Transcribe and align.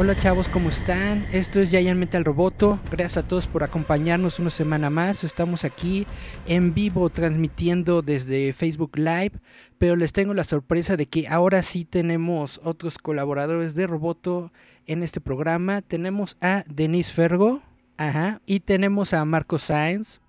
Hola 0.00 0.16
chavos, 0.16 0.48
¿cómo 0.48 0.70
están? 0.70 1.26
Esto 1.30 1.60
es 1.60 1.68
Giant 1.68 2.00
Metal 2.00 2.24
Roboto. 2.24 2.80
Gracias 2.90 3.18
a 3.18 3.28
todos 3.28 3.48
por 3.48 3.64
acompañarnos 3.64 4.38
una 4.38 4.48
semana 4.48 4.88
más. 4.88 5.24
Estamos 5.24 5.62
aquí 5.66 6.06
en 6.46 6.72
vivo 6.72 7.10
transmitiendo 7.10 8.00
desde 8.00 8.54
Facebook 8.54 8.96
Live, 8.96 9.32
pero 9.76 9.96
les 9.96 10.14
tengo 10.14 10.32
la 10.32 10.44
sorpresa 10.44 10.96
de 10.96 11.04
que 11.04 11.28
ahora 11.28 11.62
sí 11.62 11.84
tenemos 11.84 12.62
otros 12.64 12.96
colaboradores 12.96 13.74
de 13.74 13.86
Roboto 13.86 14.54
en 14.86 15.02
este 15.02 15.20
programa. 15.20 15.82
Tenemos 15.82 16.38
a 16.40 16.64
Denise 16.66 17.12
Fergo, 17.12 17.60
ajá, 17.98 18.40
y 18.46 18.60
tenemos 18.60 19.12
a 19.12 19.22
Marco 19.26 19.58
Sáenz. 19.58 20.22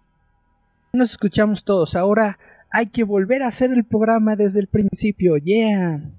Nos 0.91 1.11
escuchamos 1.11 1.63
todos. 1.63 1.95
Ahora 1.95 2.37
hay 2.71 2.87
que 2.87 3.05
volver 3.05 3.41
a 3.41 3.47
hacer 3.47 3.71
el 3.71 3.85
programa 3.85 4.35
desde 4.35 4.59
el 4.59 4.67
principio. 4.67 5.37
Yeah. 5.37 6.11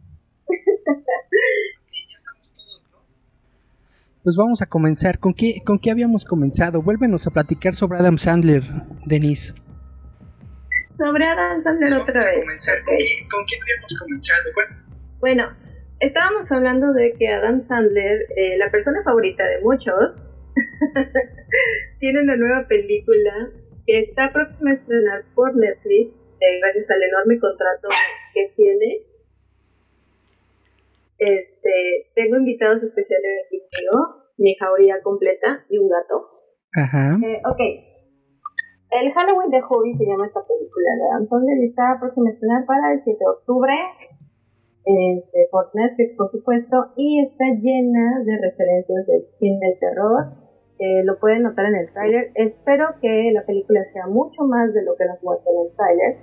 Pues 4.23 4.37
vamos 4.37 4.63
a 4.63 4.67
comenzar. 4.67 5.19
¿Con 5.19 5.35
qué, 5.35 5.55
¿Con 5.65 5.81
qué 5.81 5.91
habíamos 5.91 6.25
comenzado? 6.25 6.81
Vuélvenos 6.81 7.27
a 7.27 7.33
platicar 7.33 7.75
sobre 7.75 7.99
Adam 7.99 8.19
Sandler, 8.19 8.63
Denise. 9.05 9.53
Sobre 10.97 11.25
Adam 11.25 11.61
Sandler 11.61 11.93
otra 11.95 12.25
vez. 12.25 12.45
¿Con 12.45 13.45
qué 13.47 13.57
habíamos 13.61 13.99
comenzado? 13.99 14.43
Bueno, 15.19 15.49
estábamos 15.99 16.53
hablando 16.53 16.93
de 16.93 17.15
que 17.19 17.27
Adam 17.27 17.63
Sandler, 17.63 18.29
eh, 18.37 18.59
la 18.59 18.71
persona 18.71 19.03
favorita 19.03 19.43
de 19.43 19.61
muchos, 19.61 20.15
tiene 21.99 22.23
una 22.23 22.37
nueva 22.37 22.69
película 22.69 23.51
que 23.89 23.99
está 24.03 24.33
próxima 24.33 24.71
a 24.71 24.75
estrenar 24.75 25.25
por 25.35 25.57
Netflix, 25.57 26.15
eh, 26.39 26.61
gracias 26.61 26.89
al 26.91 27.03
enorme 27.03 27.41
contrato 27.41 27.89
que 28.35 28.53
tiene 28.55 28.99
este, 31.23 32.11
tengo 32.15 32.37
invitados 32.37 32.83
especiales 32.83 33.47
aquí 33.47 33.61
conmigo, 33.61 34.33
mi 34.39 34.55
jauría 34.57 35.03
completa 35.03 35.65
y 35.69 35.79
un 35.79 35.89
gato. 35.89 36.29
Ajá. 36.75 37.19
Eh, 37.23 37.41
ok. 37.47 37.61
El 38.91 39.13
Halloween 39.13 39.51
de 39.51 39.63
Hobby 39.63 39.97
se 39.97 40.05
llama 40.05 40.27
esta 40.27 40.45
película 40.45 40.91
de 40.97 41.25
Adam 41.25 41.45
y 41.63 41.67
está 41.67 41.97
próxima 41.99 42.29
a 42.29 42.33
estrenar 42.33 42.67
para 42.67 42.93
el 42.93 43.01
7 43.05 43.19
de 43.19 43.31
octubre 43.31 43.75
este, 44.85 45.49
por 45.51 45.71
Netflix, 45.75 46.17
por 46.17 46.31
supuesto, 46.31 46.93
y 46.97 47.23
está 47.23 47.45
llena 47.61 48.23
de 48.25 48.37
referencias 48.37 49.07
del 49.07 49.25
cine 49.39 49.59
del 49.61 49.79
terror. 49.79 50.25
Eh, 50.79 51.05
lo 51.05 51.19
pueden 51.21 51.45
notar 51.45 51.67
en 51.67 51.77
el 51.77 51.93
tráiler. 51.93 52.33
Espero 52.35 52.89
que 53.01 53.31
la 53.33 53.47
película 53.47 53.81
sea 53.93 54.09
mucho 54.09 54.43
más 54.43 54.75
de 54.75 54.83
lo 54.83 54.97
que 54.97 55.07
nos 55.07 55.23
muestra 55.23 55.53
en 55.53 55.67
el 55.67 55.77
tráiler. 55.77 56.17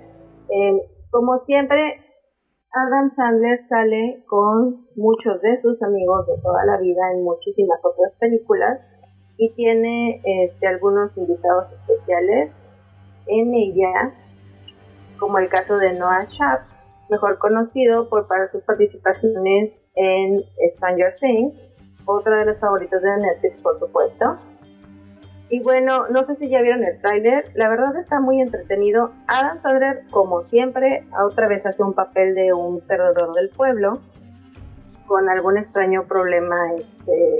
Eh, 0.50 0.82
como 1.10 1.38
siempre, 1.46 2.09
Adam 2.72 3.12
Sandler 3.16 3.66
sale 3.68 4.22
con 4.28 4.86
muchos 4.94 5.42
de 5.42 5.60
sus 5.60 5.82
amigos 5.82 6.24
de 6.28 6.38
toda 6.40 6.64
la 6.64 6.76
vida 6.76 7.00
en 7.14 7.24
muchísimas 7.24 7.80
otras 7.82 8.12
películas 8.20 8.78
y 9.36 9.52
tiene 9.54 10.22
este, 10.24 10.68
algunos 10.68 11.10
invitados 11.16 11.66
especiales 11.72 12.52
en 13.26 13.54
ella, 13.54 14.14
como 15.18 15.38
el 15.38 15.48
caso 15.48 15.78
de 15.78 15.94
Noah 15.94 16.26
Schaff, 16.26 16.60
mejor 17.08 17.38
conocido 17.38 18.08
por 18.08 18.28
para 18.28 18.48
sus 18.52 18.62
participaciones 18.62 19.72
en 19.96 20.40
Stranger 20.76 21.14
Things, 21.18 21.54
otra 22.06 22.38
de 22.38 22.44
las 22.46 22.60
favoritas 22.60 23.02
de 23.02 23.16
Netflix, 23.16 23.62
por 23.62 23.80
supuesto. 23.80 24.36
Y 25.50 25.60
bueno, 25.62 26.06
no 26.10 26.24
sé 26.26 26.36
si 26.36 26.48
ya 26.48 26.62
vieron 26.62 26.84
el 26.84 27.00
tráiler, 27.00 27.44
la 27.54 27.68
verdad 27.68 27.96
está 27.96 28.20
muy 28.20 28.40
entretenido. 28.40 29.10
Adam 29.26 29.60
Sandler, 29.62 30.04
como 30.10 30.42
siempre, 30.44 31.04
otra 31.26 31.48
vez 31.48 31.66
hace 31.66 31.82
un 31.82 31.92
papel 31.92 32.36
de 32.36 32.52
un 32.52 32.80
perdedor 32.80 33.34
del 33.34 33.50
pueblo, 33.50 33.94
con 35.08 35.28
algún 35.28 35.58
extraño 35.58 36.04
problema 36.04 36.56
este, 36.78 37.38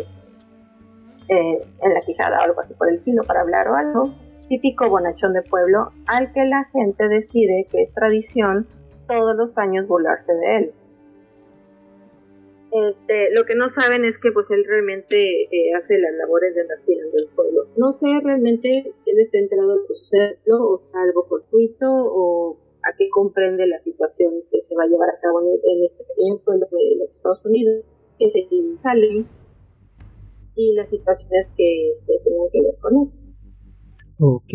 eh, 1.28 1.60
en 1.82 1.94
la 1.94 2.00
quijada 2.00 2.40
o 2.40 2.42
algo 2.42 2.60
así 2.60 2.74
por 2.74 2.88
el 2.88 2.96
estilo 2.96 3.22
para 3.22 3.42
hablar 3.42 3.68
o 3.68 3.76
algo. 3.76 4.14
Típico 4.48 4.88
bonachón 4.88 5.32
de 5.32 5.42
pueblo, 5.42 5.92
al 6.08 6.32
que 6.32 6.44
la 6.46 6.64
gente 6.72 7.06
decide 7.06 7.68
que 7.70 7.82
es 7.82 7.94
tradición 7.94 8.66
todos 9.06 9.36
los 9.36 9.56
años 9.56 9.86
burlarse 9.86 10.32
de 10.34 10.56
él. 10.56 10.72
Este, 12.72 13.34
lo 13.34 13.44
que 13.46 13.56
no 13.56 13.68
saben 13.68 14.04
es 14.04 14.16
que 14.18 14.30
pues 14.30 14.46
él 14.50 14.64
realmente 14.64 15.42
eh, 15.42 15.74
hace 15.74 15.98
las 15.98 16.14
labores 16.14 16.54
de 16.54 16.62
cuidando 16.84 17.16
del 17.16 17.28
pueblo. 17.34 17.66
No 17.76 17.92
sé 17.92 18.06
realmente 18.22 18.94
quién 19.04 19.18
está 19.18 19.38
enterado 19.38 19.76
de 19.76 19.86
sucederlo, 19.88 20.78
o 20.78 20.84
sea, 20.84 21.02
algo 21.02 21.26
fortuito, 21.26 21.86
o 21.90 22.58
a 22.84 22.96
qué 22.96 23.08
comprende 23.10 23.66
la 23.66 23.82
situación 23.82 24.34
que 24.50 24.60
se 24.62 24.74
va 24.76 24.84
a 24.84 24.86
llevar 24.86 25.10
a 25.10 25.20
cabo 25.20 25.40
en, 25.40 25.84
este 25.84 26.04
pequeño 26.04 26.38
pueblo 26.44 26.66
de 26.70 26.96
los 26.98 27.10
Estados 27.10 27.44
Unidos, 27.44 27.84
que 28.18 28.30
se 28.30 28.46
salen 28.78 29.26
y 30.54 30.74
las 30.74 30.88
situaciones 30.90 31.52
que, 31.56 31.94
que 32.06 32.12
tengan 32.24 32.50
que 32.52 32.62
ver 32.62 32.74
con 32.80 33.02
esto. 33.02 33.18
Ok. 34.18 34.54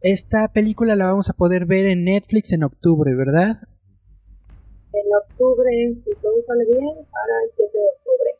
Esta 0.00 0.52
película 0.52 0.96
la 0.96 1.06
vamos 1.06 1.28
a 1.28 1.34
poder 1.34 1.66
ver 1.66 1.86
en 1.86 2.04
Netflix 2.04 2.52
en 2.52 2.62
octubre, 2.62 3.14
¿verdad? 3.14 3.56
En 4.94 5.14
octubre, 5.14 5.70
si 6.04 6.10
todo 6.22 6.34
sale 6.46 6.64
bien, 6.64 6.94
para 7.10 7.34
el 7.44 7.50
7 7.56 7.70
de 7.72 7.88
octubre. 7.96 8.30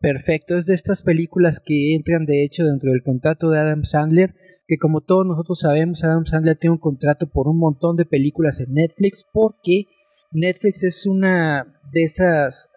Perfecto, 0.00 0.56
es 0.56 0.66
de 0.66 0.74
estas 0.74 1.02
películas 1.02 1.60
que 1.60 1.94
entran 1.94 2.24
de 2.24 2.44
hecho 2.44 2.64
dentro 2.64 2.90
del 2.90 3.02
contrato 3.02 3.50
de 3.50 3.58
Adam 3.58 3.84
Sandler, 3.84 4.34
que 4.66 4.78
como 4.78 5.02
todos 5.02 5.26
nosotros 5.26 5.60
sabemos, 5.60 6.02
Adam 6.04 6.24
Sandler 6.24 6.56
tiene 6.56 6.74
un 6.74 6.80
contrato 6.80 7.26
por 7.28 7.48
un 7.48 7.58
montón 7.58 7.96
de 7.96 8.06
películas 8.06 8.60
en 8.60 8.72
Netflix, 8.74 9.26
porque 9.30 9.84
Netflix 10.32 10.84
es 10.84 11.06
una 11.06 11.66
de 11.92 12.04
esas, 12.04 12.70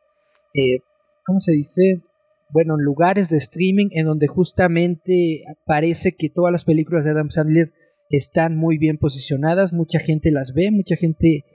eh, 0.53 0.79
¿cómo 1.25 1.39
se 1.39 1.53
dice? 1.53 2.01
Bueno, 2.49 2.77
lugares 2.77 3.29
de 3.29 3.37
streaming 3.37 3.87
en 3.91 4.05
donde 4.05 4.27
justamente 4.27 5.43
parece 5.65 6.15
que 6.15 6.29
todas 6.29 6.51
las 6.51 6.65
películas 6.65 7.03
de 7.03 7.11
Adam 7.11 7.29
Sandler 7.29 7.71
están 8.09 8.57
muy 8.57 8.77
bien 8.77 8.97
posicionadas, 8.97 9.71
mucha 9.71 9.99
gente 9.99 10.31
las 10.31 10.53
ve, 10.53 10.71
mucha 10.71 10.95
gente 10.95 11.45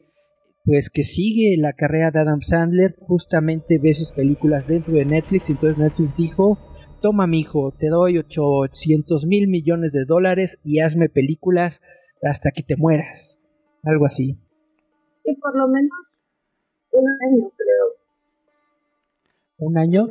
pues 0.69 0.91
que 0.91 1.03
sigue 1.03 1.57
la 1.59 1.73
carrera 1.73 2.11
de 2.11 2.21
Adam 2.21 2.43
Sandler, 2.43 2.95
justamente 3.01 3.79
ve 3.79 3.95
sus 3.95 4.13
películas 4.13 4.67
dentro 4.67 4.93
de 4.93 5.07
Netflix, 5.07 5.49
entonces 5.49 5.79
Netflix 5.79 6.15
dijo, 6.15 6.59
toma 7.01 7.27
mi 7.27 7.41
hijo, 7.41 7.73
te 7.73 7.89
doy 7.89 8.19
800 8.19 9.25
mil 9.25 9.49
millones 9.49 9.93
de 9.93 10.05
dólares 10.05 10.59
y 10.63 10.81
hazme 10.81 11.09
películas 11.09 11.81
hasta 12.23 12.51
que 12.51 12.63
te 12.63 12.77
mueras, 12.77 13.49
algo 13.83 14.05
así. 14.05 14.35
Sí, 15.25 15.35
por 15.37 15.57
lo 15.57 15.69
menos 15.69 15.91
un 16.91 17.09
año 17.09 17.51
creo. 17.57 17.87
¿Un 19.57 19.79
año? 19.79 20.07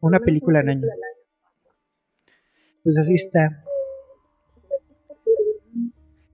Una 0.00 0.18
película 0.18 0.58
al 0.58 0.70
año. 0.70 0.88
Pues 2.82 2.98
así 2.98 3.14
está 3.14 3.62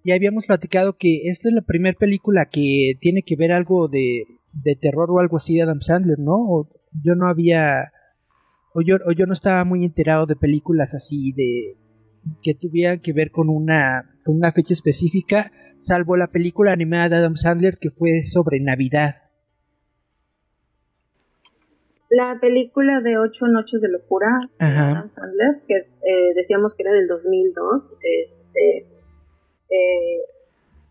ya 0.04 0.14
habíamos 0.14 0.46
platicado 0.46 0.96
que 0.96 1.28
esta 1.28 1.48
es 1.48 1.54
la 1.54 1.62
primera 1.62 1.96
película 1.98 2.46
que 2.50 2.94
tiene 3.00 3.22
que 3.22 3.36
ver 3.36 3.52
algo 3.52 3.88
de, 3.88 4.24
de 4.52 4.76
terror 4.76 5.10
o 5.10 5.20
algo 5.20 5.36
así 5.36 5.56
de 5.56 5.62
Adam 5.62 5.80
Sandler, 5.80 6.18
¿no? 6.18 6.34
O 6.34 6.68
yo 7.02 7.14
no 7.14 7.28
había, 7.28 7.92
o 8.74 8.82
yo, 8.82 8.96
o 9.06 9.12
yo 9.12 9.26
no 9.26 9.32
estaba 9.32 9.64
muy 9.64 9.84
enterado 9.84 10.26
de 10.26 10.36
películas 10.36 10.94
así 10.94 11.32
de 11.32 11.76
que 12.42 12.54
tuvieran 12.54 13.00
que 13.00 13.12
ver 13.12 13.30
con 13.30 13.48
una, 13.48 14.16
con 14.24 14.36
una 14.36 14.52
fecha 14.52 14.74
específica, 14.74 15.50
salvo 15.78 16.16
la 16.16 16.28
película 16.28 16.72
animada 16.72 17.08
de 17.08 17.16
Adam 17.16 17.36
Sandler 17.36 17.78
que 17.78 17.90
fue 17.90 18.24
sobre 18.24 18.60
Navidad. 18.60 19.16
La 22.10 22.38
película 22.40 23.00
de 23.00 23.16
Ocho 23.16 23.46
Noches 23.46 23.80
de 23.80 23.88
Locura 23.88 24.28
de 24.60 24.66
Adam 24.66 25.08
Sandler, 25.08 25.62
que 25.66 25.76
eh, 25.76 26.34
decíamos 26.36 26.74
que 26.74 26.82
era 26.82 26.92
del 26.92 27.08
2002, 27.08 27.84
este, 28.02 28.91
eh, 29.72 30.20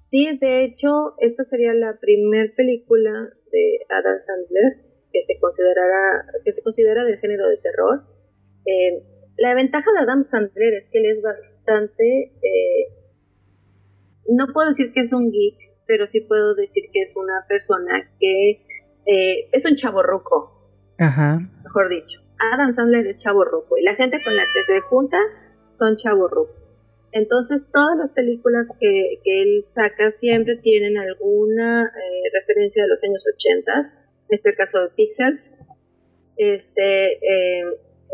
sí, 0.08 0.38
de 0.40 0.66
hecho, 0.66 1.16
esta 1.20 1.44
sería 1.46 1.74
la 1.74 1.98
primer 2.00 2.54
película 2.56 3.30
de 3.52 3.80
Adam 3.90 4.20
Sandler 4.22 4.92
que 5.12 5.24
se 5.26 5.40
considerara, 5.40 6.26
que 6.46 6.54
se 6.54 6.62
considera 6.62 7.04
del 7.04 7.20
género 7.20 7.48
de 7.50 7.58
terror. 7.58 8.04
Eh, 8.66 9.04
la 9.38 9.54
ventaja 9.54 9.92
de 9.92 10.00
Adam 10.00 10.24
Sandler 10.24 10.74
es 10.76 10.90
que 10.90 11.00
él 11.00 11.18
es 11.18 11.22
bastante 11.22 12.32
eh, 12.42 13.02
no 14.30 14.48
puedo 14.54 14.70
decir 14.70 14.94
que 14.94 15.02
es 15.02 15.14
un 15.14 15.32
geek, 15.32 15.58
pero 15.86 16.08
sí 16.08 16.22
puedo 16.22 16.56
decir 16.56 16.86
que 16.92 17.02
es 17.02 17.16
una 17.16 17.46
persona 17.48 18.10
que 18.20 18.52
eh, 19.06 19.50
es 19.52 19.66
un 19.66 19.76
chavo 19.76 20.04
ruco, 20.04 20.70
Ajá. 21.00 21.40
mejor 21.64 21.90
dicho. 21.90 22.22
Adam 22.54 22.76
Sandler 22.76 23.08
es 23.08 23.18
chavo 23.18 23.44
ruco 23.44 23.78
y 23.78 23.84
la 23.84 23.96
gente 23.96 24.18
con 24.24 24.36
la 24.36 24.44
que 24.54 24.74
se 24.74 24.82
junta 24.82 25.18
son 25.78 25.96
chavo 25.98 26.28
ruco. 26.28 26.54
Entonces 27.14 27.62
todas 27.74 27.98
las 27.98 28.12
películas 28.12 28.68
que, 28.80 29.20
que 29.24 29.42
él 29.42 29.66
saca 29.70 30.12
siempre 30.12 30.58
tienen 30.58 30.98
alguna 30.98 31.86
eh, 31.86 32.30
referencia 32.34 32.84
de 32.84 32.90
los 32.90 33.04
años 33.04 33.24
80. 33.36 33.72
En 34.30 34.38
este 34.38 34.54
caso 34.54 34.82
de 34.82 34.90
Pixels. 34.96 35.52
Este, 36.38 37.14
eh, 37.14 37.64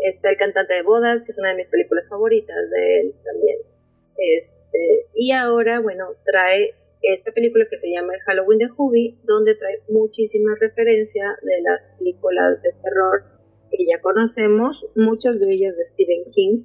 está 0.04 0.30
El 0.30 0.36
cantante 0.36 0.74
de 0.74 0.82
bodas, 0.82 1.22
que 1.24 1.32
es 1.32 1.38
una 1.38 1.50
de 1.50 1.56
mis 1.56 1.68
películas 1.68 2.06
favoritas 2.08 2.70
de 2.70 3.00
él 3.00 3.14
también. 3.24 3.58
Este, 4.16 5.06
y 5.14 5.32
ahora, 5.32 5.80
bueno, 5.80 6.08
trae 6.24 6.74
esta 7.02 7.32
película 7.32 7.66
que 7.70 7.78
se 7.78 7.90
llama 7.90 8.14
El 8.14 8.20
Halloween 8.20 8.58
de 8.58 8.68
Hubie, 8.76 9.16
donde 9.24 9.54
trae 9.54 9.80
muchísima 9.88 10.54
referencia 10.60 11.36
de 11.42 11.60
las 11.62 11.80
películas 11.98 12.60
de 12.62 12.70
terror 12.82 13.22
que 13.70 13.84
ya 13.86 14.00
conocemos, 14.00 14.84
muchas 14.96 15.38
de 15.40 15.54
ellas 15.54 15.76
de 15.76 15.84
Stephen 15.84 16.24
King. 16.32 16.62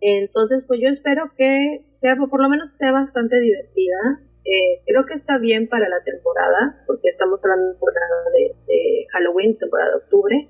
Entonces, 0.00 0.64
pues 0.66 0.80
yo 0.80 0.88
espero 0.88 1.32
que 1.36 1.84
sea, 2.00 2.16
por 2.16 2.40
lo 2.40 2.48
menos 2.48 2.70
sea 2.78 2.92
bastante 2.92 3.38
divertida. 3.40 4.20
Eh, 4.44 4.82
creo 4.86 5.04
que 5.06 5.14
está 5.14 5.38
bien 5.38 5.68
para 5.68 5.88
la 5.88 6.02
temporada, 6.04 6.82
porque 6.86 7.08
estamos 7.08 7.44
hablando 7.44 7.66
de 7.66 7.72
temporada 7.72 8.30
de, 8.32 8.72
de 8.72 9.06
Halloween, 9.12 9.58
temporada 9.58 9.90
de 9.90 9.96
octubre. 9.96 10.48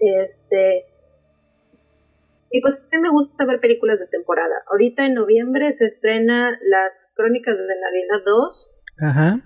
Este, 0.00 0.86
y 2.52 2.60
pues 2.60 2.74
a 2.74 2.96
mí 2.96 3.02
me 3.02 3.10
gusta 3.10 3.46
ver 3.46 3.60
películas 3.60 3.98
de 3.98 4.06
temporada. 4.08 4.62
Ahorita 4.70 5.06
en 5.06 5.14
noviembre 5.14 5.72
se 5.72 5.86
estrena 5.86 6.58
Las 6.62 7.08
Crónicas 7.14 7.56
de 7.56 7.64
Navidad 7.64 8.22
2, 8.26 8.70
Ajá. 9.00 9.40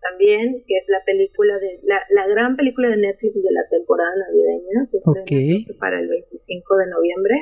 también, 0.00 0.62
que 0.66 0.76
es 0.76 0.84
la 0.88 1.02
película 1.06 1.58
de 1.58 1.80
la, 1.84 2.02
la 2.10 2.26
gran 2.28 2.56
película 2.56 2.90
de 2.90 2.98
Netflix 2.98 3.34
de 3.34 3.50
la 3.50 3.66
temporada 3.70 4.10
navideña. 4.14 4.84
Se 4.86 4.98
estrena 4.98 5.78
para 5.78 6.00
el 6.00 6.08
25 6.08 6.76
de 6.76 6.86
noviembre, 6.88 7.34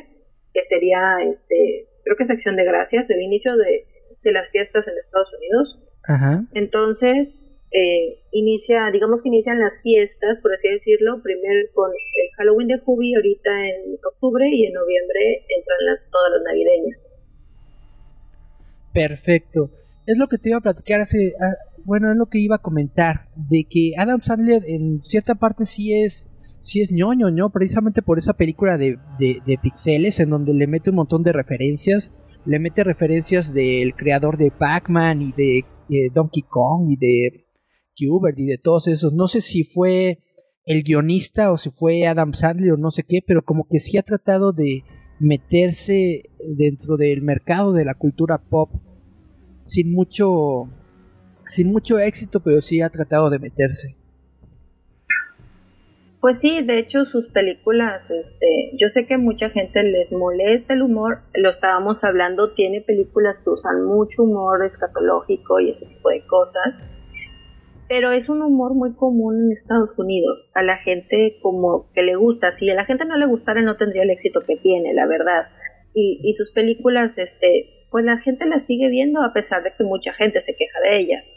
que 0.53 0.65
sería, 0.65 1.19
este, 1.31 1.87
creo 2.05 2.17
que 2.17 2.25
es 2.25 2.31
Acción 2.31 2.57
de 2.57 2.65
Gracias, 2.65 3.09
el 3.11 3.21
inicio 3.23 3.57
de, 3.57 3.87
de 4.23 4.33
las 4.33 4.51
fiestas 4.51 4.87
en 4.87 4.95
Estados 4.99 5.29
Unidos. 5.35 5.79
Ajá. 6.05 6.45
Entonces, 6.55 7.39
eh, 7.71 8.23
inicia, 8.33 8.91
digamos 8.91 9.21
que 9.23 9.29
inician 9.29 9.61
las 9.61 9.73
fiestas, 9.83 10.39
por 10.41 10.55
así 10.55 10.69
decirlo, 10.69 11.23
primero 11.23 11.69
con 11.75 11.91
el 11.91 12.35
Halloween 12.37 12.69
de 12.69 12.81
Hubie 12.85 13.15
ahorita 13.17 13.51
en 13.69 13.99
octubre 14.03 14.49
y 14.49 14.65
en 14.65 14.73
noviembre 14.73 15.45
entran 15.55 15.79
las, 15.85 16.11
todas 16.11 16.33
las 16.33 16.43
navideñas. 16.45 17.11
Perfecto. 18.95 19.71
Es 20.07 20.17
lo 20.17 20.29
que 20.29 20.39
te 20.39 20.49
iba 20.49 20.59
a 20.59 20.63
platicar 20.63 21.03
hace. 21.03 21.35
ah, 21.39 21.53
bueno, 21.85 22.11
es 22.11 22.17
lo 22.17 22.27
que 22.27 22.39
iba 22.39 22.57
a 22.57 22.63
comentar. 22.63 23.29
De 23.37 23.65
que 23.69 23.93
Adam 23.99 24.23
Sandler 24.23 24.63
en 24.67 25.05
cierta 25.05 25.35
parte 25.35 25.65
sí 25.65 26.03
es. 26.03 26.29
Sí 26.61 26.81
es 26.81 26.93
ñoño, 26.93 27.31
¿no? 27.31 27.51
Precisamente 27.51 28.03
por 28.03 28.19
esa 28.19 28.35
película 28.35 28.77
de, 28.79 28.99
de, 29.19 29.39
de 29.47 29.59
pixeles 29.59 30.21
en 30.21 30.31
donde 30.31 30.55
le 30.55 30.67
mete 30.67 30.91
un 30.91 30.97
montón 30.97 31.23
de 31.23 31.33
referencias. 31.33 32.13
Le 32.45 32.59
mete 32.59 32.85
referencias 32.85 33.53
del 33.55 33.95
creador 33.95 34.37
de 34.37 34.51
Pac-Man 34.51 35.23
y 35.23 35.33
de 35.33 35.59
eh, 35.91 36.11
Donkey 36.13 36.43
Kong 36.43 36.91
y 36.91 36.97
de 36.97 37.47
Qbert 37.95 38.39
y 38.39 38.47
de 38.47 38.59
todos 38.59 38.89
esos. 38.89 39.13
No 39.13 39.27
sé 39.27 39.41
si 39.41 39.65
fue 39.65 40.19
el 40.65 40.83
guionista 40.83 41.53
o 41.53 41.57
si 41.57 41.71
fue 41.71 42.07
Adam 42.07 42.35
Sandler 42.35 42.73
o 42.73 42.77
no 42.77 42.91
sé 42.91 43.03
qué, 43.03 43.21
pero 43.27 43.43
como 43.43 43.67
que 43.69 43.81
sí 43.81 43.97
ha 43.97 44.03
tratado 44.03 44.53
de 44.53 44.85
meterse 45.19 46.25
dentro 46.57 46.97
del 46.97 47.23
mercado 47.23 47.73
de 47.73 47.85
la 47.85 47.95
cultura 47.95 48.39
pop 48.39 48.71
sin 49.65 49.93
mucho 49.93 50.69
sin 51.49 51.73
mucho 51.73 51.99
éxito, 51.99 52.41
pero 52.41 52.61
sí 52.61 52.83
ha 52.83 52.91
tratado 52.91 53.31
de 53.31 53.39
meterse. 53.39 53.98
Pues 56.21 56.41
sí, 56.41 56.63
de 56.65 56.79
hecho 56.79 57.05
sus 57.05 57.29
películas, 57.29 58.11
este, 58.11 58.73
yo 58.77 58.89
sé 58.89 59.07
que 59.07 59.17
mucha 59.17 59.51
gente 59.51 59.85
les 59.85 60.11
molesta 60.11 60.75
el 60.75 60.83
humor, 60.83 61.21
lo 61.33 61.51
estábamos 61.51 62.03
hablando, 62.03 62.55
tiene 62.55 62.81
películas 62.81 63.39
que 63.39 63.51
usan 63.51 63.85
mucho 63.85 64.25
humor 64.25 64.65
escatológico 64.65 65.61
y 65.61 65.71
ese 65.71 65.87
tipo 65.87 66.09
de 66.09 66.27
cosas, 66.27 66.81
pero 67.89 68.11
es 68.11 68.29
un 68.29 68.43
humor 68.43 68.75
muy 68.75 68.95
común 68.95 69.45
en 69.45 69.53
Estados 69.53 69.97
Unidos, 69.97 70.51
a 70.55 70.63
la 70.63 70.79
gente 70.79 71.39
como 71.41 71.89
que 71.95 72.03
le 72.03 72.17
gusta, 72.17 72.51
si 72.51 72.69
a 72.69 72.75
la 72.75 72.85
gente 72.85 73.05
no 73.05 73.17
le 73.17 73.27
gustara 73.27 73.63
no 73.63 73.77
tendría 73.77 74.03
el 74.03 74.11
éxito 74.11 74.41
que 74.41 74.57
tiene, 74.57 74.95
la 74.95 75.07
verdad, 75.07 75.47
y, 75.95 76.21
y 76.25 76.33
sus 76.33 76.51
películas, 76.51 77.17
este, 77.17 77.87
pues 77.93 78.05
la 78.05 78.19
gente 78.19 78.45
las 78.45 78.67
sigue 78.67 78.89
viendo 78.89 79.23
a 79.23 79.33
pesar 79.33 79.63
de 79.63 79.73
que 79.73 79.85
mucha 79.85 80.13
gente 80.13 80.41
se 80.41 80.57
queja 80.57 80.81
de 80.81 80.99
ellas. 80.99 81.37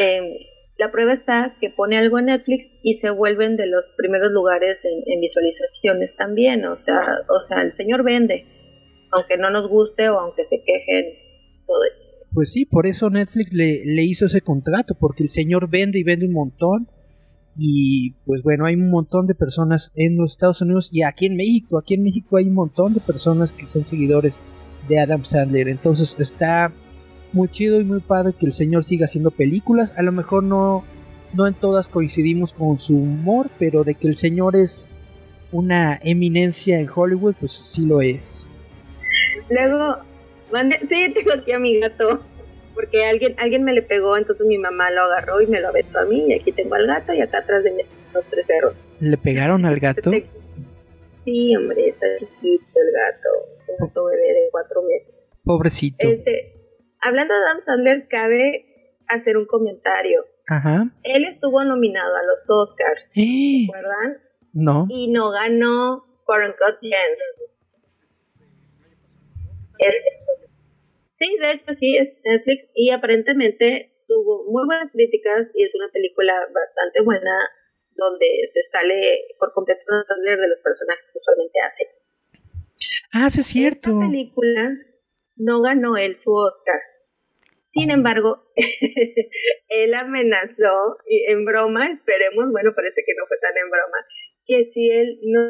Eh, 0.00 0.53
la 0.76 0.90
prueba 0.90 1.14
está 1.14 1.56
que 1.60 1.70
pone 1.70 1.96
algo 1.98 2.18
en 2.18 2.26
Netflix 2.26 2.68
y 2.82 2.96
se 2.96 3.10
vuelven 3.10 3.56
de 3.56 3.66
los 3.66 3.84
primeros 3.96 4.32
lugares 4.32 4.84
en, 4.84 5.02
en 5.06 5.20
visualizaciones 5.20 6.16
también. 6.16 6.64
O 6.66 6.76
sea, 6.84 7.00
o 7.28 7.42
sea, 7.42 7.62
el 7.62 7.72
señor 7.74 8.02
vende, 8.02 8.44
aunque 9.12 9.36
no 9.36 9.50
nos 9.50 9.68
guste 9.68 10.08
o 10.08 10.18
aunque 10.18 10.44
se 10.44 10.62
quejen, 10.64 11.04
todo 11.66 11.78
eso. 11.90 12.02
Pues 12.32 12.52
sí, 12.52 12.64
por 12.66 12.86
eso 12.86 13.08
Netflix 13.10 13.54
le, 13.54 13.84
le 13.84 14.02
hizo 14.02 14.26
ese 14.26 14.40
contrato, 14.40 14.96
porque 14.98 15.22
el 15.22 15.28
señor 15.28 15.70
vende 15.70 16.00
y 16.00 16.02
vende 16.02 16.26
un 16.26 16.32
montón. 16.32 16.88
Y 17.56 18.16
pues 18.26 18.42
bueno, 18.42 18.66
hay 18.66 18.74
un 18.74 18.90
montón 18.90 19.28
de 19.28 19.36
personas 19.36 19.92
en 19.94 20.16
los 20.16 20.32
Estados 20.32 20.60
Unidos 20.60 20.90
y 20.92 21.04
aquí 21.04 21.26
en 21.26 21.36
México. 21.36 21.78
Aquí 21.78 21.94
en 21.94 22.02
México 22.02 22.36
hay 22.36 22.48
un 22.48 22.54
montón 22.54 22.94
de 22.94 23.00
personas 23.00 23.52
que 23.52 23.64
son 23.64 23.84
seguidores 23.84 24.40
de 24.88 24.98
Adam 24.98 25.22
Sandler. 25.22 25.68
Entonces 25.68 26.16
está 26.18 26.72
muy 27.34 27.48
chido 27.48 27.80
y 27.80 27.84
muy 27.84 28.00
padre 28.00 28.32
que 28.38 28.46
el 28.46 28.52
señor 28.52 28.84
siga 28.84 29.04
haciendo 29.04 29.30
películas. 29.30 29.92
A 29.98 30.02
lo 30.02 30.12
mejor 30.12 30.44
no, 30.44 30.84
no 31.34 31.46
en 31.46 31.54
todas 31.54 31.88
coincidimos 31.88 32.52
con 32.52 32.78
su 32.78 32.96
humor, 32.96 33.50
pero 33.58 33.84
de 33.84 33.94
que 33.94 34.06
el 34.06 34.14
señor 34.14 34.56
es 34.56 34.88
una 35.52 35.98
eminencia 36.02 36.80
en 36.80 36.88
Hollywood, 36.92 37.34
pues 37.38 37.52
sí 37.52 37.86
lo 37.86 38.00
es. 38.00 38.48
Luego, 39.50 39.98
mande, 40.52 40.78
sí, 40.88 41.12
tengo 41.12 41.32
aquí 41.32 41.52
a 41.52 41.58
mi 41.58 41.78
gato, 41.78 42.20
porque 42.74 43.04
alguien, 43.04 43.34
alguien 43.38 43.62
me 43.64 43.72
le 43.72 43.82
pegó, 43.82 44.16
entonces 44.16 44.46
mi 44.46 44.58
mamá 44.58 44.90
lo 44.90 45.02
agarró 45.02 45.40
y 45.40 45.46
me 45.46 45.60
lo 45.60 45.68
aventó 45.68 45.98
a 45.98 46.04
mí, 46.04 46.26
y 46.28 46.32
aquí 46.32 46.52
tengo 46.52 46.74
al 46.74 46.86
gato 46.86 47.12
y 47.12 47.20
acá 47.20 47.38
atrás 47.38 47.62
de 47.64 47.72
mí 47.72 47.82
los 48.12 48.24
tres 48.26 48.46
perros. 48.46 48.74
¿Le 49.00 49.16
pegaron 49.16 49.64
al 49.64 49.78
gato? 49.80 50.10
Sí, 51.24 51.56
hombre, 51.56 51.88
está 51.88 52.06
chiquito 52.18 52.80
el 52.80 52.92
gato, 52.92 53.28
un 53.68 53.86
gato 53.86 54.04
bebé 54.06 54.22
de 54.22 54.48
cuatro 54.50 54.82
meses. 54.82 55.14
Pobrecito. 55.44 56.08
Este, 56.08 56.53
hablando 57.04 57.34
de 57.34 57.40
Adam 57.40 57.64
Sandler, 57.64 58.08
cabe 58.08 58.66
hacer 59.08 59.36
un 59.36 59.46
comentario. 59.46 60.24
Ajá. 60.48 60.86
Él 61.04 61.24
estuvo 61.24 61.62
nominado 61.64 62.14
a 62.16 62.20
los 62.26 62.38
Oscars, 62.48 63.08
¡Eh! 63.14 63.66
¿recuerdan? 63.66 64.18
No. 64.52 64.86
Y 64.88 65.10
no 65.12 65.30
ganó 65.30 66.04
Gems. 66.80 67.20
Es- 69.78 69.94
sí, 71.18 71.36
de 71.40 71.50
hecho 71.52 71.74
sí, 71.78 71.96
es 71.96 72.08
Netflix 72.24 72.70
y 72.74 72.90
aparentemente 72.90 73.92
tuvo 74.06 74.44
muy 74.50 74.64
buenas 74.66 74.90
críticas 74.92 75.48
y 75.54 75.64
es 75.64 75.74
una 75.74 75.88
película 75.92 76.32
bastante 76.52 77.02
buena 77.02 77.32
donde 77.96 78.26
se 78.52 78.60
sale 78.70 79.20
por 79.38 79.52
completo 79.52 79.82
Adam 79.88 80.04
Sandler 80.06 80.38
de 80.38 80.48
los 80.48 80.58
personajes 80.60 81.04
que 81.12 81.18
usualmente 81.18 81.58
hace. 81.60 81.84
Ah, 83.12 83.30
sí 83.30 83.40
es 83.40 83.46
cierto. 83.46 83.90
Esta 83.90 84.06
película 84.06 84.76
no 85.36 85.62
ganó 85.62 85.96
él 85.96 86.16
su 86.16 86.32
Oscar. 86.32 86.80
Sin 87.74 87.90
embargo, 87.90 88.44
él 89.68 89.94
amenazó, 89.94 90.96
y 91.08 91.24
en 91.30 91.44
broma, 91.44 91.90
esperemos, 91.90 92.50
bueno, 92.52 92.72
parece 92.74 93.02
que 93.04 93.14
no 93.18 93.26
fue 93.26 93.36
tan 93.38 93.56
en 93.56 93.70
broma, 93.70 93.98
que 94.46 94.70
si 94.72 94.90
él 94.90 95.18
no, 95.24 95.40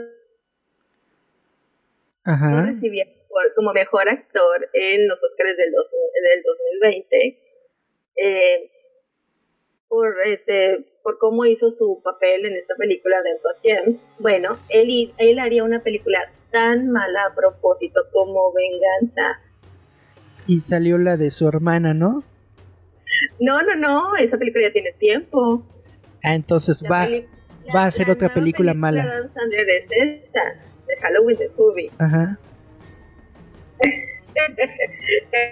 no 2.25 2.33
Ajá. 2.33 2.67
recibía 2.73 3.05
por- 3.29 3.55
como 3.55 3.73
mejor 3.73 4.09
actor 4.09 4.69
en 4.73 5.07
los 5.09 5.19
Oscars 5.23 5.57
del, 5.59 5.73
dos- 5.73 5.91
del 5.91 6.43
2020, 6.43 7.39
eh, 8.17 8.71
por 9.89 10.15
este 10.25 10.87
por 11.03 11.19
cómo 11.19 11.45
hizo 11.45 11.71
su 11.73 12.01
papel 12.03 12.47
en 12.47 12.55
esta 12.57 12.75
película 12.77 13.17
de 13.23 13.37
Gems, 13.63 14.01
bueno, 14.19 14.59
él, 14.71 15.13
él 15.19 15.39
haría 15.39 15.63
una 15.63 15.83
película 15.83 16.33
tan 16.51 16.89
mala 16.91 17.27
a 17.27 17.35
propósito 17.35 18.01
como 18.11 18.51
Venganza. 18.55 19.41
Y 20.47 20.61
salió 20.61 20.99
la 20.99 21.17
de 21.17 21.31
su 21.31 21.49
hermana, 21.49 21.95
¿no? 21.95 22.23
No, 23.41 23.63
no, 23.63 23.77
no, 23.77 24.17
esa 24.17 24.37
película 24.37 24.67
ya 24.69 24.73
tiene 24.73 24.93
tiempo. 24.93 25.65
Ah, 26.23 26.35
entonces 26.35 26.83
La 26.83 26.89
va. 26.89 27.09
va 27.75 27.85
a 27.87 27.91
ser 27.91 28.11
otra 28.11 28.33
película 28.33 28.73
de 28.73 28.79
mala. 28.79 29.03
Adam 29.03 29.33
Sandler 29.33 29.69
es 29.69 29.85
esta, 29.91 30.41
de 30.87 30.97
Halloween 31.01 31.37
de 31.39 31.49
Scooby. 31.49 31.91
Ajá. 31.99 32.39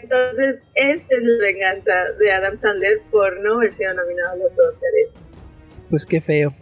Entonces, 0.03 0.57
esta 0.75 1.17
es 1.17 1.23
la 1.23 1.45
venganza 1.45 1.93
de 2.19 2.33
Adam 2.33 2.61
Sandler 2.61 3.01
por 3.11 3.41
no 3.41 3.55
haber 3.55 3.77
sido 3.77 3.95
nominado 3.95 4.33
a 4.33 4.37
los 4.37 4.51
Oscars. 4.53 5.23
Pues 5.91 6.07
qué 6.07 6.21
feo. 6.21 6.55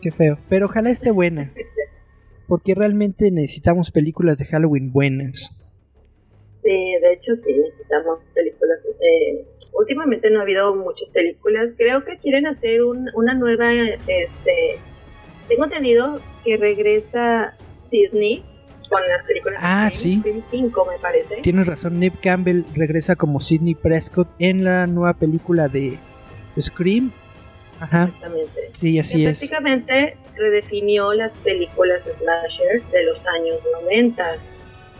Qué 0.00 0.10
feo. 0.10 0.38
Pero 0.48 0.66
ojalá 0.66 0.90
esté 0.90 1.10
buena. 1.10 1.52
Porque 2.48 2.74
realmente 2.74 3.30
necesitamos 3.30 3.90
películas 3.90 4.38
de 4.38 4.46
Halloween 4.46 4.90
buenas. 4.92 5.54
Sí, 6.68 6.92
de 7.00 7.12
hecho 7.14 7.34
sí, 7.36 7.52
necesitamos 7.54 8.18
películas. 8.34 8.78
Eh, 9.00 9.42
últimamente 9.72 10.28
no 10.28 10.40
ha 10.40 10.42
habido 10.42 10.74
muchas 10.74 11.08
películas. 11.14 11.70
Creo 11.78 12.04
que 12.04 12.18
quieren 12.18 12.46
hacer 12.46 12.82
un, 12.82 13.08
una 13.14 13.32
nueva, 13.32 13.72
este, 13.72 14.78
tengo 15.48 15.64
entendido 15.64 16.20
que 16.44 16.58
regresa 16.58 17.54
Disney 17.90 18.44
con 18.90 19.00
las 19.08 19.22
películas 19.24 19.60
Ah, 19.62 19.86
de 19.90 19.94
sí. 19.96 20.18
Scream 20.20 20.42
5 20.50 20.86
me 20.92 20.98
parece. 20.98 21.36
Tienes 21.42 21.66
razón, 21.66 21.98
Neve 21.98 22.16
Campbell 22.22 22.64
regresa 22.74 23.16
como 23.16 23.40
Sidney 23.40 23.74
Prescott 23.74 24.28
en 24.38 24.64
la 24.64 24.86
nueva 24.86 25.14
película 25.14 25.68
de 25.68 25.98
Scream. 26.60 27.12
Ajá, 27.80 28.04
Exactamente. 28.04 28.70
sí, 28.74 28.98
así 28.98 29.18
que 29.18 29.28
es. 29.30 29.38
prácticamente 29.38 30.16
redefinió 30.36 31.12
las 31.14 31.32
películas 31.38 32.02
slasher 32.18 32.82
de 32.90 33.04
los 33.04 33.18
años 33.26 33.56
90 33.84 34.36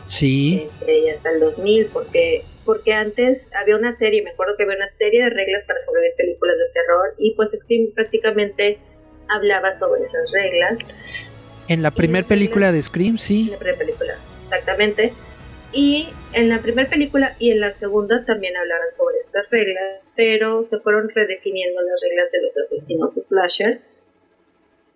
Sí, 0.08 0.66
y 0.86 1.08
hasta 1.10 1.30
el 1.30 1.40
2000 1.40 1.86
porque 1.92 2.42
porque 2.64 2.92
antes 2.92 3.42
había 3.54 3.76
una 3.76 3.96
serie, 3.98 4.22
me 4.22 4.30
acuerdo 4.30 4.56
que 4.56 4.64
había 4.64 4.76
una 4.76 4.90
serie 4.98 5.24
de 5.24 5.30
reglas 5.30 5.64
para 5.66 5.84
sobrevivir 5.84 6.16
películas 6.16 6.56
de 6.58 6.72
terror 6.72 7.14
y 7.18 7.34
pues 7.34 7.50
Scream 7.50 7.92
prácticamente 7.94 8.78
hablaba 9.28 9.78
sobre 9.78 10.04
esas 10.04 10.30
reglas 10.32 10.78
en 11.68 11.82
la 11.82 11.90
primera 11.90 12.26
película 12.26 12.72
de 12.72 12.82
Scream, 12.82 13.12
en 13.12 13.18
sí. 13.18 13.48
la 13.50 13.58
primera 13.58 13.78
película, 13.78 14.18
exactamente. 14.44 15.12
Y 15.70 16.08
en 16.32 16.48
la 16.48 16.60
primera 16.60 16.88
película 16.88 17.36
y 17.38 17.50
en 17.50 17.60
la 17.60 17.78
segunda 17.78 18.24
también 18.24 18.56
hablaban 18.56 18.88
sobre 18.96 19.18
estas 19.18 19.50
reglas, 19.50 20.00
pero 20.16 20.66
se 20.70 20.78
fueron 20.78 21.10
redefiniendo 21.10 21.82
las 21.82 22.00
reglas 22.00 22.32
de 22.32 22.42
los 22.42 22.56
asesinos 22.56 23.14
slasher. 23.14 23.80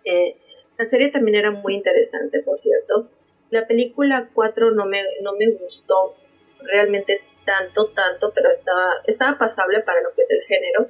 Eh, 0.05 0.35
la 0.79 0.89
serie 0.89 1.11
también 1.11 1.35
era 1.35 1.51
muy 1.51 1.75
interesante, 1.75 2.39
por 2.39 2.59
cierto. 2.59 3.07
La 3.53 3.67
película 3.67 4.29
4 4.33 4.71
no 4.71 4.87
me, 4.87 5.03
no 5.21 5.33
me 5.33 5.51
gustó 5.51 6.15
realmente 6.63 7.21
tanto, 7.45 7.85
tanto, 7.89 8.31
pero 8.33 8.49
estaba, 8.49 8.93
estaba 9.05 9.37
pasable 9.37 9.81
para 9.81 10.01
lo 10.01 10.09
que 10.15 10.23
es 10.23 10.29
el 10.31 10.41
género. 10.47 10.87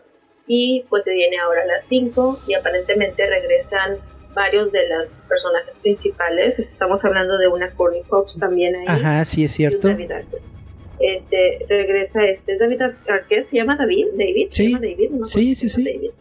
Y 0.48 0.86
pues 0.88 1.04
se 1.04 1.12
viene 1.12 1.38
ahora 1.40 1.66
la 1.66 1.82
5 1.90 2.44
y 2.48 2.54
aparentemente 2.54 3.28
regresan 3.28 3.98
varios 4.34 4.72
de 4.72 4.88
los 4.88 5.08
personajes 5.28 5.74
principales. 5.82 6.58
Estamos 6.58 7.04
hablando 7.04 7.38
de 7.38 7.50
una 7.50 7.70
Courtney 7.72 8.04
Cox 8.04 8.40
también 8.40 8.78
ahí. 8.78 8.86
Ajá, 8.88 9.26
sí 9.26 9.44
es 9.44 9.52
cierto. 9.52 9.90
David. 9.90 10.12
Este, 11.02 11.66
regresa 11.68 12.24
este, 12.24 12.58
David 12.58 12.82
Arquette, 13.10 13.50
¿se 13.50 13.58
llama 13.58 13.76
David? 13.76 14.08
¿David? 14.14 14.48
¿Se 14.48 14.70
llama 14.70 14.80
David? 14.80 15.10
No 15.10 15.26
Sí, 15.26 15.54
sí, 15.54 15.68
sí. 15.68 15.84
David. 15.84 16.12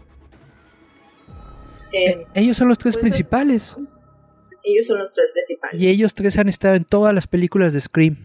Eh, 1.93 2.27
ellos 2.35 2.57
son 2.57 2.67
los 2.67 2.79
tres 2.79 2.97
pues, 2.97 3.03
principales. 3.03 3.77
Ellos 4.65 4.87
son 4.87 4.99
los 4.99 5.13
tres 5.13 5.27
principales. 5.33 5.81
Y 5.81 5.89
ellos 5.89 6.15
tres 6.15 6.39
han 6.39 6.49
estado 6.49 6.77
en 6.77 6.85
todas 6.85 7.15
las 7.15 7.27
películas 7.27 7.73
de 7.73 7.81
Scream 7.81 8.17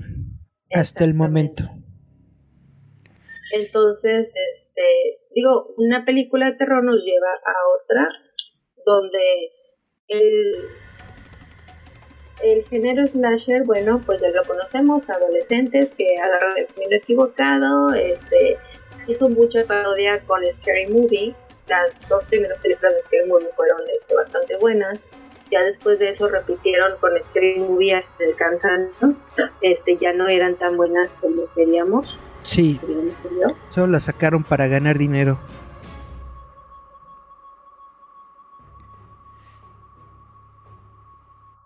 hasta 0.74 1.04
el 1.04 1.14
momento. 1.14 1.64
Entonces, 3.54 4.28
este, 4.28 5.20
digo, 5.34 5.74
una 5.78 6.06
película 6.06 6.52
de 6.52 6.58
terror 6.58 6.84
nos 6.84 7.04
lleva 7.04 7.30
a 7.46 7.54
otra 7.82 8.10
donde 8.86 9.52
el, 10.08 10.56
el 12.44 12.64
género 12.66 13.06
slasher, 13.08 13.64
bueno, 13.64 14.02
pues 14.06 14.22
ya 14.22 14.30
lo 14.30 14.44
conocemos, 14.44 15.10
adolescentes 15.10 15.94
que 15.96 16.16
agarran 16.18 16.58
el 16.58 16.68
camino 16.68 16.96
equivocado, 16.96 17.94
este, 17.94 18.58
hizo 19.08 19.30
mucha 19.30 19.66
parodia 19.66 20.20
con 20.26 20.42
Scary 20.56 20.88
Movie, 20.88 21.36
las 21.68 22.10
dos 22.10 22.24
primeras 22.26 22.60
películas 22.60 22.94
de 22.94 23.02
Scary 23.02 23.28
Movie 23.28 23.50
fueron 23.56 23.82
este, 24.00 24.16
bastante 24.16 24.58
buenas, 24.58 25.00
ya 25.52 25.62
después 25.64 26.00
de 26.00 26.10
eso 26.10 26.28
repitieron 26.30 26.94
con 27.00 27.12
Scary 27.24 27.60
Movie 27.60 27.96
hasta 27.96 28.24
el 28.24 28.36
cansancio, 28.36 29.16
este, 29.62 29.98
ya 29.98 30.14
no 30.14 30.28
eran 30.28 30.56
tan 30.56 30.78
buenas 30.78 31.12
como 31.22 31.44
queríamos, 31.56 32.18
Sí, 32.44 32.80
solo 33.68 33.88
la 33.94 34.00
sacaron 34.00 34.44
para 34.44 34.68
ganar 34.68 34.98
dinero. 34.98 35.38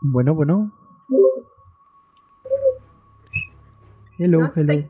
Bueno, 0.02 0.34
bueno. 0.34 0.72
Hello, 4.18 4.40
No, 4.40 4.54
hello. 4.56 4.74
estoy- 4.74 4.90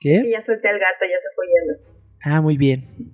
¿Qué? 0.00 0.30
Ya 0.30 0.40
solté 0.40 0.68
al 0.68 0.78
gato, 0.78 1.02
ya 1.02 1.08
se 1.20 1.34
fue 1.34 1.44
yendo. 1.46 2.00
Ah, 2.24 2.40
muy 2.40 2.56
bien. 2.56 3.12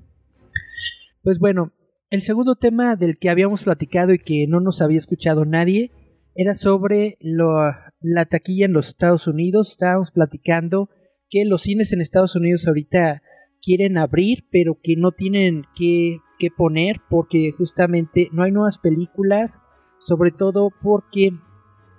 Pues 1.23 1.38
bueno, 1.38 1.73
el 2.11 2.23
segundo 2.23 2.55
tema 2.55 2.97
del 2.97 3.19
que 3.19 3.31
habíamos 3.31 3.65
platicado 3.65 4.13
y 4.13 4.19
que 4.19 4.47
no 4.49 4.61
nos 4.61 4.81
había 4.81 4.99
escuchado 4.99 5.45
nadie 5.45 5.91
era 6.35 6.55
sobre 6.55 7.17
lo- 7.21 7.73
la 8.01 8.27
taquilla 8.27 8.67
en 8.67 8.73
los 8.73 8.89
Estados 8.89 9.27
Unidos. 9.27 9.71
Estábamos 9.71 10.13
platicando 10.13 10.91
que 11.29 11.45
los 11.45 11.63
cines 11.63 11.93
en 11.93 12.01
Estados 12.01 12.37
Unidos 12.37 12.67
ahorita 12.69 13.23
quieren 13.63 13.99
abrir, 13.99 14.45
pero 14.53 14.79
que 14.83 14.95
no 14.97 15.13
tienen 15.13 15.65
que, 15.75 16.19
poner 16.57 16.97
porque 17.09 17.51
justamente 17.57 18.29
no 18.31 18.43
hay 18.43 18.53
nuevas 18.53 18.77
películas, 18.77 19.59
sobre 19.99 20.31
todo 20.33 20.69
porque 20.83 21.31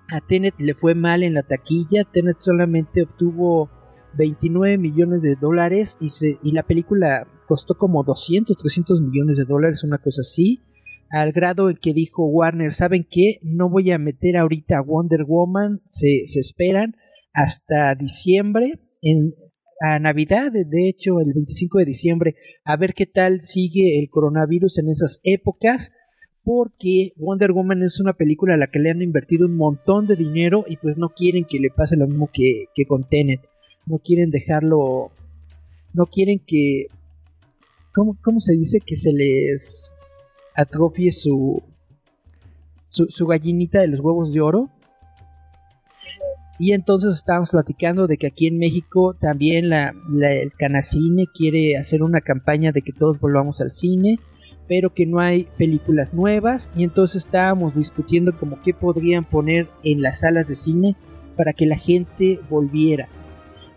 a 0.09 0.21
Tenet 0.21 0.53
le 0.59 0.75
fue 0.75 0.93
mal 0.93 1.23
en 1.23 1.33
la 1.33 1.41
taquilla. 1.41 2.03
Tenet 2.03 2.37
solamente 2.37 3.01
obtuvo 3.01 3.71
29 4.17 4.77
millones 4.77 5.21
de 5.21 5.35
dólares 5.35 5.97
y, 5.99 6.09
se, 6.09 6.37
y 6.43 6.51
la 6.51 6.63
película 6.63 7.27
costó 7.47 7.75
como 7.75 8.03
200, 8.03 8.57
300 8.57 9.01
millones 9.01 9.37
de 9.37 9.45
dólares, 9.45 9.83
una 9.83 9.99
cosa 9.99 10.21
así, 10.21 10.61
al 11.09 11.31
grado 11.31 11.69
en 11.69 11.77
que 11.77 11.93
dijo 11.93 12.25
Warner, 12.27 12.73
¿saben 12.73 13.07
qué? 13.09 13.39
No 13.41 13.69
voy 13.69 13.91
a 13.91 13.97
meter 13.97 14.35
ahorita 14.37 14.77
a 14.77 14.81
Wonder 14.81 15.23
Woman, 15.25 15.81
se, 15.87 16.25
se 16.25 16.39
esperan 16.39 16.95
hasta 17.33 17.95
diciembre, 17.95 18.79
en, 19.01 19.33
a 19.79 19.99
Navidad, 19.99 20.51
de- 20.51 20.89
hecho 20.89 21.19
el 21.19 21.33
25 21.33 21.77
de 21.77 21.85
diciembre, 21.85 22.35
a 22.65 22.75
ver 22.77 22.93
qué 22.93 23.05
tal 23.05 23.43
sigue 23.43 23.99
el 23.99 24.09
coronavirus 24.09 24.79
en 24.79 24.89
esas 24.89 25.19
épocas, 25.23 25.91
porque 26.43 27.11
Wonder 27.17 27.51
Woman 27.51 27.83
es 27.83 27.99
una 27.99 28.13
película 28.13 28.55
a 28.55 28.57
la 28.57 28.67
que 28.67 28.79
le 28.79 28.89
han 28.89 29.01
invertido 29.01 29.45
un 29.45 29.55
montón 29.57 30.07
de 30.07 30.15
dinero 30.15 30.65
y 30.67 30.77
pues 30.77 30.97
no 30.97 31.09
quieren 31.09 31.45
que 31.47 31.59
le 31.59 31.69
pase 31.69 31.95
lo 31.97 32.07
mismo 32.07 32.29
que, 32.33 32.65
que 32.73 32.85
con 32.85 33.07
Tenet 33.07 33.41
no 33.87 33.97
quieren 33.99 34.29
dejarlo, 34.29 35.11
no 35.93 36.05
quieren 36.05 36.39
que, 36.45 36.87
¿cómo, 37.93 38.15
cómo 38.23 38.39
se 38.41 38.53
dice? 38.53 38.79
Que 38.85 38.95
se 38.95 39.11
les 39.13 39.95
atrofie 40.55 41.11
su, 41.11 41.63
su, 42.87 43.25
gallinita 43.27 43.79
de 43.79 43.87
los 43.87 43.99
huevos 44.01 44.31
de 44.33 44.41
oro. 44.41 44.69
Y 46.59 46.73
entonces 46.73 47.13
estábamos 47.13 47.51
platicando 47.51 48.07
de 48.07 48.17
que 48.17 48.27
aquí 48.27 48.47
en 48.47 48.57
México 48.57 49.13
también 49.13 49.69
la, 49.69 49.93
la- 50.09 50.33
el 50.33 50.51
Canacine 50.53 51.25
quiere 51.31 51.77
hacer 51.77 52.01
una 52.01 52.19
campaña 52.21 52.71
de 52.71 52.81
que 52.81 52.91
todos 52.91 53.19
volvamos 53.19 53.61
al 53.61 53.71
cine, 53.71 54.17
pero 54.67 54.91
que 54.93 55.05
no 55.05 55.19
hay 55.19 55.47
películas 55.57 56.15
nuevas. 56.15 56.69
Y 56.75 56.83
entonces 56.83 57.25
estábamos 57.25 57.75
discutiendo 57.75 58.35
como 58.37 58.59
qué 58.63 58.73
podrían 58.73 59.23
poner 59.23 59.69
en 59.83 60.01
las 60.01 60.21
salas 60.21 60.47
de 60.47 60.55
cine 60.55 60.95
para 61.35 61.53
que 61.53 61.67
la 61.67 61.77
gente 61.77 62.39
volviera. 62.49 63.07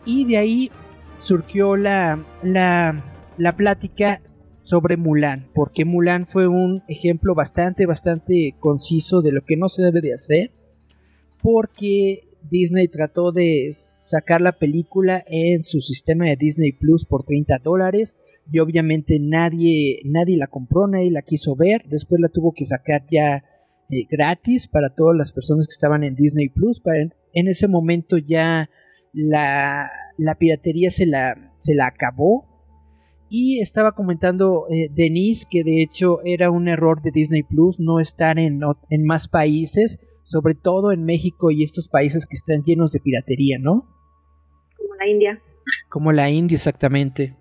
Y 0.05 0.25
de 0.25 0.39
ahí 0.39 0.71
surgió 1.19 1.77
la, 1.77 2.25
la, 2.43 3.05
la 3.37 3.57
plática 3.57 4.23
sobre 4.63 4.97
Mulan, 4.97 5.49
porque 5.55 5.85
Mulan 5.85 6.27
fue 6.27 6.47
un 6.47 6.83
ejemplo 6.89 7.35
bastante, 7.35 7.87
bastante 7.87 8.55
conciso 8.61 9.21
de 9.21 9.33
lo 9.33 9.43
que 9.43 9.57
no 9.57 9.69
se 9.69 9.83
debe 9.83 10.01
de 10.01 10.15
hacer, 10.15 10.53
porque 11.43 12.31
Disney 12.49 12.89
trató 12.89 13.33
de 13.33 13.71
sacar 13.73 14.41
la 14.41 14.53
película 14.53 15.23
en 15.27 15.65
su 15.65 15.81
sistema 15.81 16.27
de 16.27 16.37
Disney 16.37 16.73
Plus 16.73 17.05
por 17.05 17.25
30 17.25 17.59
dólares 17.59 18.15
y 18.51 18.61
obviamente 18.61 19.19
nadie, 19.21 20.01
nadie 20.05 20.37
la 20.37 20.47
compró, 20.47 20.87
nadie 20.87 21.11
la 21.11 21.23
quiso 21.23 21.57
ver, 21.57 21.85
después 21.89 22.21
la 22.21 22.29
tuvo 22.29 22.53
que 22.53 22.67
sacar 22.67 23.05
ya 23.11 23.45
eh, 23.91 24.07
gratis 24.09 24.69
para 24.69 24.95
todas 24.95 25.17
las 25.17 25.33
personas 25.33 25.67
que 25.67 25.73
estaban 25.73 26.05
en 26.05 26.15
Disney 26.15 26.49
Plus, 26.49 26.81
para 26.81 27.03
en, 27.03 27.15
en 27.35 27.49
ese 27.49 27.69
momento 27.69 28.17
ya 28.19 28.71
la, 29.13 29.91
la 30.19 30.35
piratería 30.37 30.91
se 30.91 31.07
la, 31.07 31.53
se 31.59 31.75
la 31.75 31.87
acabó 31.87 32.47
y 33.29 33.61
estaba 33.61 33.93
comentando 33.93 34.67
eh, 34.71 34.89
Denise 34.91 35.47
que 35.49 35.63
de 35.63 35.83
hecho 35.83 36.19
era 36.25 36.51
un 36.51 36.69
error 36.69 37.01
de 37.01 37.13
Disney 37.13 37.43
Plus 37.45 37.79
no 37.79 38.01
estar 38.01 38.39
en, 38.39 38.61
en 38.91 39.05
más 39.05 39.29
países, 39.29 39.99
sobre 40.25 40.55
todo 40.55 40.91
en 40.93 41.05
México 41.05 41.51
y 41.51 41.63
estos 41.63 41.89
países 41.89 42.27
que 42.27 42.35
están 42.35 42.63
llenos 42.63 42.93
de 42.93 43.01
piratería, 43.01 43.59
¿no? 43.61 43.89
Como 44.77 44.95
la 44.97 45.07
India. 45.07 45.43
Como 45.89 46.13
la 46.13 46.29
India 46.29 46.57
exactamente. 46.57 47.37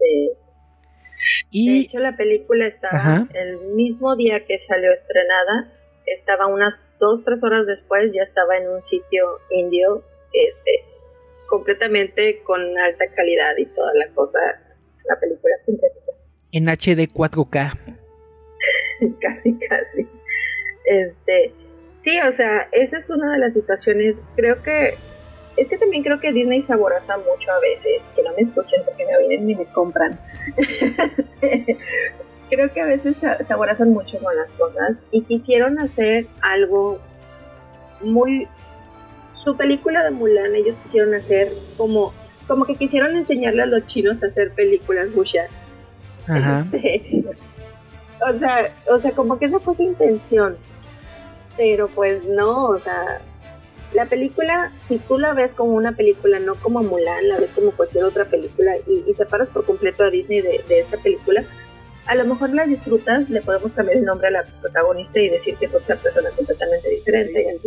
De 0.00 1.46
Y 1.50 1.84
hecho, 1.84 1.98
la 1.98 2.16
película 2.16 2.66
estaba 2.66 2.96
Ajá. 2.96 3.28
el 3.34 3.74
mismo 3.74 4.16
día 4.16 4.44
que 4.46 4.58
salió 4.66 4.90
estrenada, 4.92 5.70
estaba 6.06 6.46
unas 6.46 6.74
dos, 6.98 7.22
tres 7.24 7.42
horas 7.42 7.66
después, 7.66 8.10
ya 8.14 8.22
estaba 8.22 8.56
en 8.56 8.68
un 8.70 8.82
sitio 8.88 9.26
indio, 9.50 10.02
este, 10.32 10.70
completamente 11.50 12.40
con 12.44 12.60
alta 12.78 13.04
calidad 13.14 13.56
y 13.58 13.66
toda 13.66 13.92
la 13.94 14.08
cosa, 14.14 14.38
la 15.04 15.20
película 15.20 15.54
sintética, 15.66 16.12
en 16.52 16.68
HD 16.68 17.12
4K. 17.12 17.72
casi, 19.20 19.58
casi. 19.58 20.06
Este, 20.84 21.52
sí, 22.04 22.18
o 22.20 22.32
sea, 22.32 22.68
esa 22.72 22.98
es 22.98 23.10
una 23.10 23.32
de 23.32 23.38
las 23.38 23.52
situaciones, 23.52 24.16
creo 24.36 24.62
que 24.62 24.94
es 25.56 25.68
que 25.68 25.76
también 25.76 26.02
creo 26.02 26.20
que 26.20 26.32
Disney 26.32 26.62
saboriza 26.62 27.18
mucho 27.18 27.50
a 27.50 27.60
veces, 27.60 28.00
que 28.14 28.22
no 28.22 28.32
me 28.32 28.42
escuchen 28.42 28.82
porque 28.84 29.04
me 29.04 29.18
vienen 29.26 29.50
y 29.50 29.54
me 29.56 29.66
compran. 29.66 30.18
creo 32.48 32.72
que 32.72 32.80
a 32.80 32.86
veces 32.86 33.16
saborazan 33.46 33.90
mucho 33.90 34.18
con 34.20 34.34
las 34.36 34.52
cosas 34.54 34.96
y 35.10 35.22
quisieron 35.22 35.78
hacer 35.78 36.26
algo 36.40 36.98
muy... 38.00 38.48
Su 39.44 39.56
película 39.56 40.04
de 40.04 40.10
Mulan 40.10 40.54
ellos 40.54 40.76
quisieron 40.84 41.14
hacer 41.14 41.52
como 41.76 42.12
como 42.50 42.64
que 42.64 42.74
quisieron 42.74 43.16
enseñarle 43.16 43.62
a 43.62 43.66
los 43.66 43.86
chinos 43.86 44.20
a 44.22 44.26
hacer 44.26 44.52
películas 44.52 45.08
Wuxia. 45.14 45.48
Ajá. 46.26 46.66
Este, 46.72 47.24
o 48.28 48.38
sea, 48.38 48.74
o 48.90 49.00
sea, 49.00 49.12
como 49.12 49.38
que 49.38 49.46
esa 49.46 49.60
fue 49.60 49.76
su 49.76 49.82
intención. 49.82 50.56
Pero 51.56 51.88
pues 51.88 52.24
no, 52.24 52.64
o 52.64 52.78
sea, 52.78 53.20
la 53.92 54.06
película, 54.06 54.72
si 54.88 54.98
tú 54.98 55.18
la 55.18 55.32
ves 55.32 55.52
como 55.52 55.72
una 55.72 55.92
película, 55.92 56.38
no 56.38 56.54
como 56.56 56.82
Mulan, 56.82 57.28
la 57.28 57.38
ves 57.38 57.50
como 57.54 57.72
cualquier 57.72 58.04
otra 58.04 58.24
película 58.24 58.72
y, 58.86 59.14
separas 59.14 59.48
por 59.48 59.64
completo 59.64 60.04
a 60.04 60.10
Disney 60.10 60.40
de, 60.40 60.62
esta 60.68 60.96
película, 60.98 61.44
a 62.06 62.14
lo 62.14 62.24
mejor 62.24 62.50
la 62.50 62.64
disfrutas, 62.66 63.28
le 63.30 63.40
podemos 63.42 63.72
cambiar 63.72 63.98
el 63.98 64.04
nombre 64.04 64.28
a 64.28 64.32
la 64.32 64.44
protagonista 64.60 65.20
y 65.20 65.28
decir 65.28 65.56
que 65.56 65.66
es 65.66 65.74
otra 65.74 65.96
persona 65.96 66.30
completamente 66.30 66.88
diferente. 66.88 67.58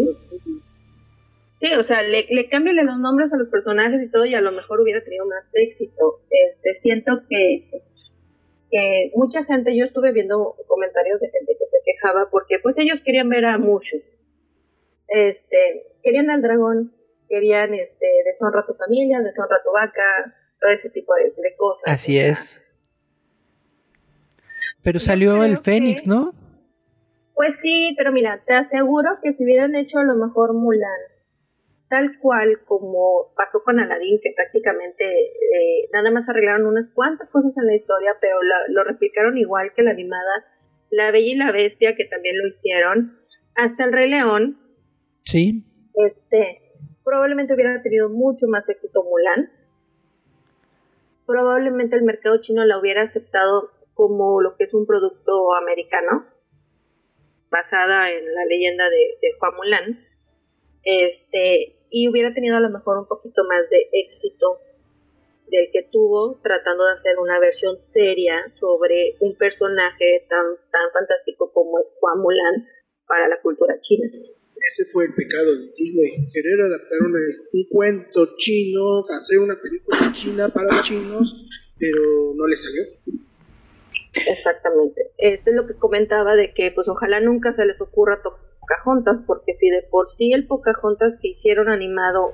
Sí, 1.64 1.72
o 1.76 1.84
sea, 1.84 2.04
le, 2.04 2.26
le 2.30 2.50
cámbiale 2.50 2.84
los 2.84 3.00
nombres 3.00 3.32
a 3.32 3.38
los 3.38 3.48
personajes 3.48 4.04
y 4.04 4.12
todo 4.12 4.26
y 4.26 4.36
a 4.36 4.42
lo 4.42 4.52
mejor 4.52 4.82
hubiera 4.82 5.02
tenido 5.02 5.26
más 5.26 5.46
éxito. 5.54 6.20
Este, 6.30 6.82
siento 6.82 7.22
que, 7.30 7.70
que 8.70 9.12
mucha 9.16 9.46
gente, 9.46 9.74
yo 9.78 9.86
estuve 9.86 10.12
viendo 10.12 10.58
comentarios 10.68 11.22
de 11.22 11.30
gente 11.30 11.56
que 11.58 11.66
se 11.66 11.78
quejaba 11.86 12.28
porque 12.30 12.60
pues 12.62 12.76
ellos 12.78 13.00
querían 13.06 13.30
ver 13.30 13.46
a 13.46 13.58
Mushu. 13.58 13.96
Este, 15.08 15.96
querían 16.04 16.30
al 16.32 16.42
dragón, 16.42 16.94
querían 17.30 17.74
este, 17.74 18.08
deshonra 18.26 18.60
a 18.60 18.66
tu 18.66 18.74
familia, 18.74 19.22
deshonra 19.22 19.56
a 19.56 19.64
tu 19.64 19.72
vaca, 19.72 20.36
todo 20.60 20.70
ese 20.70 20.90
tipo 20.90 21.14
de, 21.16 21.56
cosas. 21.56 21.84
Así 21.86 22.20
es. 22.20 22.68
Pero 24.82 25.00
salió 25.00 25.46
el 25.46 25.58
Fénix, 25.60 26.06
¿no? 26.06 26.34
Pues 27.36 27.54
sí, 27.62 27.94
pero 27.98 28.12
mira, 28.12 28.44
te 28.46 28.54
aseguro 28.54 29.12
que 29.24 29.32
si 29.32 29.46
hubieran 29.46 29.76
hecho 29.76 30.00
a 30.00 30.04
lo 30.04 30.16
mejor 30.16 30.54
Mulan, 30.54 31.13
tal 31.94 32.18
cual 32.20 32.62
como 32.66 33.34
pasó 33.36 33.62
con 33.64 33.80
Aladdin, 33.80 34.20
que 34.20 34.34
prácticamente 34.36 35.04
eh, 35.06 35.90
nada 35.94 36.10
más 36.10 36.28
arreglaron 36.28 36.66
unas 36.66 36.90
cuantas 36.96 37.30
cosas 37.30 37.56
en 37.58 37.68
la 37.68 37.76
historia, 37.76 38.16
pero 38.20 38.38
lo 38.70 38.84
replicaron 38.84 39.38
igual 39.38 39.74
que 39.76 39.84
la 39.84 39.92
animada, 39.92 40.46
La 40.90 41.12
Bella 41.12 41.34
y 41.34 41.36
la 41.36 41.52
Bestia, 41.52 41.96
que 41.96 42.06
también 42.06 42.36
lo 42.42 42.48
hicieron, 42.48 43.20
hasta 43.54 43.84
el 43.84 43.92
Rey 43.94 44.10
León. 44.10 44.58
Sí 45.26 45.64
este, 45.94 46.62
probablemente 47.04 47.54
hubiera 47.54 47.82
tenido 47.82 48.10
mucho 48.10 48.48
más 48.48 48.68
éxito 48.70 49.04
Mulan. 49.04 49.52
Probablemente 51.26 51.96
el 51.96 52.04
mercado 52.04 52.42
chino 52.42 52.66
la 52.66 52.78
hubiera 52.80 53.04
aceptado 53.04 53.72
como 53.94 54.42
lo 54.42 54.56
que 54.56 54.66
es 54.66 54.74
un 54.74 54.86
producto 54.86 55.54
americano, 55.56 56.26
basada 57.50 58.10
en 58.10 58.34
la 58.34 58.46
leyenda 58.46 58.90
de, 58.90 59.18
de 59.22 59.34
Juan 59.40 59.56
Mulan. 59.56 60.08
Este, 60.84 61.78
y 61.94 62.10
hubiera 62.10 62.34
tenido 62.34 62.58
a 62.58 62.60
lo 62.60 62.72
mejor 62.72 62.98
un 62.98 63.08
poquito 63.08 63.44
más 63.44 63.70
de 63.70 63.88
éxito 63.94 64.58
del 65.48 65.70
que 65.72 65.88
tuvo 65.92 66.40
tratando 66.42 66.86
de 66.86 66.94
hacer 66.94 67.20
una 67.20 67.40
versión 67.40 67.78
seria 67.94 68.52
sobre 68.60 69.16
un 69.20 69.38
personaje 69.38 70.26
tan, 70.28 70.58
tan 70.72 70.92
fantástico 70.92 71.52
como 71.54 71.80
es 71.80 71.86
Juan 72.00 72.18
Mulan 72.20 72.68
para 73.06 73.28
la 73.28 73.40
cultura 73.40 73.80
china. 73.80 74.10
Ese 74.10 74.86
fue 74.86 75.06
el 75.06 75.14
pecado 75.14 75.54
de 75.54 75.72
Disney, 75.78 76.32
querer 76.34 76.62
adaptar 76.62 76.98
un 77.06 77.14
cuento 77.70 78.38
chino, 78.38 79.06
hacer 79.16 79.38
una 79.38 79.56
película 79.62 80.12
china 80.16 80.50
para 80.50 80.82
chinos, 80.82 81.48
pero 81.78 82.34
no 82.34 82.48
le 82.48 82.56
salió. 82.56 82.82
Exactamente. 84.32 85.12
Este 85.20 85.52
es 85.52 85.56
lo 85.56 85.68
que 85.68 85.76
comentaba 85.76 86.36
de 86.36 86.56
que 86.56 86.72
pues 86.72 86.88
ojalá 86.88 87.20
nunca 87.20 87.56
se 87.56 87.66
les 87.66 87.80
ocurra 87.82 88.24
Pocahontas, 88.64 89.18
porque 89.26 89.54
si 89.54 89.70
de 89.70 89.84
por 89.84 90.10
sí 90.18 90.34
el 90.34 90.48
Pocahontas 90.48 91.14
que 91.22 91.30
hicieron 91.30 91.70
animado 91.70 92.34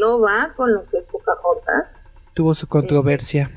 no 0.00 0.20
va 0.20 0.52
con 0.56 0.72
lo 0.72 0.84
que 0.86 0.98
es 0.98 1.06
Pocahontas. 1.06 1.88
Tuvo 2.34 2.54
su 2.54 2.66
controversia. 2.66 3.50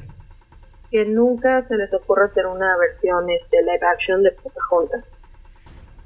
que 0.92 1.06
nunca 1.06 1.68
se 1.68 1.76
les 1.76 1.94
ocurra 1.94 2.26
hacer 2.26 2.46
una 2.46 2.78
versión 2.78 3.30
este, 3.30 3.62
live 3.62 3.86
action 3.92 4.24
de 4.24 4.32
Pocahontas 4.32 5.04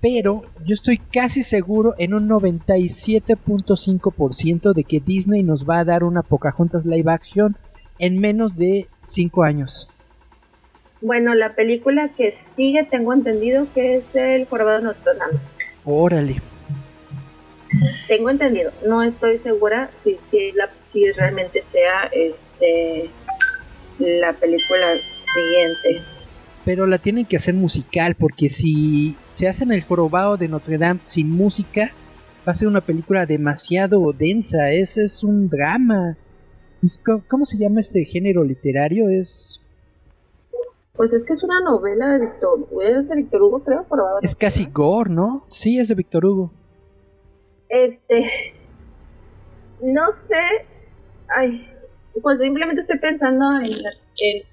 pero 0.02 0.43
yo 0.63 0.73
estoy 0.73 0.97
casi 0.97 1.43
seguro 1.43 1.93
en 1.97 2.13
un 2.13 2.30
97.5% 2.30 4.73
de 4.73 4.86
que 4.86 5.02
Disney 5.02 5.43
nos 5.43 5.69
va 5.69 5.80
a 5.80 5.86
dar 5.86 6.06
una 6.06 6.23
Pocahontas 6.23 6.86
live 6.86 7.12
action 7.12 7.58
en 7.97 8.17
menos 8.19 8.56
de 8.56 8.88
5 9.08 9.43
años. 9.43 9.89
Bueno, 11.02 11.36
la 11.36 11.56
película 11.56 12.13
que 12.15 12.38
sigue 12.56 12.86
tengo 12.86 13.12
entendido 13.13 13.67
que 13.73 13.97
es 13.97 14.06
El 14.13 14.45
Jorobado 14.45 14.78
de 14.80 14.86
Notre 14.86 15.17
Dame. 15.17 15.39
Órale. 15.86 16.42
Tengo 18.08 18.30
entendido, 18.30 18.72
no 18.88 19.04
estoy 19.04 19.38
segura 19.39 19.89
si, 20.04 20.18
si, 20.32 20.52
la, 20.54 20.70
si 20.92 21.12
realmente 21.12 21.63
sea 21.72 22.10
este 22.12 23.10
la 24.00 24.34
película 24.34 24.96
siguiente 25.34 26.02
pero 26.70 26.86
la 26.86 27.00
tienen 27.00 27.26
que 27.26 27.38
hacer 27.38 27.56
musical, 27.56 28.13
porque 28.13 28.50
si 28.50 29.15
se 29.32 29.48
hacen 29.48 29.72
el 29.72 29.82
jorobado 29.82 30.38
de 30.38 30.48
Notre 30.48 30.78
Dame 30.78 31.00
sin 31.06 31.32
música, 31.32 31.92
va 32.48 32.52
a 32.52 32.56
ser 32.56 32.68
una 32.68 32.82
película 32.82 33.26
demasiado 33.26 34.13
densa, 34.13 34.72
ese 34.72 35.06
es 35.06 35.24
un 35.24 35.50
drama. 35.50 36.15
¿Cómo 37.28 37.46
se 37.46 37.58
llama 37.58 37.80
este 37.80 38.06
género 38.06 38.44
literario? 38.44 39.10
Es... 39.10 39.65
Pues 41.00 41.14
es 41.14 41.24
que 41.24 41.32
es 41.32 41.44
una 41.44 41.62
novela 41.62 42.10
de 42.10 42.26
Víctor, 42.26 42.68
es 42.84 43.08
de 43.08 43.16
Víctor 43.16 43.44
Hugo, 43.44 43.64
creo, 43.64 43.86
Es 44.22 44.36
casi 44.36 44.66
gore, 44.66 45.10
¿no? 45.10 45.46
Sí, 45.48 45.80
es 45.80 45.88
de 45.88 45.96
Víctor 45.96 46.26
Hugo. 46.26 46.52
Este... 47.70 48.54
No 49.82 50.08
sé... 50.28 50.66
Ay, 51.30 51.74
pues 52.22 52.40
simplemente 52.40 52.82
estoy 52.82 53.00
pensando 53.00 53.46
en, 53.62 53.70
la, 53.82 53.92
en 54.20 54.44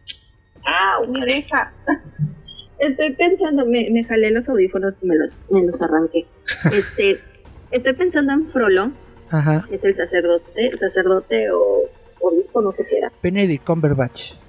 ¡Ah, 0.65 0.99
mi 1.09 1.21
oreja! 1.21 1.73
Estoy 2.79 3.17
pensando, 3.17 3.67
me, 3.67 3.91
me 3.91 4.05
jalé 4.05 4.31
los 4.31 4.49
audífonos 4.49 5.03
y 5.03 5.07
me 5.07 5.17
los, 5.17 5.37
me 5.51 5.65
los 5.65 5.83
arranqué. 5.83 6.29
Este, 6.73 7.17
estoy 7.73 7.93
pensando 7.95 8.33
en 8.35 8.47
Frollo. 8.47 8.93
Ajá. 9.31 9.67
Es 9.69 9.83
el 9.83 9.97
sacerdote, 9.97 10.69
el 10.69 10.79
sacerdote 10.79 11.51
o 11.51 11.91
obispo, 12.21 12.63
no 12.63 12.71
sé 12.71 12.87
qué 12.89 12.99
era. 12.99 13.13
Benedict 13.21 13.67
Cumberbatch. 13.67 14.46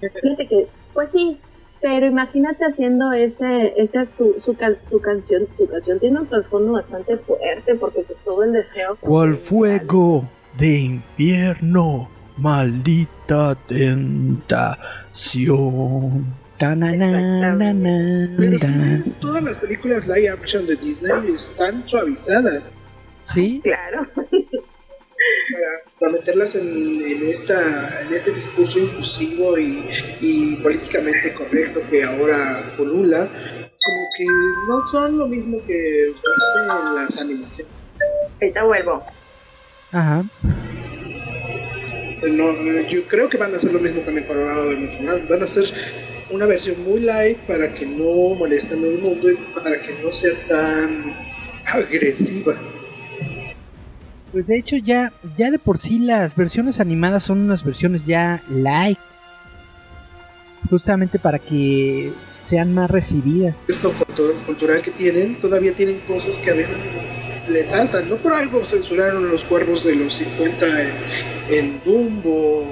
Fíjate 0.00 0.46
que, 0.48 0.68
pues 0.92 1.08
sí, 1.12 1.38
pero 1.80 2.06
imagínate 2.06 2.64
haciendo 2.64 3.12
ese, 3.12 3.74
esa 3.76 4.06
su, 4.06 4.34
su, 4.44 4.56
su 4.88 5.00
canción, 5.00 5.46
su 5.56 5.66
canción 5.68 5.98
tiene 5.98 6.20
un 6.20 6.26
trasfondo 6.26 6.72
bastante 6.72 7.16
fuerte 7.18 7.74
porque 7.74 8.02
pues, 8.02 8.18
todo 8.24 8.42
el 8.44 8.52
deseo. 8.52 8.96
¿Cuál 9.00 9.36
fuego 9.36 10.28
de 10.58 10.78
infierno 10.78 12.08
Maldita 12.38 13.54
tentación. 13.66 14.66
Pero 16.58 16.78
todas 19.20 19.42
las 19.42 19.58
películas 19.58 20.06
live 20.06 20.28
action 20.28 20.66
de 20.66 20.76
Disney 20.76 21.32
están 21.32 21.88
suavizadas. 21.88 22.76
Sí. 23.24 23.62
Claro. 23.62 24.06
Para, 25.98 26.12
meterlas 26.12 26.54
en, 26.54 27.26
esta, 27.28 28.02
en 28.02 28.12
este 28.12 28.32
discurso 28.32 28.78
inclusivo 28.78 29.58
y, 29.58 30.58
políticamente 30.62 31.32
correcto 31.32 31.80
que 31.90 32.02
ahora 32.04 32.72
polula, 32.76 33.28
como 33.28 34.00
que 34.16 34.24
no 34.68 34.86
son 34.86 35.18
lo 35.18 35.26
mismo 35.26 35.58
que 35.66 36.08
en 36.08 36.94
las 36.94 37.16
animaciones. 37.18 37.72
Ahorita 38.40 38.64
vuelvo. 38.64 39.04
Ajá. 39.92 40.24
No, 42.22 42.52
yo 42.88 43.04
creo 43.06 43.28
que 43.28 43.36
van 43.36 43.54
a 43.54 43.56
hacer 43.56 43.72
lo 43.72 43.78
mismo 43.78 44.02
con 44.02 44.16
el 44.16 44.26
Colorado 44.26 44.68
de 44.70 44.76
Metroman. 44.76 45.28
Van 45.28 45.42
a 45.42 45.44
hacer 45.44 45.64
una 46.30 46.46
versión 46.46 46.82
muy 46.82 47.00
light 47.00 47.38
para 47.40 47.72
que 47.72 47.86
no 47.86 48.34
molesten 48.34 48.84
el 48.84 48.98
mundo 48.98 49.30
y 49.30 49.36
para 49.54 49.80
que 49.80 49.94
no 50.02 50.12
sea 50.12 50.32
tan 50.48 51.14
agresiva. 51.64 52.54
Pues 54.36 54.48
de 54.48 54.58
hecho 54.58 54.76
ya, 54.76 55.14
ya 55.34 55.50
de 55.50 55.58
por 55.58 55.78
sí 55.78 55.98
las 55.98 56.36
versiones 56.36 56.78
animadas 56.78 57.22
son 57.22 57.38
unas 57.38 57.64
versiones 57.64 58.04
ya 58.04 58.42
light. 58.50 58.98
Justamente 60.68 61.18
para 61.18 61.38
que 61.38 62.12
sean 62.42 62.74
más 62.74 62.90
recibidas. 62.90 63.56
Esto 63.66 63.94
cultural 64.44 64.82
que 64.82 64.90
tienen, 64.90 65.40
todavía 65.40 65.72
tienen 65.72 66.00
cosas 66.00 66.36
que 66.36 66.50
a 66.50 66.52
veces 66.52 67.48
le 67.48 67.64
saltan. 67.64 68.10
No 68.10 68.16
por 68.16 68.34
algo 68.34 68.62
censuraron 68.62 69.26
los 69.30 69.42
cuervos 69.42 69.86
de 69.86 69.94
los 69.94 70.12
50 70.12 70.66
en, 71.48 71.80
Dumbo 71.82 72.68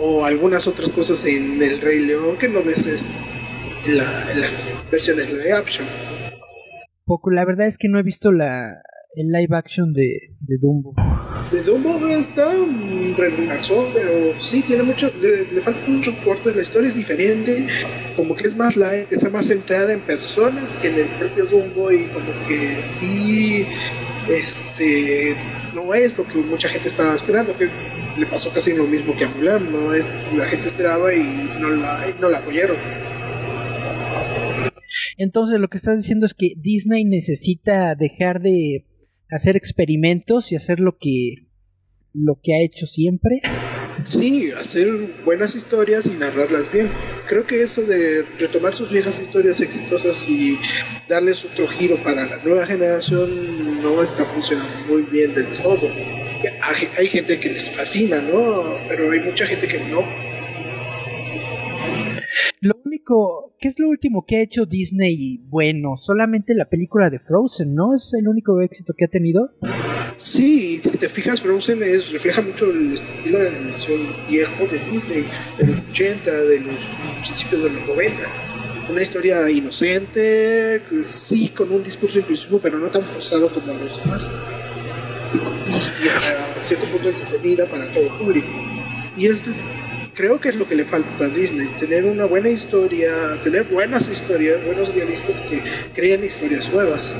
o, 0.00 0.24
algunas 0.24 0.66
otras 0.66 0.88
cosas 0.88 1.26
en 1.26 1.62
El 1.62 1.78
Rey 1.82 2.06
León 2.06 2.38
que 2.38 2.48
no 2.48 2.62
ves 2.62 2.86
en, 3.84 3.98
la, 3.98 4.04
las 4.34 4.90
versiones 4.90 5.30
live 5.30 5.52
action. 5.52 5.86
Poco, 7.04 7.30
la 7.30 7.44
verdad 7.44 7.66
es 7.66 7.76
que 7.76 7.90
no 7.90 7.98
he 7.98 8.02
visto 8.02 8.32
la, 8.32 8.80
el 9.14 9.28
live 9.28 9.56
action 9.56 9.92
de, 9.92 10.34
de 10.40 10.58
Dumbo? 10.58 10.94
De 11.50 11.62
Dumbo 11.62 12.06
está 12.08 12.48
un 12.48 13.14
regularzón, 13.16 13.86
pero 13.94 14.38
sí, 14.40 14.62
tiene 14.66 14.82
mucho, 14.82 15.10
le, 15.20 15.52
le 15.52 15.60
faltan 15.60 15.96
muchos 15.96 16.14
cortes, 16.16 16.54
la 16.54 16.62
historia 16.62 16.88
es 16.88 16.94
diferente, 16.94 17.66
como 18.16 18.36
que 18.36 18.46
es 18.46 18.56
más 18.56 18.76
light, 18.76 19.10
está 19.10 19.30
más 19.30 19.46
centrada 19.46 19.92
en 19.92 20.00
personas 20.00 20.74
que 20.76 20.88
en 20.88 20.94
el 20.96 21.06
propio 21.18 21.46
Dumbo 21.46 21.90
y 21.90 22.04
como 22.04 22.26
que 22.46 22.82
sí, 22.82 23.66
este, 24.30 25.34
no 25.74 25.94
es 25.94 26.16
lo 26.16 26.24
que 26.24 26.38
mucha 26.38 26.68
gente 26.68 26.88
estaba 26.88 27.14
esperando, 27.14 27.56
que 27.56 27.68
le 28.18 28.26
pasó 28.26 28.52
casi 28.52 28.74
lo 28.74 28.84
mismo 28.84 29.16
que 29.16 29.24
a 29.24 29.28
Mulan, 29.28 29.72
¿no? 29.72 29.92
La 30.36 30.44
gente 30.46 30.68
esperaba 30.68 31.14
y 31.14 31.48
no 31.60 31.70
la, 31.70 32.04
no 32.20 32.28
la 32.28 32.38
apoyaron. 32.38 32.76
Entonces 35.16 35.60
lo 35.60 35.68
que 35.68 35.76
estás 35.76 35.98
diciendo 35.98 36.26
es 36.26 36.34
que 36.34 36.54
Disney 36.56 37.04
necesita 37.04 37.94
dejar 37.94 38.40
de 38.40 38.84
hacer 39.30 39.56
experimentos 39.56 40.52
y 40.52 40.56
hacer 40.56 40.80
lo 40.80 40.96
que 40.98 41.48
lo 42.14 42.40
que 42.42 42.54
ha 42.54 42.64
hecho 42.64 42.86
siempre. 42.86 43.40
Sí, 44.06 44.50
hacer 44.52 44.88
buenas 45.24 45.54
historias 45.54 46.06
y 46.06 46.16
narrarlas 46.16 46.72
bien. 46.72 46.88
Creo 47.26 47.46
que 47.46 47.62
eso 47.62 47.82
de 47.82 48.24
retomar 48.38 48.72
sus 48.72 48.90
viejas 48.90 49.20
historias 49.20 49.60
exitosas 49.60 50.28
y 50.28 50.58
darles 51.08 51.44
otro 51.44 51.66
giro 51.66 51.96
para 52.02 52.26
la 52.26 52.36
nueva 52.38 52.64
generación 52.66 53.82
no 53.82 54.02
está 54.02 54.24
funcionando 54.24 54.72
muy 54.88 55.02
bien 55.02 55.34
del 55.34 55.46
todo. 55.62 55.90
Hay, 56.96 57.08
gente 57.08 57.38
que 57.40 57.50
les 57.50 57.70
fascina, 57.70 58.20
¿no? 58.20 58.76
Pero 58.88 59.10
hay 59.10 59.20
mucha 59.20 59.46
gente 59.46 59.66
que 59.66 59.80
no. 59.80 60.04
Lo 62.60 62.74
único, 62.84 63.54
¿qué 63.60 63.68
es 63.68 63.78
lo 63.78 63.88
último 63.88 64.24
que 64.26 64.36
ha 64.36 64.42
hecho 64.42 64.66
Disney 64.66 65.38
bueno? 65.44 65.96
Solamente 65.96 66.54
la 66.54 66.68
película 66.68 67.10
de 67.10 67.18
Frozen, 67.18 67.74
¿no? 67.74 67.94
Es 67.94 68.12
el 68.18 68.28
único 68.28 68.60
éxito 68.60 68.94
que 68.96 69.04
ha 69.04 69.08
tenido. 69.08 69.52
Sí, 70.16 70.80
si 70.82 70.90
te 70.90 71.08
fijas, 71.08 71.40
Frozen 71.40 71.82
es, 71.82 72.10
refleja 72.10 72.42
mucho 72.42 72.70
el 72.70 72.92
estilo 72.92 73.38
de 73.38 73.48
animación 73.48 74.00
viejo 74.28 74.64
de 74.66 74.78
Disney, 74.90 75.24
de 75.58 75.66
los 75.66 75.78
80, 75.90 76.30
de 76.30 76.60
los 76.60 76.86
principios 77.24 77.62
de 77.62 77.70
los 77.70 77.86
90. 77.86 78.16
Una 78.90 79.02
historia 79.02 79.50
inocente, 79.50 80.80
sí, 81.02 81.50
con 81.50 81.70
un 81.70 81.82
discurso 81.84 82.18
inclusivo, 82.18 82.58
pero 82.58 82.78
no 82.78 82.88
tan 82.88 83.02
forzado 83.02 83.48
como 83.50 83.74
los 83.74 84.02
demás. 84.02 84.28
Y 86.02 86.08
hasta 86.08 86.64
cierto 86.64 86.86
punto 86.86 87.10
entretenida 87.10 87.66
para 87.66 87.86
todo 87.92 88.08
público. 88.18 88.48
Y 89.16 89.26
es, 89.26 89.42
creo 90.18 90.40
que 90.40 90.48
es 90.48 90.56
lo 90.56 90.66
que 90.68 90.74
le 90.74 90.84
falta 90.84 91.26
a 91.26 91.28
Disney, 91.28 91.68
tener 91.78 92.04
una 92.04 92.24
buena 92.24 92.48
historia, 92.48 93.08
tener 93.44 93.62
buenas 93.70 94.10
historias, 94.10 94.66
buenos 94.66 94.92
guionistas 94.92 95.40
que 95.42 95.60
creen 95.94 96.24
historias 96.24 96.72
nuevas. 96.74 97.14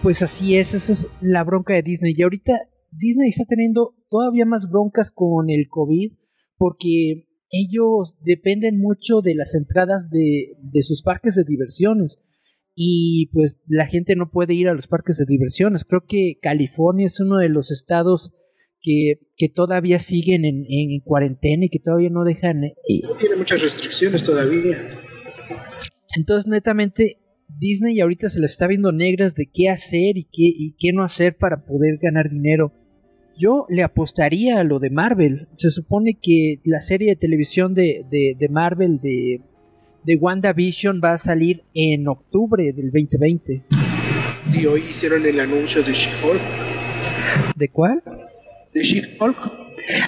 Pues 0.00 0.22
así 0.22 0.56
es, 0.56 0.74
esa 0.74 0.92
es 0.92 1.08
la 1.20 1.42
bronca 1.42 1.74
de 1.74 1.82
Disney. 1.82 2.14
Y 2.16 2.22
ahorita 2.22 2.52
Disney 2.92 3.30
está 3.30 3.44
teniendo 3.48 3.96
todavía 4.08 4.46
más 4.46 4.70
broncas 4.70 5.10
con 5.10 5.50
el 5.50 5.66
COVID 5.68 6.12
porque 6.56 7.26
ellos 7.50 8.16
dependen 8.24 8.78
mucho 8.78 9.22
de 9.22 9.34
las 9.34 9.56
entradas 9.56 10.08
de, 10.08 10.54
de 10.62 10.82
sus 10.84 11.02
parques 11.02 11.34
de 11.34 11.42
diversiones. 11.42 12.16
Y 12.76 13.28
pues 13.32 13.60
la 13.66 13.86
gente 13.86 14.14
no 14.14 14.30
puede 14.30 14.54
ir 14.54 14.68
a 14.68 14.74
los 14.74 14.86
parques 14.86 15.18
de 15.18 15.24
diversiones. 15.26 15.84
Creo 15.84 16.04
que 16.06 16.38
California 16.40 17.06
es 17.06 17.18
uno 17.18 17.38
de 17.38 17.48
los 17.48 17.72
estados 17.72 18.32
que, 18.82 19.14
que 19.36 19.48
todavía 19.48 19.98
siguen 19.98 20.44
en, 20.44 20.64
en 20.68 21.00
cuarentena 21.00 21.64
y 21.66 21.68
que 21.68 21.78
todavía 21.78 22.10
no 22.10 22.24
dejan... 22.24 22.64
eh, 22.64 22.72
Tiene 23.20 23.36
muchas 23.36 23.62
restricciones 23.62 24.22
todavía. 24.24 24.76
entonces, 26.16 26.48
netamente, 26.50 27.18
Disney 27.58 28.00
ahorita 28.00 28.28
se 28.28 28.40
le 28.40 28.46
está 28.46 28.66
viendo 28.66 28.92
negras 28.92 29.34
de 29.34 29.46
qué 29.52 29.68
hacer 29.68 30.16
y 30.16 30.24
qué, 30.24 30.44
y 30.56 30.74
qué 30.78 30.92
no 30.92 31.04
hacer 31.04 31.36
para 31.36 31.64
poder 31.64 31.98
ganar 32.00 32.30
dinero. 32.30 32.72
Yo 33.38 33.66
le 33.70 33.82
apostaría 33.82 34.60
a 34.60 34.64
lo 34.64 34.78
de 34.78 34.90
Marvel. 34.90 35.48
Se 35.54 35.70
supone 35.70 36.18
que 36.20 36.56
la 36.64 36.80
serie 36.82 37.08
de 37.10 37.16
televisión 37.16 37.74
de, 37.74 38.04
de, 38.10 38.36
de 38.38 38.48
Marvel 38.50 39.00
de, 39.02 39.40
de 40.04 40.16
WandaVision 40.16 41.00
va 41.02 41.12
a 41.12 41.18
salir 41.18 41.62
en 41.74 42.08
octubre 42.08 42.72
del 42.74 42.90
2020. 42.90 43.64
Y 44.52 44.66
hoy 44.66 44.82
hicieron 44.90 45.24
el 45.24 45.40
anuncio 45.40 45.82
de 45.82 45.92
She-Hulk. 45.92 46.40
¿De 47.56 47.68
cuál? 47.68 48.02
De 48.72 48.82
She-Hulk. 48.82 49.36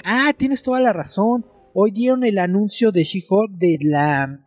Ah, 0.03 0.33
tienes 0.37 0.63
toda 0.63 0.79
la 0.79 0.93
razón. 0.93 1.45
Hoy 1.73 1.91
dieron 1.91 2.23
el 2.23 2.39
anuncio 2.39 2.91
de 2.91 3.03
She-Hulk 3.03 3.51
de 3.51 3.77
la 3.81 4.39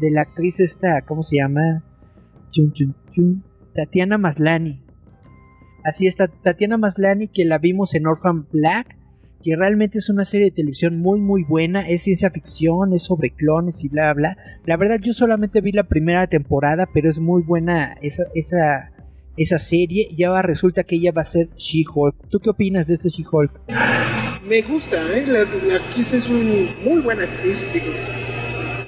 de 0.00 0.10
la 0.10 0.22
actriz 0.22 0.60
esta, 0.60 1.02
¿cómo 1.02 1.22
se 1.22 1.36
llama? 1.36 1.84
Tatiana 3.74 4.18
Maslany. 4.18 4.82
Así 5.84 6.06
está, 6.06 6.28
Tatiana 6.28 6.76
Maslany 6.76 7.28
que 7.28 7.44
la 7.44 7.58
vimos 7.58 7.94
en 7.94 8.06
Orphan 8.06 8.46
Black, 8.50 8.96
que 9.42 9.56
realmente 9.56 9.98
es 9.98 10.10
una 10.10 10.24
serie 10.24 10.46
de 10.46 10.56
televisión 10.56 10.98
muy 10.98 11.20
muy 11.20 11.44
buena, 11.44 11.88
es 11.88 12.02
ciencia 12.02 12.30
ficción, 12.30 12.92
es 12.92 13.04
sobre 13.04 13.30
clones 13.30 13.84
y 13.84 13.88
bla 13.88 14.12
bla. 14.12 14.36
La 14.64 14.76
verdad 14.76 14.98
yo 15.00 15.12
solamente 15.12 15.60
vi 15.60 15.72
la 15.72 15.84
primera 15.84 16.26
temporada, 16.26 16.88
pero 16.92 17.08
es 17.08 17.20
muy 17.20 17.42
buena 17.42 17.96
esa 18.02 18.24
esa 18.34 18.90
esa 19.36 19.58
serie 19.58 20.08
y 20.16 20.22
ahora 20.24 20.42
resulta 20.42 20.84
que 20.84 20.96
ella 20.96 21.12
va 21.12 21.22
a 21.22 21.24
ser 21.24 21.48
She-Hulk. 21.56 22.14
¿Tú 22.30 22.40
qué 22.40 22.50
opinas 22.50 22.86
de 22.86 22.94
este 22.94 23.08
She-Hulk? 23.08 23.50
Me 24.48 24.62
gusta, 24.62 24.96
¿eh? 25.16 25.24
La, 25.26 25.40
la 25.68 25.76
actriz 25.76 26.12
es 26.12 26.28
un 26.28 26.68
muy 26.84 27.00
buena 27.00 27.24
actriz. 27.24 27.58
sí. 27.72 27.80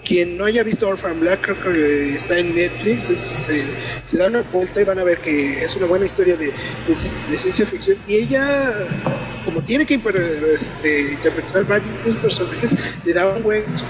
Quien 0.04 0.38
no 0.38 0.46
haya 0.46 0.62
visto 0.62 0.88
Orphan 0.88 1.20
Black, 1.20 1.42
creo 1.42 1.74
que 1.74 2.14
está 2.16 2.38
en 2.38 2.54
Netflix. 2.54 3.02
se, 3.04 4.16
dan 4.16 4.30
una 4.36 4.42
vuelta 4.50 4.80
y 4.80 4.84
van 4.84 4.98
a 4.98 5.04
ver 5.04 5.18
que 5.18 5.62
es 5.62 5.76
una 5.76 5.84
buena 5.84 6.06
historia 6.06 6.34
de, 6.34 6.46
de 6.46 6.52
ci- 6.94 7.30
de 7.30 7.36
ciencia 7.38 7.66
ficción. 7.66 7.98
Y 8.08 8.14
ella, 8.14 8.72
como 9.44 9.60
tiene 9.60 9.84
que 9.84 10.00
este, 10.58 11.12
interpretar 11.12 11.66
varios 11.66 12.16
personajes, 12.22 12.74
le 13.04 13.12
da 13.12 13.28
un 13.36 13.42
buen 13.42 13.62
su, 13.76 13.84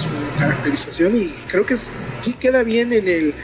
su 0.00 0.08
caracterización. 0.38 1.16
Y 1.16 1.34
creo 1.50 1.66
que 1.66 1.76
sí 1.76 2.34
queda 2.38 2.62
bien 2.62 2.92
en 2.92 3.08
el 3.08 3.34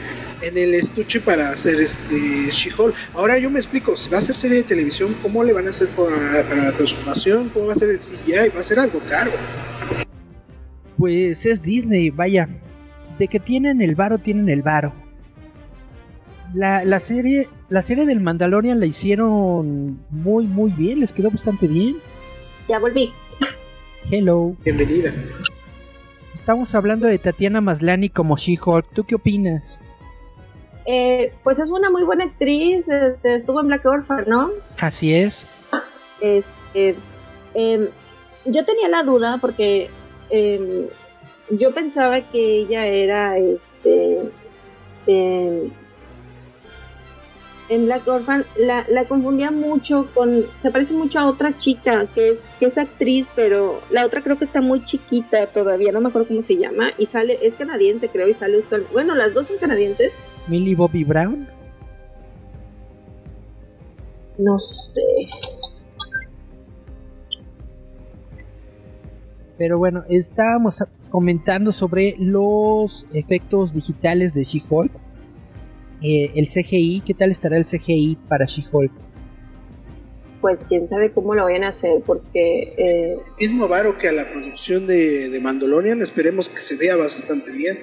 en 0.41 0.57
el 0.57 0.73
estuche 0.73 1.19
para 1.19 1.49
hacer 1.49 1.79
este 1.79 2.15
She-Hulk. 2.51 2.95
Ahora 3.13 3.37
yo 3.37 3.49
me 3.49 3.59
explico, 3.59 3.95
si 3.95 4.09
va 4.09 4.17
a 4.19 4.21
ser 4.21 4.35
serie 4.35 4.57
de 4.57 4.63
televisión, 4.63 5.15
¿cómo 5.21 5.43
le 5.43 5.53
van 5.53 5.67
a 5.67 5.69
hacer 5.69 5.87
para, 5.89 6.43
para 6.43 6.63
la 6.63 6.71
transformación? 6.71 7.49
¿Cómo 7.49 7.67
va 7.67 7.73
a 7.73 7.75
ser 7.75 7.89
el 7.89 7.99
CGI? 7.99 8.49
Va 8.55 8.59
a 8.59 8.63
ser 8.63 8.79
algo 8.79 8.99
caro. 9.09 9.31
Pues 10.97 11.45
es 11.45 11.61
Disney, 11.61 12.09
vaya. 12.09 12.49
De 13.19 13.27
que 13.27 13.39
tienen 13.39 13.81
el 13.81 13.95
varo, 13.95 14.17
tienen 14.17 14.49
el 14.49 14.61
varo. 14.61 14.93
La, 16.53 16.85
la 16.85 16.99
serie, 16.99 17.49
la 17.69 17.81
serie 17.81 18.05
del 18.05 18.21
Mandalorian 18.21 18.79
la 18.79 18.85
hicieron 18.85 19.99
muy 20.09 20.47
muy 20.47 20.71
bien, 20.71 20.99
les 20.99 21.11
quedó 21.11 21.29
bastante 21.31 21.67
bien. 21.67 21.97
Ya 22.69 22.79
volví. 22.79 23.11
Hello. 24.09 24.55
Bienvenida. 24.63 25.11
Estamos 26.33 26.75
hablando 26.75 27.07
de 27.07 27.17
Tatiana 27.17 27.59
Maslany 27.59 28.09
como 28.09 28.37
She-Hulk. 28.37 28.93
¿Tú 28.93 29.03
qué 29.03 29.15
opinas? 29.15 29.81
Eh, 30.85 31.33
pues 31.43 31.57
es 31.59 31.69
una 31.69 31.89
muy 31.89 32.03
buena 32.03 32.25
actriz, 32.25 32.87
este, 32.87 33.35
estuvo 33.35 33.59
en 33.59 33.67
Black 33.67 33.85
Orphan, 33.85 34.25
¿no? 34.27 34.51
Así 34.79 35.15
es. 35.15 35.45
Este, 36.21 36.95
em, 37.53 37.87
yo 38.45 38.65
tenía 38.65 38.87
la 38.87 39.03
duda 39.03 39.39
porque 39.41 39.89
em, 40.29 40.87
yo 41.49 41.71
pensaba 41.71 42.21
que 42.21 42.59
ella 42.59 42.85
era 42.85 43.37
este 43.37 44.31
em, 45.07 45.71
en 47.67 47.85
Black 47.85 48.07
Orphan 48.07 48.45
la, 48.57 48.85
la 48.89 49.05
confundía 49.05 49.49
mucho 49.51 50.07
con 50.13 50.45
se 50.61 50.71
parece 50.71 50.93
mucho 50.93 51.19
a 51.19 51.27
otra 51.27 51.57
chica 51.57 52.05
que 52.13 52.31
es, 52.31 52.37
que 52.59 52.65
es 52.67 52.77
actriz 52.77 53.27
pero 53.35 53.81
la 53.89 54.05
otra 54.05 54.21
creo 54.21 54.37
que 54.37 54.45
está 54.45 54.61
muy 54.61 54.83
chiquita 54.83 55.47
todavía 55.47 55.91
no 55.91 55.99
me 55.99 56.09
acuerdo 56.09 56.27
cómo 56.27 56.43
se 56.43 56.57
llama 56.57 56.91
y 56.97 57.07
sale 57.07 57.39
es 57.41 57.55
canadiense 57.55 58.09
creo 58.09 58.27
y 58.27 58.35
sale 58.35 58.63
bueno 58.93 59.15
las 59.15 59.33
dos 59.33 59.47
son 59.47 59.57
canadienses 59.57 60.13
Millie 60.47 60.75
Bobby 60.75 61.03
Brown. 61.03 61.47
no 64.37 64.59
sé 64.59 65.01
Pero 69.57 69.77
bueno, 69.77 70.03
estábamos 70.09 70.83
comentando 71.09 71.71
sobre 71.71 72.15
los 72.19 73.07
efectos 73.13 73.73
digitales 73.73 74.33
de 74.33 74.43
She-Hulk. 74.43 74.91
Eh, 76.01 76.31
el 76.35 76.47
CGI, 76.47 77.01
¿qué 77.05 77.13
tal 77.13 77.31
estará 77.31 77.55
el 77.55 77.63
CGI 77.63 78.17
para 78.27 78.45
She-Hulk? 78.45 78.91
pues 80.45 80.59
quién 80.69 80.87
sabe 80.87 81.11
cómo 81.11 81.33
lo 81.33 81.45
vayan 81.45 81.63
a 81.63 81.69
hacer 81.69 82.03
porque 82.05 82.75
eh, 82.77 83.17
Mismo 83.39 83.67
varo 83.67 83.97
que 83.97 84.09
a 84.09 84.11
la 84.11 84.29
producción 84.29 84.85
de, 84.85 85.27
de 85.29 85.39
Mandalorian, 85.39 86.03
esperemos 86.03 86.49
que 86.49 86.59
se 86.59 86.75
vea 86.75 86.95
bastante 86.95 87.51
bien. 87.51 87.75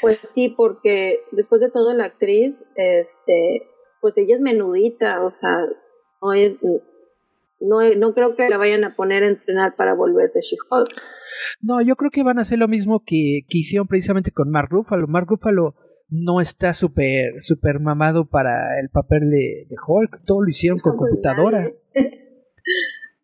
Pues 0.00 0.18
sí, 0.24 0.48
porque 0.48 1.20
después 1.32 1.60
de 1.60 1.70
todo 1.70 1.92
la 1.94 2.04
actriz, 2.06 2.64
este, 2.74 3.62
pues 4.00 4.16
ella 4.16 4.34
es 4.36 4.40
menudita, 4.40 5.22
o 5.24 5.30
sea, 5.40 5.66
no 6.22 6.32
es, 6.32 6.56
no, 7.60 7.82
no 7.96 8.14
creo 8.14 8.34
que 8.34 8.48
la 8.48 8.56
vayan 8.56 8.84
a 8.84 8.96
poner 8.96 9.22
a 9.22 9.28
entrenar 9.28 9.76
para 9.76 9.94
volverse 9.94 10.40
She-Hulk. 10.40 10.88
No, 11.62 11.80
yo 11.82 11.96
creo 11.96 12.10
que 12.10 12.22
van 12.22 12.38
a 12.38 12.42
hacer 12.42 12.58
lo 12.58 12.68
mismo 12.68 13.02
que, 13.04 13.40
que 13.48 13.58
hicieron 13.58 13.86
precisamente 13.86 14.30
con 14.30 14.50
Mark 14.50 14.68
Ruffalo. 14.70 15.06
Mark 15.06 15.26
Ruffalo 15.28 15.74
no 16.08 16.40
está 16.40 16.74
súper 16.74 17.40
super 17.40 17.78
mamado 17.78 18.28
para 18.28 18.80
el 18.80 18.88
papel 18.88 19.30
de, 19.30 19.66
de 19.68 19.76
Hulk. 19.86 20.24
Todo 20.24 20.42
lo 20.42 20.48
hicieron 20.48 20.80
con 20.80 20.96
Pues 20.96 21.10
computadora. 21.10 21.60
nadie. 21.60 21.74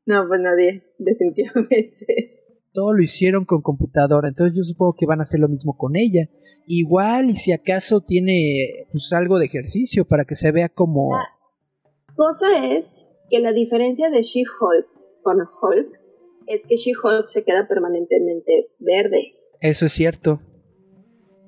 no, 0.07 0.29
pues 0.29 0.41
nadie, 0.41 0.83
definitivamente. 0.99 2.36
Todo 2.77 2.93
lo 2.93 3.03
hicieron 3.03 3.47
con 3.47 3.62
computadora. 3.62 4.29
Entonces 4.29 4.55
yo 4.55 4.62
supongo 4.62 4.95
que 4.99 5.07
van 5.07 5.21
a 5.21 5.23
hacer 5.23 5.41
lo 5.41 5.49
mismo 5.49 5.79
con 5.79 5.97
ella. 5.97 6.29
Igual 6.67 7.31
y 7.31 7.37
si 7.37 7.53
acaso 7.53 8.03
tiene 8.03 8.87
pues 8.93 9.11
algo 9.15 9.39
de 9.39 9.47
ejercicio 9.47 10.05
para 10.05 10.27
que 10.27 10.35
se 10.35 10.53
vea 10.53 10.69
como... 10.69 11.09
Cosa 12.15 12.67
es 12.67 12.85
que 13.31 13.41
la 13.41 13.53
diferencia 13.53 14.11
de 14.11 14.23
She-Hulk 14.23 15.23
con 15.23 15.39
Hulk 15.39 15.89
es 16.49 16.61
que 16.69 16.77
She-Hulk 16.77 17.29
se 17.29 17.45
queda 17.45 17.67
permanentemente 17.67 18.69
verde. 18.79 19.33
Eso 19.62 19.87
es 19.87 19.93
cierto. 19.93 20.41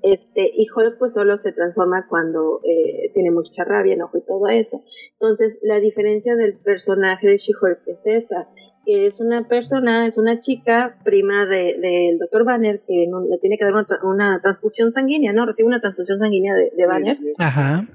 Este, 0.01 0.51
y 0.55 0.67
Hulk 0.75 0.99
pues 0.99 1.13
solo 1.13 1.37
se 1.37 1.53
transforma 1.53 2.07
cuando 2.09 2.61
eh, 2.65 3.11
tiene 3.13 3.31
mucha 3.31 3.65
rabia, 3.65 3.93
enojo 3.93 4.17
y 4.17 4.25
todo 4.25 4.49
eso. 4.49 4.83
Entonces, 5.13 5.59
la 5.63 5.81
diferencia 5.81 6.37
del 6.37 6.57
personaje 6.57 7.27
de 7.27 7.37
She-Hulk 7.37 7.81
es 7.87 8.07
esa, 8.07 8.49
que 8.89 9.07
es 9.07 9.21
una 9.21 9.47
persona, 9.47 10.07
es 10.07 10.17
una 10.17 10.41
chica 10.41 10.97
prima 11.05 11.45
del 11.45 11.79
de, 11.79 11.89
del 11.89 12.19
Dr. 12.19 12.45
Banner 12.47 12.81
que 12.89 13.07
no, 13.07 13.21
le 13.21 13.37
tiene 13.37 13.59
que 13.59 13.65
dar 13.67 13.75
una, 13.75 13.87
una 14.03 14.41
transfusión 14.41 14.95
sanguínea, 14.95 15.35
¿no? 15.35 15.45
Recibe 15.45 15.69
una 15.69 15.83
transfusión 15.83 16.19
sanguínea 16.19 16.55
de, 16.55 16.73
de 16.75 16.87
Banner. 16.87 17.19
Ajá. 17.37 17.87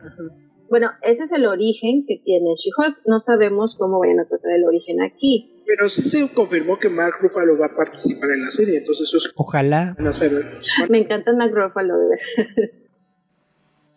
Bueno, 0.70 0.92
ese 1.02 1.24
es 1.24 1.32
el 1.32 1.48
origen 1.48 2.06
que 2.08 2.22
tiene 2.24 2.54
She-Hulk. 2.54 3.08
No 3.08 3.22
sabemos 3.22 3.76
cómo 3.80 3.98
vayan 3.98 4.20
a 4.20 4.26
tratar 4.26 4.52
el 4.52 4.66
origen 4.66 5.02
aquí. 5.02 5.64
Pero 5.66 5.90
sí 5.90 6.04
se 6.04 6.32
confirmó 6.32 6.78
que 6.78 6.90
Mark 6.90 7.16
Ruffalo 7.20 7.58
va 7.58 7.66
a 7.66 7.76
participar 7.76 8.30
en 8.30 8.42
la 8.42 8.52
serie, 8.52 8.78
entonces 8.78 9.08
eso 9.08 9.18
es 9.18 9.34
Ojalá. 9.36 9.96
Me 10.90 11.00
encanta 11.00 11.34
Mark 11.34 11.56
Ruffalo, 11.56 11.98
de 11.98 12.10
verdad. 12.10 12.72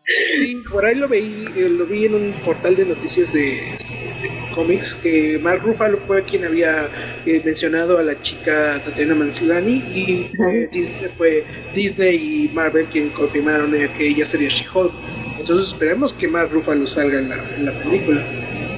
Sí, 0.06 0.62
por 0.70 0.84
ahí 0.84 0.94
lo 0.94 1.08
vi, 1.08 1.46
eh, 1.56 1.68
lo 1.68 1.84
vi 1.84 2.06
en 2.06 2.14
un 2.14 2.32
portal 2.44 2.76
de 2.76 2.84
noticias 2.84 3.32
de, 3.32 3.72
este, 3.74 3.94
de 4.22 4.54
cómics 4.54 4.94
que 4.94 5.38
Mark 5.42 5.62
Ruffalo 5.64 5.98
fue 5.98 6.22
quien 6.22 6.44
había 6.44 6.88
eh, 7.26 7.42
mencionado 7.44 7.98
a 7.98 8.04
la 8.04 8.20
chica 8.20 8.80
Tatiana 8.84 9.16
Maslany 9.16 9.82
y 9.92 10.30
fue 10.36 10.68
Disney, 10.68 11.10
fue 11.10 11.44
Disney 11.74 12.44
y 12.44 12.54
Marvel 12.54 12.86
quien 12.86 13.08
confirmaron 13.10 13.74
eh, 13.74 13.90
que 13.98 14.06
ella 14.06 14.24
sería 14.24 14.48
She-Hulk. 14.48 14.92
Entonces 15.40 15.72
esperemos 15.72 16.12
que 16.12 16.28
Mark 16.28 16.50
Ruffalo 16.52 16.86
salga 16.86 17.18
en 17.18 17.28
la, 17.28 17.36
en 17.56 17.64
la 17.66 17.72
película, 17.72 18.22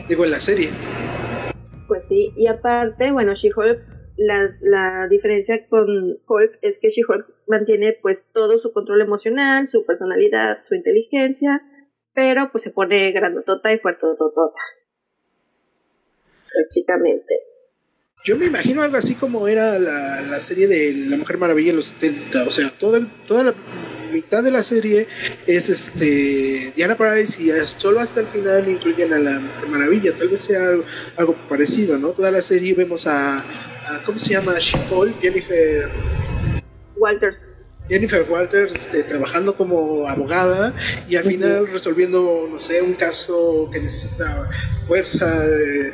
digo 0.09 0.25
en 0.25 0.31
la 0.31 0.41
serie. 0.41 0.71
Pues 1.87 2.03
sí, 2.09 2.33
y 2.37 2.47
aparte, 2.47 3.13
bueno, 3.13 3.35
She-Hulk, 3.35 3.81
la, 4.17 4.57
la 4.63 5.07
diferencia 5.09 5.67
con 5.69 6.19
Hulk 6.27 6.59
es 6.63 6.77
que 6.81 6.89
She-Hulk 6.89 7.27
mantiene 7.49 7.99
pues 8.01 8.23
todo 8.33 8.59
su 8.59 8.73
control 8.73 9.01
emocional, 9.03 9.69
su 9.69 9.85
personalidad, 9.85 10.59
su 10.69 10.75
inteligencia, 10.75 11.63
pero 12.15 12.51
pues 12.51 12.65
se 12.65 12.71
pone 12.71 13.13
grandotota 13.13 13.73
y 13.73 13.79
fuertototota. 13.79 14.61
Prácticamente. 16.53 17.35
Yo 18.25 18.37
me 18.37 18.47
imagino 18.47 18.83
algo 18.83 18.97
así 18.97 19.15
como 19.15 19.47
era 19.47 19.79
la, 19.79 20.23
la 20.23 20.41
serie 20.41 20.67
de 20.67 20.93
La 21.09 21.17
Mujer 21.17 21.39
Maravilla 21.39 21.71
en 21.71 21.77
los 21.77 21.87
70, 21.87 22.45
o 22.45 22.51
sea, 22.51 22.71
toda, 22.71 23.01
toda 23.27 23.45
la 23.45 23.55
mitad 24.13 24.43
de 24.43 24.51
la 24.51 24.63
serie 24.63 25.07
es 25.47 25.69
este 25.69 26.73
Diana 26.75 26.97
Price 26.97 27.41
y 27.41 27.51
solo 27.67 28.01
hasta 28.01 28.21
el 28.21 28.27
final 28.27 28.69
incluyen 28.69 29.13
a 29.13 29.19
la 29.19 29.39
Mujer 29.39 29.69
Maravilla, 29.69 30.13
tal 30.13 30.29
vez 30.29 30.41
sea 30.41 30.61
algo, 31.17 31.35
parecido, 31.49 31.97
¿no? 31.99 32.11
Toda 32.11 32.31
la 32.31 32.43
serie 32.43 32.75
vemos 32.75 33.07
a, 33.07 33.39
a 33.39 34.03
¿cómo 34.05 34.19
se 34.19 34.33
llama? 34.33 34.55
She-Hulk, 34.59 35.21
Jennifer 35.21 35.89
Walters. 36.99 37.55
Jennifer 37.89 38.27
Walters 38.31 38.75
este, 38.75 39.03
trabajando 39.03 39.57
como 39.57 40.07
abogada 40.07 40.75
y 41.09 41.17
al 41.17 41.25
final 41.25 41.69
resolviendo, 41.69 42.47
no 42.51 42.61
sé, 42.61 42.83
un 42.83 42.93
caso 42.93 43.69
que 43.73 43.81
necesita 43.81 44.49
fuerza 44.87 45.27
eh, 45.47 45.93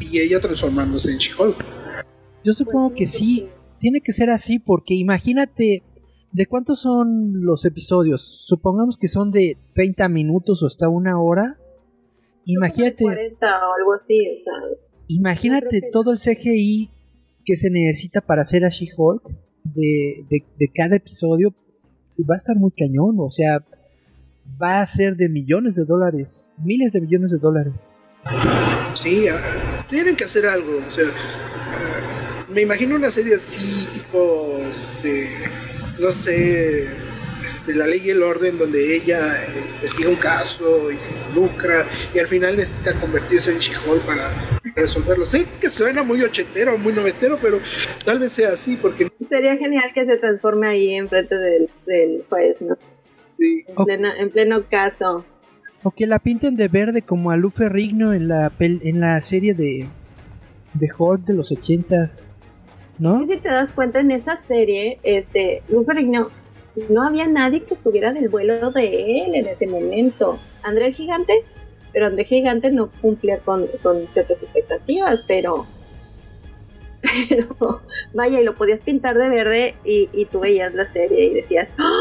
y 0.00 0.18
ella 0.18 0.40
transformándose 0.40 1.12
en 1.12 1.18
She-Hulk. 1.18 1.64
Yo 2.44 2.52
supongo 2.52 2.94
que 2.94 3.06
sí. 3.06 3.46
Tiene 3.78 4.00
que 4.00 4.12
ser 4.12 4.30
así 4.30 4.58
porque 4.58 4.94
imagínate... 4.94 5.82
¿De 6.32 6.44
cuántos 6.44 6.80
son 6.80 7.44
los 7.44 7.64
episodios? 7.64 8.46
Supongamos 8.46 8.98
que 8.98 9.08
son 9.08 9.30
de 9.30 9.56
30 9.74 10.08
minutos 10.08 10.62
o 10.62 10.66
hasta 10.66 10.86
una 10.86 11.18
hora. 11.18 11.56
Imagínate, 12.44 13.04
40 13.04 13.46
o 13.46 13.74
algo 13.74 13.94
así, 13.94 14.20
o 14.28 14.44
sea, 14.44 14.78
imagínate 15.08 15.80
todo 15.90 16.12
el 16.12 16.18
CGI 16.18 16.90
que 17.44 17.56
se 17.56 17.70
necesita 17.70 18.20
para 18.20 18.42
hacer 18.42 18.64
a 18.64 18.68
She-Hulk 18.68 19.45
de, 19.74 20.24
de, 20.30 20.68
cada 20.74 20.96
episodio. 20.96 21.54
Va 22.18 22.34
a 22.34 22.36
estar 22.38 22.56
muy 22.56 22.70
cañón, 22.70 23.16
o 23.18 23.30
sea, 23.30 23.62
va 24.60 24.80
a 24.80 24.86
ser 24.86 25.16
de 25.16 25.28
millones 25.28 25.74
de 25.74 25.84
dólares, 25.84 26.52
miles 26.58 26.92
de 26.92 27.00
millones 27.00 27.30
de 27.30 27.38
dólares. 27.38 27.92
Sí, 28.94 29.26
tienen 29.90 30.16
que 30.16 30.24
hacer 30.24 30.46
algo. 30.46 30.80
O 30.86 30.90
sea, 30.90 31.04
ah, 31.04 32.46
me 32.50 32.62
imagino 32.62 32.96
una 32.96 33.10
serie 33.10 33.34
así, 33.34 33.86
tipo, 33.92 34.58
este, 34.70 35.28
no 36.00 36.10
sé, 36.10 36.88
este, 37.46 37.74
la 37.74 37.86
ley 37.86 38.02
y 38.04 38.10
el 38.10 38.22
orden, 38.22 38.58
donde 38.58 38.96
ella 38.96 39.18
eh, 39.42 39.46
investiga 39.76 40.08
un 40.10 40.16
caso 40.16 40.90
y 40.90 40.98
se 40.98 41.10
involucra 41.28 41.84
y 42.14 42.18
al 42.18 42.26
final 42.26 42.56
necesita 42.56 42.92
convertirse 42.94 43.52
en 43.52 43.58
She-Hulk 43.58 44.02
para 44.02 44.30
resolverlo. 44.74 45.24
Sé 45.24 45.46
que 45.60 45.70
suena 45.70 46.02
muy 46.02 46.22
ochentero, 46.22 46.76
muy 46.78 46.92
noventero, 46.92 47.38
pero 47.40 47.58
tal 48.04 48.18
vez 48.18 48.32
sea 48.32 48.50
así, 48.50 48.76
porque 48.80 49.08
sería 49.28 49.56
genial 49.56 49.90
que 49.94 50.04
se 50.04 50.16
transforme 50.16 50.68
ahí 50.68 50.94
enfrente 50.94 51.36
del, 51.36 51.70
del 51.86 52.24
juez, 52.28 52.60
¿no? 52.60 52.76
sí. 53.30 53.64
En, 53.68 53.84
pleno, 53.84 54.08
en 54.18 54.30
pleno 54.30 54.62
caso. 54.68 55.24
O 55.82 55.90
que 55.90 56.06
la 56.06 56.18
pinten 56.18 56.56
de 56.56 56.68
verde 56.68 57.02
como 57.02 57.30
a 57.30 57.36
Lou 57.36 57.50
Ferrigno 57.50 58.12
en 58.12 58.28
la, 58.28 58.50
pel- 58.50 58.80
en 58.82 59.00
la 59.00 59.20
serie 59.20 59.54
de, 59.54 59.86
de 60.74 60.88
Hulk 60.98 61.24
de 61.24 61.34
los 61.34 61.52
ochentas. 61.52 62.24
¿No? 62.98 63.26
Si 63.26 63.36
te 63.36 63.48
das 63.50 63.72
cuenta 63.72 64.00
en 64.00 64.10
esa 64.10 64.40
serie, 64.40 64.98
este, 65.02 65.62
Lou 65.68 65.84
Ferrigno, 65.84 66.30
no 66.88 67.02
había 67.04 67.26
nadie 67.26 67.62
que 67.64 67.74
estuviera 67.74 68.12
del 68.12 68.28
vuelo 68.28 68.70
de 68.70 69.22
él 69.24 69.34
en 69.34 69.46
ese 69.46 69.66
momento. 69.66 70.38
André 70.62 70.86
el 70.88 70.94
Gigante, 70.94 71.32
pero 71.92 72.06
André 72.06 72.22
el 72.22 72.28
Gigante 72.28 72.70
no 72.70 72.90
cumplía 73.00 73.38
con, 73.38 73.66
con 73.82 74.06
ciertas 74.12 74.42
expectativas, 74.42 75.22
pero, 75.26 75.66
pero 77.28 77.80
vaya, 78.14 78.40
y 78.40 78.44
lo 78.44 78.54
podías 78.54 78.80
pintar 78.80 79.16
de 79.16 79.28
verde 79.28 79.74
y, 79.84 80.08
y 80.12 80.24
tú 80.26 80.40
veías 80.40 80.74
la 80.74 80.90
serie 80.92 81.24
y 81.26 81.34
decías, 81.34 81.68
¡Ah! 81.78 81.92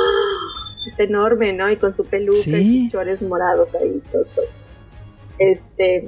está 0.89 1.03
enorme, 1.03 1.53
¿no? 1.53 1.69
Y 1.71 1.77
con 1.77 1.95
su 1.95 2.03
peluca 2.05 2.37
Sí. 2.37 2.51
y 2.53 2.85
chichores 2.85 3.21
morados 3.21 3.69
ahí, 3.75 4.01
todos. 4.11 4.27
Este, 5.39 6.07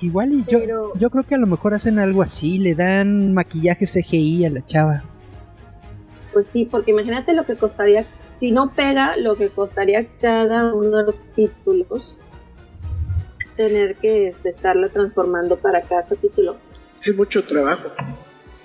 Igual 0.00 0.32
y 0.32 0.44
yo, 0.44 0.60
Pero- 0.60 0.92
yo 0.96 1.10
creo 1.10 1.24
que 1.24 1.34
a 1.34 1.38
lo 1.38 1.46
mejor 1.48 1.74
hacen 1.74 1.98
algo 1.98 2.22
así, 2.22 2.58
le 2.58 2.74
dan 2.76 3.34
maquillaje 3.34 3.84
CGI 3.86 4.44
a 4.44 4.50
la 4.50 4.64
chava. 4.64 5.02
Pues 6.32 6.46
sí, 6.52 6.64
porque 6.70 6.90
imagínate 6.90 7.32
lo 7.32 7.44
que 7.44 7.56
costaría, 7.56 8.04
si 8.38 8.50
no 8.52 8.72
pega, 8.74 9.16
lo 9.16 9.36
que 9.36 9.48
costaría 9.48 10.06
cada 10.20 10.72
uno 10.74 10.98
de 10.98 11.04
los 11.04 11.34
títulos 11.34 12.16
tener 13.56 13.96
que 13.96 14.28
este, 14.28 14.50
estarla 14.50 14.88
transformando 14.88 15.56
para 15.56 15.82
cada 15.82 16.04
título. 16.04 16.56
Es 17.04 17.16
mucho 17.16 17.42
trabajo. 17.44 17.90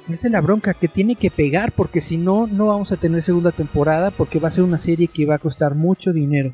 Esa 0.07 0.27
es 0.27 0.31
la 0.33 0.41
bronca, 0.41 0.73
que 0.73 0.87
tiene 0.87 1.15
que 1.15 1.31
pegar, 1.31 1.71
porque 1.71 2.01
si 2.01 2.17
no, 2.17 2.45
no 2.45 2.67
vamos 2.67 2.91
a 2.91 2.97
tener 2.97 3.21
segunda 3.23 3.51
temporada, 3.51 4.11
porque 4.11 4.37
va 4.37 4.49
a 4.49 4.51
ser 4.51 4.63
una 4.63 4.77
serie 4.77 5.07
que 5.07 5.25
va 5.25 5.35
a 5.35 5.39
costar 5.39 5.73
mucho 5.75 6.11
dinero. 6.13 6.53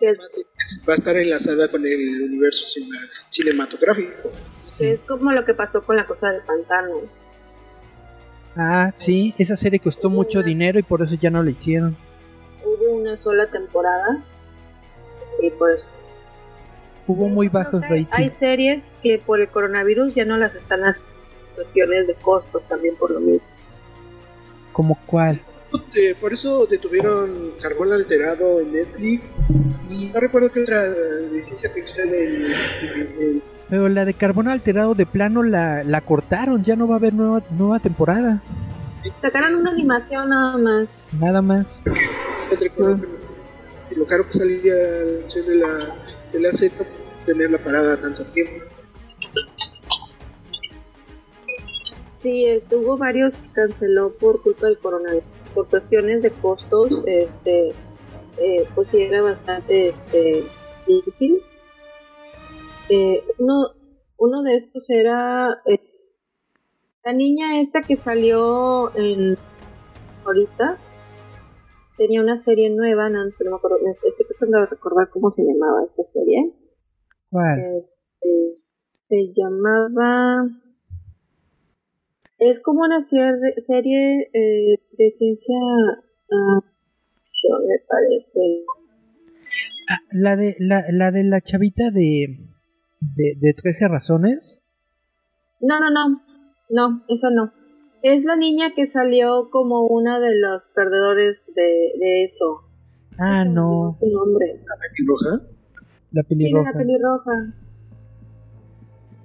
Va 0.00 0.92
a 0.92 0.94
estar 0.96 1.16
enlazada 1.16 1.66
con 1.68 1.84
el 1.84 2.22
universo 2.22 2.64
cine- 2.66 3.08
cinematográfico. 3.28 4.30
que 4.78 4.92
es 4.92 5.00
como 5.00 5.32
lo 5.32 5.44
que 5.44 5.54
pasó 5.54 5.82
con 5.82 5.96
la 5.96 6.06
cosa 6.06 6.30
del 6.30 6.42
pantano. 6.42 7.00
Ah, 8.58 8.90
sí, 8.94 9.34
esa 9.38 9.56
serie 9.56 9.78
costó 9.78 10.10
mucho 10.10 10.42
dinero 10.42 10.78
y 10.78 10.82
por 10.82 11.00
eso 11.02 11.14
ya 11.14 11.30
no 11.30 11.42
la 11.44 11.50
hicieron. 11.50 11.96
Hubo 12.64 12.96
una 12.96 13.16
sola 13.16 13.46
temporada 13.46 14.22
y 15.40 15.50
pues 15.50 15.80
Hubo 17.06 17.28
muy 17.28 17.48
bajos 17.48 17.82
hay, 17.84 18.06
hay 18.10 18.24
ratings. 18.28 18.38
series 18.40 18.82
que 19.02 19.18
por 19.24 19.40
el 19.40 19.48
coronavirus 19.48 20.14
ya 20.14 20.24
no 20.24 20.36
las 20.36 20.54
están 20.54 20.80
haciendo 20.80 21.08
cuestiones 21.54 22.06
de 22.08 22.14
costos 22.14 22.62
también 22.68 22.96
por 22.96 23.10
lo 23.12 23.20
mismo. 23.20 23.46
¿Como 24.72 24.98
cuál? 25.06 25.40
Eh, 25.94 26.14
por 26.20 26.32
eso 26.32 26.66
detuvieron 26.66 27.52
Carbón 27.62 27.92
Alterado 27.92 28.60
en 28.60 28.72
Netflix 28.72 29.34
y 29.90 30.10
no 30.12 30.20
recuerdo 30.20 30.50
qué 30.50 30.62
otra 30.62 30.82
de 30.90 31.44
ciencia 31.44 31.70
ficción 31.70 32.08
en, 32.08 32.44
en- 32.44 33.14
en- 33.20 33.42
Pero 33.68 33.88
la 33.88 34.04
de 34.04 34.14
carbono 34.14 34.50
alterado 34.50 34.94
de 34.94 35.06
plano 35.06 35.42
la, 35.42 35.84
la 35.84 36.00
cortaron, 36.00 36.64
ya 36.64 36.76
no 36.76 36.88
va 36.88 36.94
a 36.94 36.98
haber 36.98 37.12
nueva, 37.12 37.42
nueva 37.50 37.78
temporada. 37.78 38.42
Sacaron 39.20 39.56
una 39.56 39.70
animación 39.70 40.30
nada 40.30 40.56
más. 40.56 40.88
Nada 41.18 41.42
más. 41.42 41.80
pero 42.76 42.98
lo 43.96 44.06
caro 44.06 44.26
que 44.26 44.32
salía 44.32 44.74
la 44.74 45.42
de 45.42 45.54
la, 45.56 45.68
de 46.32 46.40
la 46.40 46.52
serie, 46.52 46.76
tenerla 47.26 47.58
parada 47.58 48.00
tanto 48.00 48.24
tiempo. 48.26 48.64
Sí, 52.22 52.46
este, 52.46 52.76
hubo 52.76 52.96
varios 52.96 53.36
que 53.36 53.48
canceló 53.52 54.12
por 54.12 54.42
culpa 54.42 54.66
del 54.66 54.78
coronavirus, 54.78 55.24
por 55.54 55.68
cuestiones 55.68 56.22
de 56.22 56.30
costos, 56.30 56.90
este, 57.06 57.74
eh, 58.38 58.68
pues 58.74 58.88
sí 58.90 59.02
era 59.02 59.22
bastante 59.22 59.90
este, 59.90 60.44
difícil. 60.86 61.42
Eh, 62.90 63.22
uno, 63.38 63.54
uno 64.16 64.42
de 64.42 64.56
estos 64.56 64.88
era 64.88 65.60
eh, 65.66 65.78
la 67.04 67.12
niña 67.12 67.60
esta 67.60 67.82
que 67.82 67.96
salió 67.96 68.94
en 68.96 69.36
ahorita 70.24 70.78
tenía 71.96 72.22
una 72.22 72.42
serie 72.44 72.70
nueva, 72.70 73.08
no, 73.10 73.24
no 73.24 73.50
me 73.50 73.56
acuerdo, 73.56 73.78
estoy 73.86 74.26
tratando 74.26 74.60
de 74.60 74.66
recordar 74.66 75.10
cómo 75.10 75.30
se 75.32 75.42
llamaba 75.42 75.84
esta 75.84 76.02
serie. 76.04 76.52
¿Cuál? 77.30 77.58
Este, 77.60 78.58
se 79.02 79.32
llamaba 79.34 80.46
es 82.38 82.60
como 82.60 82.82
una 82.82 83.02
serie 83.02 84.30
eh, 84.32 84.78
de 84.96 85.10
ciencia 85.18 85.56
uh, 86.30 86.62
me 87.66 87.78
parece. 87.88 88.64
Ah, 89.90 89.98
la 90.12 90.36
de 90.36 90.54
la, 90.60 90.84
la 90.92 91.10
de 91.10 91.24
la 91.24 91.40
chavita 91.40 91.90
de, 91.90 92.38
de, 93.00 93.34
de 93.38 93.54
13 93.54 93.88
razones. 93.88 94.62
No, 95.60 95.78
no, 95.80 95.90
no. 95.90 96.22
No, 96.70 97.04
esa 97.08 97.30
no. 97.30 97.52
Es 98.02 98.24
la 98.24 98.36
niña 98.36 98.74
que 98.76 98.86
salió 98.86 99.50
como 99.50 99.86
una 99.86 100.20
de 100.20 100.36
los 100.36 100.66
perdedores 100.74 101.44
de, 101.54 101.92
de 101.98 102.24
eso. 102.24 102.62
Ah, 103.18 103.44
no. 103.44 103.96
¿Su 103.98 104.06
nombre? 104.06 104.60
¿La 104.64 104.76
pelirroja? 104.80 105.48
La 106.12 106.22
pelirroja. 106.22 106.70
Sí, 106.70 106.76
la 106.76 106.84
pelirroja. 106.84 107.54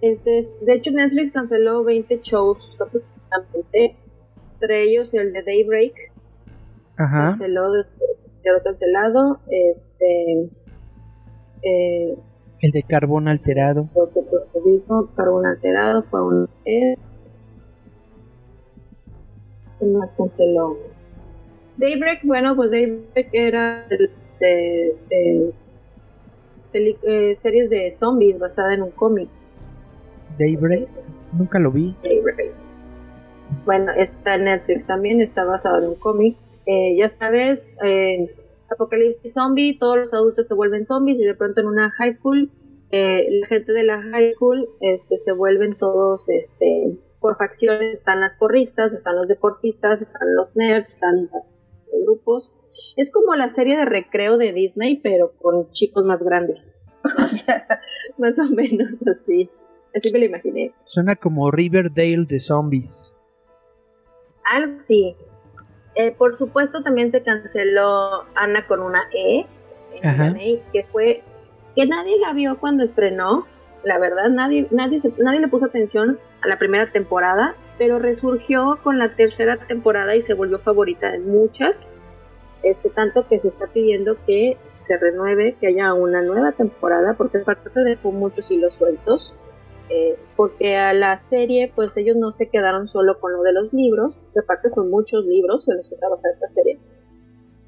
Este, 0.01 0.49
de 0.61 0.73
hecho, 0.73 0.91
Netflix 0.91 1.31
canceló 1.31 1.83
20 1.83 2.19
shows 2.23 2.57
entre 4.61 4.83
ellos 4.83 5.13
el 5.13 5.33
de 5.33 5.43
Daybreak. 5.43 5.93
Ajá. 6.97 7.31
Canceló, 7.31 7.71
quedó 8.43 8.63
cancelado. 8.63 9.39
Este, 9.47 10.49
eh, 11.63 12.17
el 12.63 12.71
de 12.71 12.83
carbón 12.83 13.27
alterado. 13.27 13.89
Lo 13.93 14.09
que 14.13 14.21
pues 14.21 14.49
dijo, 14.65 15.09
carbón 15.15 15.45
alterado 15.45 16.03
fue 16.03 16.23
un. 16.25 16.49
Eh, 16.63 16.95
más 19.81 20.09
canceló? 20.17 20.77
Daybreak, 21.75 22.23
bueno, 22.23 22.55
pues 22.55 22.71
Daybreak 22.71 23.29
era 23.33 23.85
de, 23.89 24.09
de, 24.39 24.95
de, 25.09 25.53
de 26.71 26.97
eh, 27.03 27.35
series 27.35 27.69
de 27.69 27.97
zombies 27.99 28.39
basada 28.39 28.73
en 28.73 28.83
un 28.83 28.91
cómic. 28.91 29.27
Daybreak, 30.39 30.87
nunca 31.33 31.59
lo 31.59 31.69
vi. 31.69 31.93
Daybreak. 32.01 32.53
Bueno, 33.65 33.91
está 33.91 34.35
en 34.35 34.45
Netflix 34.45 34.87
también, 34.87 35.19
está 35.19 35.43
basado 35.43 35.79
en 35.79 35.89
un 35.89 35.95
cómic. 35.95 36.37
Eh, 36.65 36.95
ya 36.95 37.09
sabes, 37.09 37.67
eh, 37.83 38.33
apocalipsis 38.73 39.33
zombie, 39.33 39.77
todos 39.79 39.97
los 39.97 40.13
adultos 40.13 40.47
se 40.47 40.53
vuelven 40.53 40.85
zombies 40.85 41.19
y 41.19 41.23
de 41.23 41.35
pronto 41.35 41.61
en 41.61 41.67
una 41.67 41.91
high 41.91 42.13
school, 42.13 42.51
eh, 42.91 43.27
la 43.41 43.47
gente 43.47 43.71
de 43.71 43.83
la 43.83 44.01
high 44.01 44.33
school 44.33 44.69
este, 44.81 45.19
se 45.19 45.31
vuelven 45.31 45.77
todos 45.77 46.27
este, 46.29 46.97
por 47.19 47.37
facciones, 47.37 47.93
están 47.93 48.19
las 48.19 48.37
porristas, 48.37 48.93
están 48.93 49.15
los 49.15 49.27
deportistas, 49.27 50.01
están 50.01 50.35
los 50.35 50.55
nerds, 50.55 50.93
están 50.93 51.29
los 51.33 51.51
grupos. 52.05 52.55
Es 52.95 53.11
como 53.11 53.35
la 53.35 53.49
serie 53.49 53.77
de 53.77 53.85
recreo 53.85 54.37
de 54.37 54.51
Disney, 54.51 54.99
pero 55.01 55.31
con 55.41 55.71
chicos 55.71 56.05
más 56.05 56.21
grandes. 56.21 56.71
o 57.03 57.27
sea, 57.27 57.67
más 58.17 58.37
o 58.39 58.45
menos 58.45 58.91
así. 59.07 59.49
Así 59.95 60.11
me 60.11 60.19
lo 60.19 60.25
imaginé. 60.25 60.73
Suena 60.85 61.15
como 61.15 61.51
Riverdale 61.51 62.25
de 62.27 62.39
zombies. 62.39 63.15
Algo 64.51 64.81
sí. 64.87 65.15
Eh, 65.95 66.11
por 66.11 66.37
supuesto 66.37 66.81
también 66.81 67.11
se 67.11 67.21
canceló 67.21 68.23
Ana 68.35 68.65
con 68.67 68.81
una 68.81 69.03
E, 69.13 69.45
Ajá. 70.03 70.33
que 70.71 70.83
fue 70.91 71.21
que 71.75 71.85
nadie 71.85 72.17
la 72.19 72.33
vio 72.33 72.57
cuando 72.59 72.83
estrenó. 72.83 73.45
La 73.83 73.99
verdad, 73.99 74.29
nadie, 74.29 74.67
nadie, 74.71 75.01
se- 75.01 75.13
nadie 75.17 75.39
le 75.41 75.47
puso 75.49 75.65
atención 75.65 76.17
a 76.41 76.47
la 76.47 76.57
primera 76.57 76.91
temporada, 76.91 77.55
pero 77.77 77.99
resurgió 77.99 78.79
con 78.83 78.97
la 78.97 79.15
tercera 79.15 79.57
temporada 79.57 80.15
y 80.15 80.21
se 80.21 80.33
volvió 80.33 80.59
favorita 80.59 81.11
de 81.11 81.19
muchas. 81.19 81.75
Este, 82.63 82.89
tanto 82.89 83.27
que 83.27 83.39
se 83.39 83.49
está 83.49 83.67
pidiendo 83.67 84.15
que 84.25 84.57
se 84.87 84.97
renueve, 84.97 85.55
que 85.59 85.67
haya 85.67 85.93
una 85.93 86.21
nueva 86.21 86.53
temporada, 86.53 87.13
porque 87.17 87.39
aparte 87.39 87.81
dejó 87.81 88.11
muchos 88.11 88.49
hilos 88.49 88.73
sueltos. 88.75 89.33
Eh, 89.93 90.17
porque 90.35 90.75
a 90.75 90.91
la 90.93 91.19
serie, 91.19 91.71
pues 91.75 91.95
ellos 91.97 92.15
no 92.17 92.31
se 92.31 92.49
quedaron 92.49 92.87
solo 92.87 93.19
con 93.19 93.31
lo 93.33 93.43
de 93.43 93.53
los 93.53 93.71
libros, 93.71 94.15
que 94.33 94.39
aparte 94.39 94.69
son 94.69 94.89
muchos 94.89 95.23
libros 95.25 95.67
en 95.69 95.77
los 95.77 95.87
que 95.87 95.93
está 95.93 96.09
basada 96.09 96.33
esta 96.33 96.47
serie. 96.47 96.79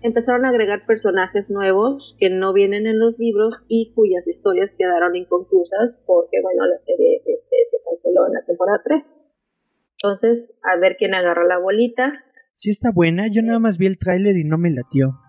Empezaron 0.02 0.44
a 0.46 0.50
agregar 0.50 0.88
personajes 0.88 1.50
nuevos 1.50 2.16
que 2.20 2.32
no 2.32 2.52
vienen 2.52 2.88
en 2.88 3.00
los 3.00 3.18
libros 3.20 3.54
y 3.68 3.94
cuyas 3.94 4.28
historias 4.28 4.76
quedaron 4.76 5.16
inconclusas 5.16 6.02
porque, 6.08 6.42
bueno, 6.42 6.66
la 6.66 6.80
serie 6.80 7.18
este, 7.26 7.56
se 7.70 7.78
canceló 7.88 8.26
en 8.28 8.34
la 8.34 8.46
temporada 8.46 8.82
3. 8.84 9.22
Entonces, 10.02 10.52
a 10.64 10.80
ver 10.80 10.96
quién 10.98 11.14
agarra 11.14 11.46
la 11.46 11.60
bolita. 11.60 12.12
Sí 12.54 12.72
está 12.72 12.90
buena, 12.94 13.28
yo 13.32 13.44
nada 13.44 13.60
más 13.60 13.78
vi 13.78 13.86
el 13.86 14.00
tráiler 14.00 14.36
y 14.38 14.46
no 14.46 14.58
me 14.58 14.72
latió. 14.72 15.20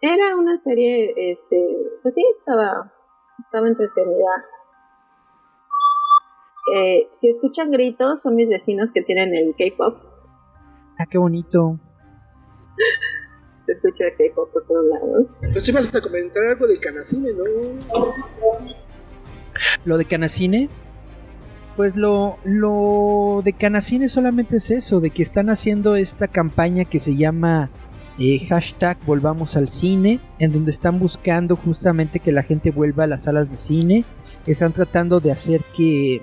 Era 0.00 0.34
una 0.36 0.56
serie, 0.58 1.12
este, 1.16 1.58
pues 2.02 2.14
sí, 2.14 2.24
estaba, 2.38 2.90
estaba 3.44 3.68
entretenida. 3.68 4.30
Eh, 6.74 7.08
si 7.18 7.28
escuchan 7.28 7.70
gritos, 7.70 8.22
son 8.22 8.36
mis 8.36 8.48
vecinos 8.48 8.92
que 8.92 9.02
tienen 9.02 9.34
el 9.34 9.54
K-pop. 9.56 9.98
Ah, 10.98 11.06
qué 11.06 11.18
bonito. 11.18 11.78
Se 13.66 13.72
escucha 13.72 14.04
el 14.04 14.16
K-pop 14.16 14.52
por 14.52 14.66
todos 14.66 14.84
lados. 14.86 15.36
Pues 15.52 15.64
sí 15.64 15.72
vas 15.72 15.94
a 15.94 16.00
comentar 16.00 16.42
algo 16.44 16.66
del 16.66 16.80
Canacine, 16.80 17.30
¿no? 17.32 17.44
Lo 19.84 19.98
de 19.98 20.04
Canacine, 20.06 20.68
pues 21.76 21.94
lo, 21.96 22.38
lo 22.44 23.42
de 23.44 23.52
Canacine 23.52 24.08
solamente 24.08 24.56
es 24.56 24.70
eso, 24.70 25.00
de 25.00 25.10
que 25.10 25.22
están 25.22 25.50
haciendo 25.50 25.96
esta 25.96 26.28
campaña 26.28 26.84
que 26.84 27.00
se 27.00 27.16
llama 27.16 27.70
eh, 28.18 28.46
hashtag 28.48 28.98
Volvamos 29.06 29.56
al 29.56 29.68
Cine, 29.68 30.20
en 30.38 30.52
donde 30.52 30.70
están 30.70 30.98
buscando 30.98 31.56
justamente 31.56 32.20
que 32.20 32.32
la 32.32 32.42
gente 32.42 32.70
vuelva 32.70 33.04
a 33.04 33.06
las 33.06 33.22
salas 33.22 33.48
de 33.48 33.56
cine, 33.56 34.04
están 34.46 34.72
tratando 34.72 35.20
de 35.20 35.32
hacer 35.32 35.62
que 35.74 36.20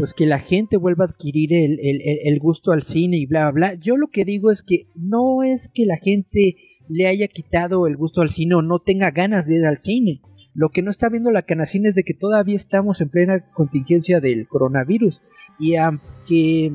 pues 0.00 0.14
que 0.14 0.24
la 0.24 0.38
gente 0.38 0.78
vuelva 0.78 1.04
a 1.04 1.08
adquirir 1.08 1.52
el, 1.52 1.78
el- 1.82 2.00
el- 2.24 2.38
gusto 2.40 2.72
al 2.72 2.82
cine 2.82 3.18
y 3.18 3.26
bla 3.26 3.50
bla 3.50 3.72
bla. 3.72 3.74
Yo 3.78 3.98
lo 3.98 4.06
que 4.08 4.24
digo 4.24 4.50
es 4.50 4.62
que 4.62 4.86
no 4.94 5.42
es 5.42 5.68
que 5.68 5.84
la 5.84 5.98
gente 5.98 6.56
le 6.88 7.06
haya 7.06 7.28
quitado 7.28 7.86
el 7.86 7.98
gusto 7.98 8.22
al 8.22 8.30
cine 8.30 8.54
o 8.54 8.62
no 8.62 8.78
tenga 8.78 9.10
ganas 9.10 9.46
de 9.46 9.56
ir 9.56 9.66
al 9.66 9.76
cine. 9.76 10.22
Lo 10.54 10.70
que 10.70 10.80
no 10.80 10.90
está 10.90 11.10
viendo 11.10 11.30
la 11.30 11.42
canacina 11.42 11.90
es 11.90 11.94
de 11.96 12.02
que 12.02 12.14
todavía 12.14 12.56
estamos 12.56 13.02
en 13.02 13.10
plena 13.10 13.44
contingencia 13.52 14.20
del 14.20 14.48
coronavirus. 14.48 15.20
Y 15.58 15.76
aunque, 15.76 16.72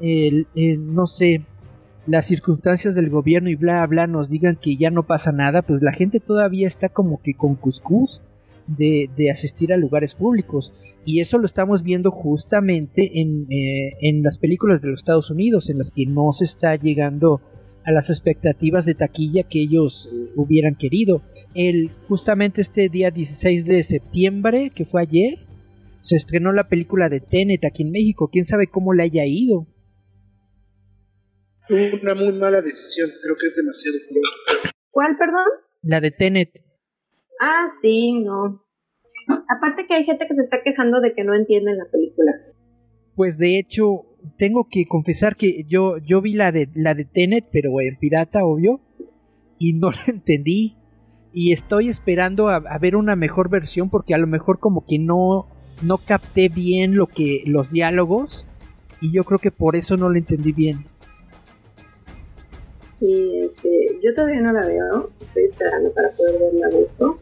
el- 0.00 0.46
el- 0.54 0.94
no 0.94 1.08
sé, 1.08 1.42
las 2.06 2.26
circunstancias 2.26 2.94
del 2.94 3.10
gobierno 3.10 3.50
y 3.50 3.56
bla 3.56 3.84
bla 3.88 4.06
nos 4.06 4.28
digan 4.30 4.56
que 4.62 4.76
ya 4.76 4.90
no 4.90 5.08
pasa 5.08 5.32
nada, 5.32 5.62
pues 5.62 5.82
la 5.82 5.92
gente 5.92 6.20
todavía 6.20 6.68
está 6.68 6.88
como 6.88 7.20
que 7.20 7.34
con 7.34 7.56
cuscús 7.56 8.22
de, 8.76 9.10
de 9.16 9.30
asistir 9.30 9.72
a 9.72 9.76
lugares 9.76 10.14
públicos. 10.14 10.72
Y 11.04 11.20
eso 11.20 11.38
lo 11.38 11.46
estamos 11.46 11.82
viendo 11.82 12.10
justamente 12.10 13.20
en, 13.20 13.46
eh, 13.50 13.96
en 14.00 14.22
las 14.22 14.38
películas 14.38 14.80
de 14.80 14.88
los 14.88 15.00
Estados 15.00 15.30
Unidos, 15.30 15.70
en 15.70 15.78
las 15.78 15.90
que 15.90 16.06
no 16.06 16.32
se 16.32 16.44
está 16.44 16.76
llegando 16.76 17.40
a 17.84 17.92
las 17.92 18.10
expectativas 18.10 18.84
de 18.84 18.94
taquilla 18.94 19.42
que 19.42 19.60
ellos 19.60 20.08
eh, 20.12 20.32
hubieran 20.36 20.76
querido. 20.76 21.22
El, 21.54 21.90
justamente 22.08 22.60
este 22.60 22.88
día 22.88 23.10
16 23.10 23.66
de 23.66 23.82
septiembre, 23.82 24.70
que 24.74 24.84
fue 24.84 25.02
ayer, 25.02 25.46
se 26.02 26.16
estrenó 26.16 26.52
la 26.52 26.68
película 26.68 27.08
de 27.08 27.20
Tenet 27.20 27.64
aquí 27.64 27.82
en 27.82 27.90
México. 27.90 28.28
¿Quién 28.30 28.44
sabe 28.44 28.66
cómo 28.66 28.92
le 28.94 29.02
haya 29.02 29.24
ido? 29.26 29.66
Una 31.68 32.14
muy 32.14 32.32
mala 32.32 32.62
decisión, 32.62 33.08
creo 33.22 33.36
que 33.36 33.46
es 33.46 33.56
demasiado. 33.56 33.96
¿Cuál, 34.90 35.16
perdón? 35.16 35.44
La 35.82 36.00
de 36.00 36.10
Tenet. 36.10 36.69
Ah, 37.40 37.68
sí, 37.80 38.20
no. 38.20 38.62
Aparte 39.48 39.86
que 39.86 39.94
hay 39.94 40.04
gente 40.04 40.26
que 40.28 40.34
se 40.34 40.42
está 40.42 40.62
quejando 40.62 41.00
de 41.00 41.14
que 41.14 41.24
no 41.24 41.34
entienden 41.34 41.78
la 41.78 41.86
película. 41.90 42.32
Pues 43.16 43.38
de 43.38 43.58
hecho, 43.58 44.04
tengo 44.36 44.68
que 44.70 44.84
confesar 44.86 45.36
que 45.36 45.64
yo, 45.66 45.96
yo 45.98 46.20
vi 46.20 46.34
la 46.34 46.52
de, 46.52 46.68
la 46.74 46.94
de 46.94 47.04
Tenet, 47.04 47.46
pero 47.50 47.80
en 47.80 47.96
pirata, 47.98 48.44
obvio, 48.44 48.80
y 49.58 49.72
no 49.72 49.90
la 49.90 50.04
entendí. 50.06 50.76
Y 51.32 51.52
estoy 51.52 51.88
esperando 51.88 52.48
a, 52.48 52.78
ver 52.78 52.96
una 52.96 53.16
mejor 53.16 53.48
versión 53.48 53.88
porque 53.88 54.14
a 54.14 54.18
lo 54.18 54.26
mejor 54.26 54.58
como 54.58 54.84
que 54.84 54.98
no, 54.98 55.48
no 55.82 55.98
capté 55.98 56.48
bien 56.48 56.96
lo 56.96 57.06
que 57.06 57.42
los 57.46 57.70
diálogos 57.70 58.48
y 59.00 59.12
yo 59.12 59.24
creo 59.24 59.38
que 59.38 59.52
por 59.52 59.76
eso 59.76 59.96
no 59.96 60.10
la 60.10 60.18
entendí 60.18 60.52
bien. 60.52 60.89
Sí, 63.00 63.40
este, 63.40 63.98
yo 64.02 64.14
todavía 64.14 64.42
no 64.42 64.52
la 64.52 64.66
veo, 64.66 65.10
estoy 65.20 65.44
esperando 65.44 65.90
para 65.92 66.10
poder 66.10 66.38
verla 66.38 66.66
a 66.66 66.70
gusto. 66.70 67.18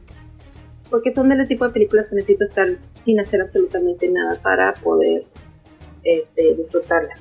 Porque 0.91 1.15
son 1.15 1.29
del 1.29 1.47
tipo 1.47 1.67
de 1.67 1.73
películas 1.73 2.07
que 2.09 2.17
necesito 2.17 2.45
estar 2.45 2.67
sin 3.05 3.21
hacer 3.21 3.43
absolutamente 3.43 4.09
nada 4.09 4.41
para 4.43 4.75
poder 4.75 5.25
este, 6.03 6.55
disfrutarla. 6.55 7.15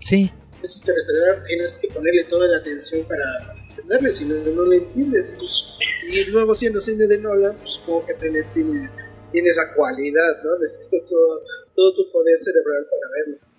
Sí, 0.00 0.30
Es 0.62 0.76
interestelar, 0.76 1.42
tienes 1.44 1.72
que 1.80 1.88
ponerle 1.88 2.24
toda 2.24 2.48
la 2.48 2.58
atención 2.58 3.06
para 3.08 3.54
entenderle, 3.70 4.10
si 4.10 4.26
no, 4.26 4.34
no 4.54 4.64
le 4.66 4.78
entiendes, 4.78 5.36
pues, 5.38 5.76
y 6.08 6.24
luego 6.30 6.54
siendo 6.54 6.80
cine 6.80 7.06
de 7.06 7.18
Nolan, 7.18 7.56
pues 7.56 7.70
supongo 7.70 8.06
que 8.06 8.14
tiene, 8.14 8.42
tiene, 8.54 8.90
tiene 9.30 9.48
esa 9.48 9.72
cualidad, 9.74 10.42
¿no? 10.44 10.58
Necesitas 10.58 11.08
todo, 11.08 11.42
todo 11.74 11.94
tu 11.94 12.12
poder 12.12 12.38
cerebral 12.38 12.86
para 12.90 13.10
verlo. 13.16 13.51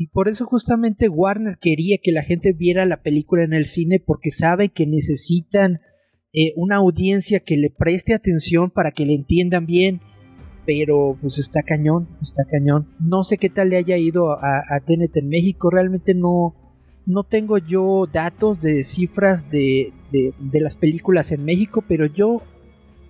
Y 0.00 0.06
por 0.06 0.28
eso 0.28 0.46
justamente 0.46 1.08
Warner 1.08 1.58
quería 1.60 1.98
que 2.00 2.12
la 2.12 2.22
gente 2.22 2.52
viera 2.52 2.86
la 2.86 3.02
película 3.02 3.42
en 3.42 3.52
el 3.52 3.66
cine 3.66 3.98
porque 3.98 4.30
sabe 4.30 4.68
que 4.68 4.86
necesitan 4.86 5.80
eh, 6.32 6.52
una 6.54 6.76
audiencia 6.76 7.40
que 7.40 7.56
le 7.56 7.68
preste 7.68 8.14
atención 8.14 8.70
para 8.70 8.92
que 8.92 9.04
le 9.04 9.14
entiendan 9.14 9.66
bien. 9.66 10.00
Pero 10.64 11.18
pues 11.20 11.40
está 11.40 11.64
cañón, 11.64 12.06
está 12.22 12.44
cañón. 12.48 12.86
No 13.00 13.24
sé 13.24 13.38
qué 13.38 13.50
tal 13.50 13.70
le 13.70 13.76
haya 13.76 13.96
ido 13.96 14.30
a, 14.30 14.58
a 14.58 14.82
en 14.86 15.28
México. 15.28 15.68
Realmente 15.68 16.14
no, 16.14 16.54
no 17.04 17.24
tengo 17.24 17.58
yo 17.58 18.06
datos 18.06 18.60
de 18.60 18.84
cifras 18.84 19.50
de, 19.50 19.92
de, 20.12 20.60
las 20.60 20.76
películas 20.76 21.32
en 21.32 21.44
México, 21.44 21.82
pero 21.88 22.06
yo 22.06 22.42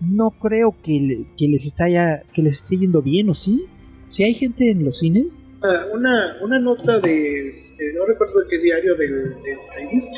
no 0.00 0.30
creo 0.30 0.74
que, 0.82 1.26
que 1.36 1.48
les 1.48 1.66
está 1.66 1.90
ya, 1.90 2.22
que 2.32 2.40
les 2.40 2.62
esté 2.62 2.78
yendo 2.78 3.02
bien, 3.02 3.28
¿o 3.28 3.34
sí? 3.34 3.66
¿Si 4.06 4.24
hay 4.24 4.32
gente 4.32 4.70
en 4.70 4.86
los 4.86 5.00
cines? 5.00 5.44
Ah, 5.60 5.86
una, 5.92 6.36
una 6.40 6.60
nota 6.60 7.00
de, 7.00 7.48
este, 7.48 7.92
no 7.94 8.06
recuerdo 8.06 8.46
qué 8.48 8.58
diario 8.58 8.94
del, 8.94 9.42
del 9.42 9.58
país, 9.74 10.08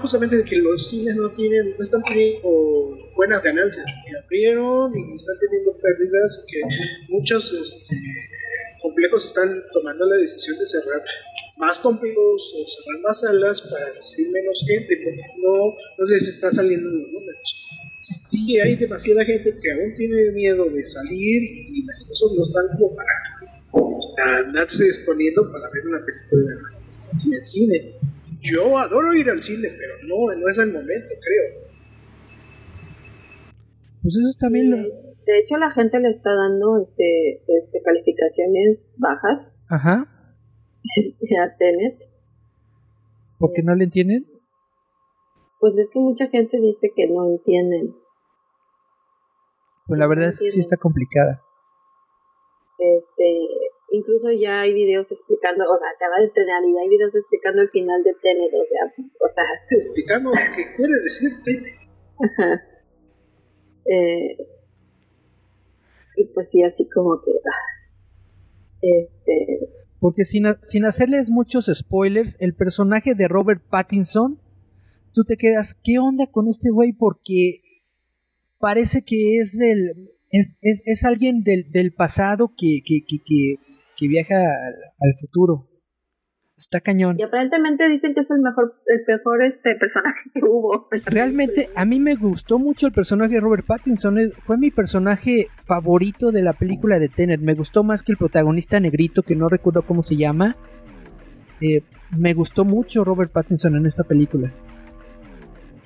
justamente 0.00 0.36
de 0.36 0.44
que 0.44 0.56
los 0.56 0.88
cines 0.88 1.16
no 1.16 1.30
tienen, 1.30 1.70
no 1.70 1.82
están 1.82 2.02
teniendo 2.02 2.98
buenas 3.16 3.42
ganancias, 3.42 3.96
que 4.04 4.16
abrieron 4.22 4.92
y 4.94 5.14
están 5.14 5.36
teniendo 5.40 5.72
pérdidas, 5.78 6.44
y 6.46 6.52
que 6.52 6.60
muchos 7.08 7.50
este, 7.50 7.96
complejos 8.82 9.24
están 9.24 9.48
tomando 9.72 10.04
la 10.04 10.16
decisión 10.16 10.58
de 10.58 10.66
cerrar 10.66 11.02
más 11.56 11.78
complejos 11.78 12.54
o 12.54 12.68
cerrar 12.68 13.00
más 13.00 13.20
salas 13.20 13.62
para 13.62 13.90
recibir 13.94 14.32
menos 14.32 14.62
gente, 14.66 15.00
porque 15.02 15.22
no, 15.38 15.76
no 15.96 16.04
les 16.04 16.28
está 16.28 16.50
saliendo 16.50 16.90
los 16.90 17.08
números. 17.10 17.58
Sí, 18.00 18.60
hay 18.60 18.76
demasiada 18.76 19.24
gente 19.24 19.54
que 19.62 19.72
aún 19.72 19.94
tiene 19.94 20.30
miedo 20.32 20.68
de 20.68 20.84
salir 20.84 21.42
y 21.42 21.84
las 21.86 22.04
cosas 22.04 22.32
no 22.36 22.42
están 22.42 22.64
como 22.76 22.96
para 22.96 23.31
a 23.74 24.36
andarse 24.38 24.84
disponiendo 24.84 25.50
para 25.50 25.70
ver 25.70 25.86
una 25.86 26.04
película 26.04 26.54
en 27.24 27.32
el 27.32 27.44
cine. 27.44 27.94
Yo 28.40 28.76
adoro 28.76 29.12
ir 29.14 29.30
al 29.30 29.42
cine, 29.42 29.68
pero 29.78 29.94
no, 30.02 30.34
no 30.34 30.48
es 30.48 30.58
el 30.58 30.72
momento, 30.72 31.08
creo. 31.20 31.62
Pues 34.02 34.16
eso 34.16 34.28
es 34.28 34.38
también 34.38 34.70
lo... 34.70 34.76
De 34.76 35.38
hecho, 35.38 35.56
la 35.56 35.70
gente 35.70 36.00
le 36.00 36.10
está 36.10 36.34
dando 36.34 36.82
este, 36.82 37.44
este 37.46 37.82
calificaciones 37.84 38.88
bajas 38.96 39.56
Ajá. 39.68 40.08
este, 40.96 41.38
a 41.38 41.56
Tenet. 41.56 41.98
¿Por 43.38 43.52
qué 43.52 43.62
no 43.62 43.76
le 43.76 43.84
entienden? 43.84 44.26
Pues 45.60 45.78
es 45.78 45.88
que 45.90 46.00
mucha 46.00 46.26
gente 46.26 46.60
dice 46.60 46.90
que 46.94 47.06
no 47.08 47.30
entienden. 47.30 47.94
Pues 49.86 49.98
la 50.00 50.08
verdad 50.08 50.28
es 50.30 50.40
que 50.40 50.46
sí 50.46 50.58
está 50.58 50.76
complicada. 50.76 51.42
Este, 52.82 53.38
incluso 53.92 54.30
ya 54.32 54.62
hay 54.62 54.72
videos 54.74 55.06
explicando, 55.10 55.64
o 55.64 55.78
sea, 55.78 55.88
acaba 55.94 56.18
de 56.18 56.26
estrenar 56.26 56.64
y 56.64 56.74
ya 56.74 56.80
hay 56.80 56.88
videos 56.88 57.14
explicando 57.14 57.62
el 57.62 57.70
final 57.70 58.02
de 58.02 58.12
Tenet, 58.20 58.50
o 58.54 58.64
sea, 58.66 59.04
o 59.20 59.28
sea, 59.34 59.44
Explicamos 59.70 60.32
qué 60.56 60.64
quiere 60.76 60.94
decir 61.04 61.30
Tenet. 61.44 61.74
Ajá. 62.18 62.62
Eh, 63.84 64.36
y 66.16 66.24
pues 66.34 66.50
sí, 66.50 66.62
así 66.62 66.88
como 66.88 67.20
que. 67.22 67.30
ah, 67.32 67.82
Este. 68.80 69.68
Porque 70.00 70.24
sin, 70.24 70.46
ha- 70.46 70.58
sin 70.62 70.84
hacerles 70.84 71.30
muchos 71.30 71.66
spoilers, 71.72 72.36
el 72.40 72.54
personaje 72.54 73.14
de 73.14 73.28
Robert 73.28 73.62
Pattinson, 73.70 74.40
tú 75.12 75.22
te 75.24 75.36
quedas, 75.36 75.74
¿qué 75.74 75.98
onda 76.00 76.26
con 76.26 76.48
este 76.48 76.70
güey? 76.70 76.92
Porque 76.92 77.60
parece 78.58 79.02
que 79.04 79.38
es 79.38 79.56
del. 79.58 80.11
Es, 80.32 80.58
es, 80.62 80.82
es 80.86 81.04
alguien 81.04 81.42
del, 81.44 81.70
del 81.70 81.92
pasado 81.92 82.52
que, 82.56 82.80
que, 82.84 83.04
que, 83.06 83.18
que, 83.96 84.08
viaja 84.08 84.34
al, 84.34 84.74
al 84.98 85.14
futuro. 85.20 85.68
Está 86.56 86.80
cañón. 86.80 87.16
Y 87.18 87.22
aparentemente 87.22 87.88
dicen 87.88 88.14
que 88.14 88.20
es 88.20 88.30
el 88.30 88.40
mejor, 88.40 88.74
el 88.86 89.02
mejor 89.06 89.42
este 89.42 89.74
personaje 89.76 90.30
que 90.32 90.40
hubo. 90.42 90.88
Realmente 91.04 91.68
a 91.74 91.84
mí 91.84 92.00
me 92.00 92.14
gustó 92.14 92.58
mucho 92.58 92.86
el 92.86 92.92
personaje 92.92 93.34
de 93.34 93.40
Robert 93.40 93.66
Pattinson. 93.66 94.16
Fue 94.40 94.56
mi 94.56 94.70
personaje 94.70 95.48
favorito 95.64 96.30
de 96.30 96.42
la 96.42 96.54
película 96.54 96.98
de 96.98 97.08
Tenet. 97.08 97.40
Me 97.40 97.54
gustó 97.54 97.84
más 97.84 98.02
que 98.02 98.12
el 98.12 98.18
protagonista 98.18 98.80
negrito, 98.80 99.22
que 99.22 99.36
no 99.36 99.48
recuerdo 99.48 99.82
cómo 99.82 100.02
se 100.02 100.16
llama. 100.16 100.56
Eh, 101.60 101.82
me 102.16 102.32
gustó 102.32 102.64
mucho 102.64 103.04
Robert 103.04 103.32
Pattinson 103.32 103.76
en 103.76 103.86
esta 103.86 104.04
película. 104.04 104.52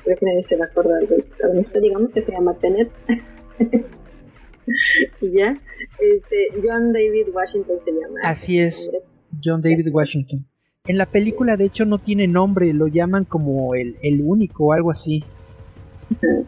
Creo 0.05 0.17
que 0.17 0.27
nadie 0.27 0.45
se 0.45 0.57
va 0.57 0.67
a 0.67 0.69
acordar 0.69 1.07
del 1.09 1.25
protagonista, 1.25 1.81
digamos 1.81 2.13
que 2.13 2.23
se 2.23 2.33
llama 2.33 2.55
Tenet. 2.59 2.91
y 5.21 5.33
ya. 5.33 5.61
Este, 6.01 6.49
John 6.63 6.93
David 6.93 7.29
Washington 7.33 7.77
se 7.85 7.93
llama. 7.93 8.21
Así 8.23 8.59
es. 8.61 8.91
John 9.43 9.61
David 9.63 9.89
Washington. 9.93 10.47
En 10.87 10.99
la 10.99 11.07
película, 11.07 11.57
de 11.57 11.65
hecho, 11.65 11.85
no 11.85 11.99
tiene 11.99 12.29
nombre, 12.29 12.73
lo 12.73 12.87
llaman 12.87 13.25
como 13.25 13.75
el, 13.75 13.97
el 14.03 14.21
único 14.23 14.67
o 14.67 14.73
algo 14.73 14.91
así. 14.91 15.25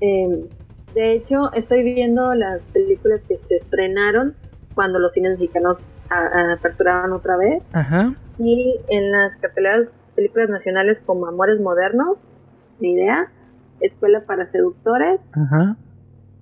Eh, 0.00 0.48
de 0.94 1.12
hecho, 1.12 1.52
estoy 1.54 1.82
viendo 1.82 2.34
las 2.34 2.60
películas 2.72 3.20
que 3.26 3.36
se 3.36 3.56
estrenaron 3.56 4.34
cuando 4.74 4.98
los 4.98 5.12
cines 5.12 5.38
mexicanos 5.38 5.78
a- 6.10 6.18
a- 6.26 6.52
aperturaban 6.52 7.12
otra 7.12 7.36
vez. 7.36 7.74
Ajá. 7.74 8.14
Y 8.38 8.76
en 8.88 9.10
las 9.10 9.34
carteleras 9.40 9.88
películas 10.14 10.50
nacionales 10.50 11.00
como 11.06 11.26
Amores 11.26 11.60
Modernos, 11.60 12.20
ni 12.80 12.92
idea, 12.92 13.30
Escuela 13.80 14.24
para 14.26 14.50
Seductores, 14.50 15.20
Ajá. 15.32 15.76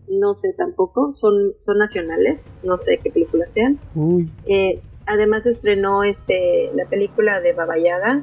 No 0.09 0.35
sé 0.35 0.53
tampoco, 0.57 1.15
son, 1.15 1.53
son 1.61 1.79
nacionales, 1.79 2.41
no 2.63 2.77
sé 2.79 2.99
qué 3.03 3.11
películas 3.11 3.49
sean. 3.55 3.79
Uy. 3.95 4.29
Eh, 4.47 4.81
además 5.07 5.45
estrenó 5.47 6.03
este, 6.05 6.71
la 6.75 6.85
película 6.87 7.41
de 7.41 7.53
Baba 7.53 7.79
Yaga, 7.79 8.23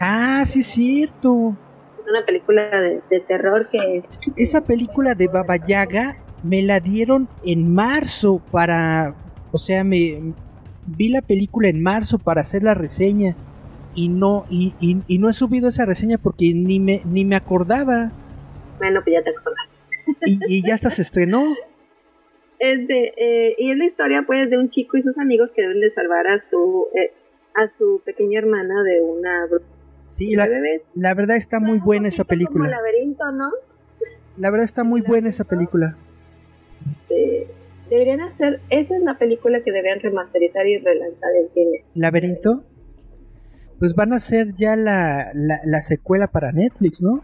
Ah, 0.00 0.42
sí, 0.46 0.60
es 0.60 0.66
cierto. 0.66 1.54
es 2.00 2.08
una 2.08 2.24
película 2.26 2.62
de, 2.80 3.00
de 3.08 3.20
terror 3.20 3.68
que 3.70 4.00
Esa 4.36 4.62
película 4.62 5.14
de 5.14 5.28
Baba 5.28 5.56
Yaga 5.56 6.16
me 6.42 6.62
la 6.62 6.80
dieron 6.80 7.28
en 7.44 7.72
marzo 7.72 8.40
para. 8.50 9.14
O 9.52 9.58
sea, 9.58 9.84
me 9.84 10.34
vi 10.86 11.08
la 11.10 11.20
película 11.22 11.68
en 11.68 11.82
marzo 11.82 12.18
para 12.18 12.40
hacer 12.40 12.62
la 12.64 12.74
reseña. 12.74 13.36
Y 13.94 14.08
no, 14.08 14.44
y, 14.48 14.74
y- 14.80 15.02
y 15.06 15.18
no 15.18 15.28
he 15.28 15.32
subido 15.34 15.68
esa 15.68 15.84
reseña 15.86 16.16
porque 16.18 16.52
ni 16.54 16.80
me, 16.80 17.02
ni 17.04 17.24
me 17.24 17.36
acordaba. 17.36 18.10
bueno, 18.78 19.00
pues 19.04 19.14
ya 19.14 19.22
te 19.22 19.30
acordás. 19.30 19.68
Y, 20.24 20.38
y 20.48 20.62
ya 20.66 20.74
hasta 20.74 20.90
se 20.90 21.02
estrenó. 21.02 21.54
Es 22.58 22.86
de, 22.86 23.12
eh, 23.16 23.54
y 23.58 23.70
es 23.72 23.76
la 23.76 23.86
historia 23.86 24.22
pues 24.26 24.48
de 24.48 24.56
un 24.58 24.70
chico 24.70 24.96
y 24.96 25.02
sus 25.02 25.16
amigos 25.18 25.50
que 25.54 25.62
deben 25.62 25.80
de 25.80 25.92
salvar 25.92 26.26
a 26.28 26.44
su 26.48 26.86
eh, 26.94 27.12
a 27.54 27.68
su 27.68 28.00
pequeña 28.04 28.38
hermana 28.38 28.82
de 28.84 29.00
una 29.00 29.46
Sí, 30.06 30.34
la, 30.36 30.46
la 30.94 31.14
verdad 31.14 31.36
está 31.36 31.58
muy 31.58 31.78
buena 31.78 32.08
esa 32.08 32.24
poquito 32.24 32.46
como 32.52 32.64
película. 32.64 32.76
laberinto, 32.76 33.32
¿no? 33.32 33.50
La 34.36 34.50
verdad 34.50 34.64
está 34.64 34.84
muy 34.84 35.00
buena 35.00 35.28
esa 35.28 35.44
película. 35.44 35.96
Eh, 37.08 37.48
deberían 37.90 38.20
hacer, 38.20 38.60
esa 38.70 38.96
es 38.96 39.02
la 39.02 39.18
película 39.18 39.60
que 39.62 39.72
deberían 39.72 40.00
remasterizar 40.00 40.66
y 40.66 40.78
relanzar 40.78 41.30
en 41.40 41.48
cine. 41.52 41.84
¿Laberinto? 41.94 42.64
Pues 43.78 43.94
van 43.94 44.12
a 44.12 44.16
hacer 44.16 44.54
ya 44.54 44.76
la, 44.76 45.32
la, 45.34 45.60
la 45.64 45.82
secuela 45.82 46.28
para 46.28 46.52
Netflix, 46.52 47.02
¿no? 47.02 47.22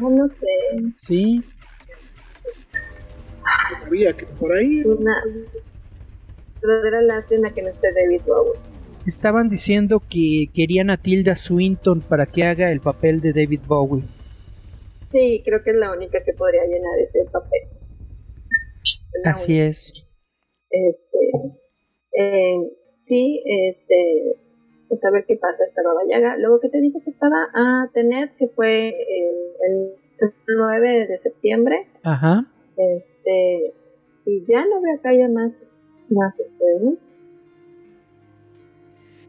No, 0.00 0.10
no 0.10 0.28
sé, 0.28 0.92
Sí. 0.94 1.42
Había 3.86 4.12
que 4.12 4.26
por 4.26 4.52
ahí 4.54 4.82
una 4.84 5.22
verdadera 6.62 7.02
lástima 7.02 7.52
que 7.52 7.62
no 7.62 7.68
esté 7.68 7.92
David 7.92 8.22
Bowie. 8.26 8.60
Estaban 9.06 9.48
diciendo 9.50 10.00
que 10.00 10.46
querían 10.54 10.90
a 10.90 10.96
Tilda 10.96 11.36
Swinton 11.36 12.00
para 12.00 12.26
que 12.26 12.44
haga 12.44 12.72
el 12.72 12.80
papel 12.80 13.20
de 13.20 13.32
David 13.32 13.60
Bowie. 13.66 14.04
Sí, 15.12 15.42
creo 15.44 15.62
que 15.62 15.70
es 15.70 15.76
la 15.76 15.92
única 15.92 16.22
que 16.24 16.32
podría 16.32 16.64
llenar 16.64 16.98
ese 17.00 17.24
papel. 17.30 17.60
La 19.22 19.30
Así 19.30 19.60
es. 19.60 19.92
Este, 20.70 21.58
eh, 22.18 22.56
sí, 23.06 23.42
este, 23.44 24.36
pues 24.88 25.04
a 25.04 25.10
ver 25.10 25.24
qué 25.26 25.36
pasa 25.36 25.64
esta 25.68 25.82
Baba 25.82 26.00
Yaga. 26.08 26.36
Luego 26.38 26.60
que 26.60 26.70
te 26.70 26.80
dije 26.80 26.98
que 27.04 27.10
estaba 27.10 27.46
a 27.54 27.90
tener, 27.92 28.34
que 28.38 28.48
fue 28.48 28.88
el, 28.88 29.92
el 30.20 30.32
9 30.46 31.06
de 31.08 31.18
septiembre, 31.18 31.88
Ajá. 32.02 32.46
Este, 32.76 33.74
y 34.26 34.44
ya 34.46 34.64
no 34.64 34.80
veo 34.80 34.96
acá 34.96 35.12
ya 35.12 35.28
más, 35.28 35.66
más 36.10 36.38
estrenos. 36.38 37.08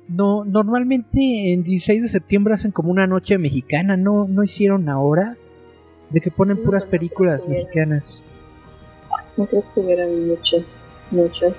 No, 0.08 0.46
normalmente 0.46 1.52
en 1.52 1.64
16 1.64 2.04
de 2.04 2.08
septiembre 2.08 2.54
hacen 2.54 2.72
como 2.72 2.92
una 2.92 3.08
noche 3.08 3.38
mexicana, 3.38 3.98
¿no? 3.98 4.28
¿No 4.28 4.44
hicieron 4.44 4.88
ahora? 4.88 5.36
De 6.12 6.22
que 6.22 6.30
ponen 6.30 6.58
No, 6.58 6.64
puras 6.64 6.86
no 6.86 6.92
películas 6.92 7.44
que 7.44 7.50
mexicanas. 7.50 8.24
No 9.38 9.46
creo 9.48 9.64
que 9.74 9.80
hubieran 9.80 10.28
muchos, 10.28 10.76
muchos. 11.12 11.54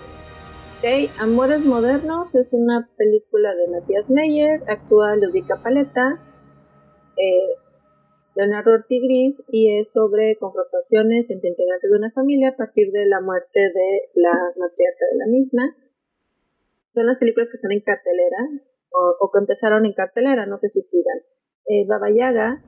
Ok, 0.78 1.11
Amores 1.18 1.64
Modernos 1.64 2.34
es 2.34 2.53
una 2.53 2.89
película 2.97 3.55
de 3.55 3.68
Matías 3.68 4.11
Meyer, 4.11 4.62
actúa 4.68 5.16
Ludica 5.16 5.57
Paleta, 5.57 6.20
eh, 7.16 7.66
Leonardo 8.37 8.72
Ortigris 8.72 9.34
y 9.49 9.78
es 9.78 9.91
sobre 9.91 10.37
confrontaciones 10.37 11.30
entre 11.30 11.49
integrantes 11.49 11.91
de 11.91 11.97
una 11.97 12.11
familia 12.11 12.51
a 12.51 12.57
partir 12.57 12.93
de 12.93 13.07
la 13.07 13.22
muerte 13.22 13.61
de 13.61 14.11
la 14.14 14.32
matriarca 14.59 15.05
de 15.11 15.18
la 15.18 15.26
misma. 15.26 15.74
Son 16.93 17.07
las 17.07 17.18
películas 17.18 17.49
que 17.51 17.57
están 17.57 17.72
en 17.72 17.80
cartelera 17.80 18.37
o, 18.91 19.30
que 19.32 19.39
empezaron 19.39 19.87
en 19.87 19.95
cartelera, 19.95 20.47
no 20.47 20.59
sé 20.59 20.68
si 20.68 20.82
sigan. 20.82 21.18
Eh, 21.66 21.87
Baba 21.87 22.11
Yaga, 22.11 22.62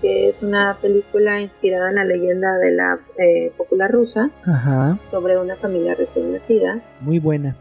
que 0.00 0.28
es 0.28 0.40
una 0.42 0.78
película 0.80 1.40
inspirada 1.40 1.90
en 1.90 1.96
la 1.96 2.04
leyenda 2.04 2.56
de 2.58 2.70
la 2.70 3.00
eh, 3.18 3.52
popular 3.56 3.90
rusa 3.90 4.30
Ajá. 4.46 4.98
sobre 5.10 5.36
una 5.38 5.56
familia 5.56 5.94
recién 5.96 6.32
nacida. 6.32 6.80
Muy 7.00 7.18
buena. 7.18 7.56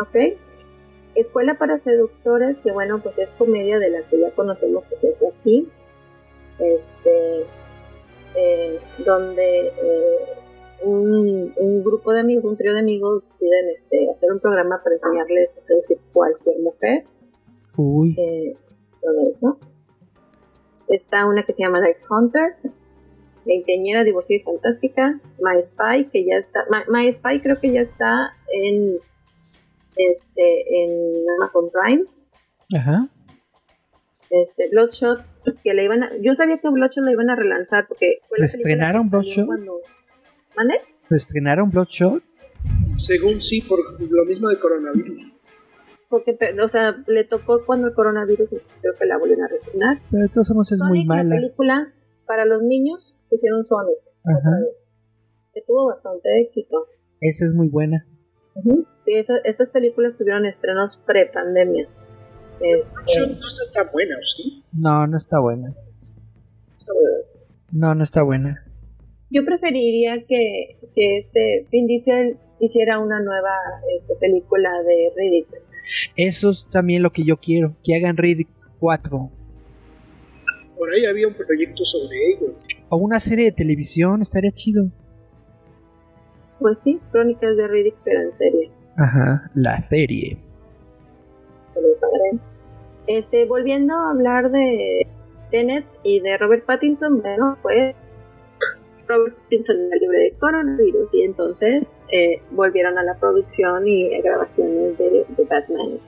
Ok. 0.00 0.36
Escuela 1.14 1.54
para 1.54 1.78
seductores, 1.78 2.56
que 2.58 2.72
bueno, 2.72 3.00
pues 3.00 3.16
es 3.18 3.32
comedia 3.32 3.78
de 3.78 3.90
la 3.90 4.02
que 4.02 4.18
ya 4.18 4.32
conocemos 4.32 4.84
que 4.86 4.96
se 4.96 5.14
hace 5.14 5.28
aquí 5.28 5.68
este, 6.58 7.46
eh, 8.36 8.80
donde 9.04 9.66
eh, 9.68 10.34
un, 10.82 11.82
grupo 11.84 12.12
de 12.12 12.20
amigos, 12.20 12.44
un 12.44 12.56
trío 12.56 12.74
de 12.74 12.80
amigos 12.80 13.22
deciden 13.32 13.70
este, 13.76 14.10
hacer 14.10 14.32
un 14.32 14.40
programa 14.40 14.80
para 14.82 14.94
enseñarles 14.94 15.56
a 15.56 15.62
seducir 15.62 15.98
cualquier 16.12 16.58
mujer. 16.60 17.04
Uy. 17.76 18.14
Eh, 18.18 18.56
todo 19.00 19.30
eso. 19.30 19.58
Está 20.88 21.26
una 21.26 21.44
que 21.44 21.52
se 21.52 21.62
llama 21.62 21.80
Night 21.80 21.98
Hunter, 22.08 22.56
veinteñera, 23.46 24.04
divorciada 24.04 24.40
y 24.40 24.44
fantástica, 24.44 25.20
My 25.38 25.62
Spy, 25.62 26.06
que 26.10 26.24
ya 26.24 26.36
está, 26.36 26.64
My, 26.88 27.12
Spy 27.12 27.40
creo 27.40 27.56
que 27.56 27.72
ya 27.72 27.82
está 27.82 28.34
en 28.52 28.98
este 29.96 30.84
en 30.84 31.24
Amazon 31.38 31.70
Prime. 31.70 32.04
Ajá. 32.76 33.08
Este, 34.30 34.68
Bloodshot, 34.70 35.24
que 35.62 35.74
le 35.74 35.84
iban 35.84 36.02
a, 36.02 36.10
yo 36.20 36.34
sabía 36.34 36.58
que 36.58 36.68
Bloodshot 36.68 37.04
la 37.04 37.12
iban 37.12 37.30
a 37.30 37.36
relanzar 37.36 37.86
porque 37.86 38.18
fue 38.28 38.38
¿Estrenaron 38.44 39.10
Bloodshot? 39.10 39.46
Cuando... 39.46 39.80
¿Mande? 40.56 40.74
¿Estrenaron 41.10 41.70
Bloodshot? 41.70 42.22
Según 42.96 43.40
sí, 43.40 43.60
por 43.60 43.78
lo 44.00 44.24
mismo 44.24 44.48
del 44.48 44.58
coronavirus. 44.58 45.32
Porque, 46.08 46.36
o 46.62 46.68
sea, 46.68 46.96
le 47.06 47.24
tocó 47.24 47.64
cuando 47.64 47.88
el 47.88 47.94
coronavirus 47.94 48.48
creo 48.48 48.94
que 48.98 49.04
la 49.06 49.18
volvieron 49.18 49.44
a 49.44 49.48
reestrenar. 49.48 50.00
Pero 50.10 50.22
de 50.22 50.28
todos 50.28 50.50
modos 50.50 50.72
es 50.72 50.80
muy 50.80 51.04
mala. 51.04 51.24
La 51.24 51.36
película 51.36 51.92
para 52.26 52.44
los 52.44 52.62
niños 52.62 53.14
hicieron 53.30 53.66
Sonic. 53.66 53.98
Ajá. 54.24 54.60
Que 55.52 55.62
tuvo 55.66 55.86
bastante 55.86 56.40
éxito. 56.40 56.86
Esa 57.20 57.44
es 57.44 57.54
muy 57.54 57.68
buena. 57.68 58.06
Sí, 59.04 59.24
estas 59.44 59.70
películas 59.70 60.16
tuvieron 60.16 60.46
estrenos 60.46 60.98
pre-pandemia. 61.06 61.88
Este, 62.60 63.26
no 63.26 63.46
está 63.46 63.70
tan 63.72 63.92
buena, 63.92 64.16
¿sí? 64.22 64.62
No, 64.72 65.06
no 65.06 65.16
está 65.16 65.40
buena. 65.40 65.74
No, 67.72 67.94
no 67.94 68.02
está 68.02 68.22
buena. 68.22 68.64
Yo 69.30 69.44
preferiría 69.44 70.24
que, 70.26 70.78
que 70.94 71.18
este 71.18 71.66
Vin 71.72 71.86
Diesel 71.86 72.38
hiciera 72.60 72.98
una 72.98 73.20
nueva 73.20 73.52
este, 73.98 74.14
película 74.16 74.70
de 74.82 75.12
Riddick. 75.16 75.46
Eso 76.16 76.50
es 76.50 76.68
también 76.70 77.02
lo 77.02 77.10
que 77.10 77.24
yo 77.24 77.36
quiero, 77.36 77.76
que 77.82 77.96
hagan 77.96 78.16
Riddick 78.16 78.48
4. 78.78 79.30
Por 80.78 80.92
ahí 80.92 81.04
había 81.04 81.28
un 81.28 81.34
proyecto 81.34 81.84
sobre 81.84 82.16
ello. 82.32 82.52
O 82.88 82.96
una 82.96 83.18
serie 83.18 83.46
de 83.46 83.52
televisión, 83.52 84.22
estaría 84.22 84.52
chido. 84.52 84.90
Pues 86.60 86.78
sí, 86.80 87.00
Crónicas 87.10 87.56
de 87.56 87.68
Riddick, 87.68 87.96
pero 88.04 88.22
en 88.22 88.32
serie. 88.34 88.70
Ajá, 88.96 89.50
la 89.54 89.80
serie. 89.80 90.38
Este, 93.06 93.44
volviendo 93.44 93.94
a 93.94 94.10
hablar 94.10 94.50
de 94.50 95.06
Tenet 95.50 95.84
y 96.02 96.20
de 96.20 96.38
Robert 96.38 96.64
Pattinson, 96.64 97.20
bueno, 97.20 97.58
pues 97.62 97.94
Robert 99.06 99.36
Pattinson 99.36 99.76
era 99.76 99.96
libre 100.00 100.18
de 100.18 100.32
coronavirus 100.38 101.08
y 101.12 101.22
entonces 101.22 101.84
eh, 102.10 102.40
volvieron 102.50 102.96
a 102.98 103.02
la 103.02 103.14
producción 103.18 103.86
y 103.86 104.08
grabaciones 104.22 104.96
de, 104.96 105.26
de, 105.28 105.44
Batman. 105.44 105.98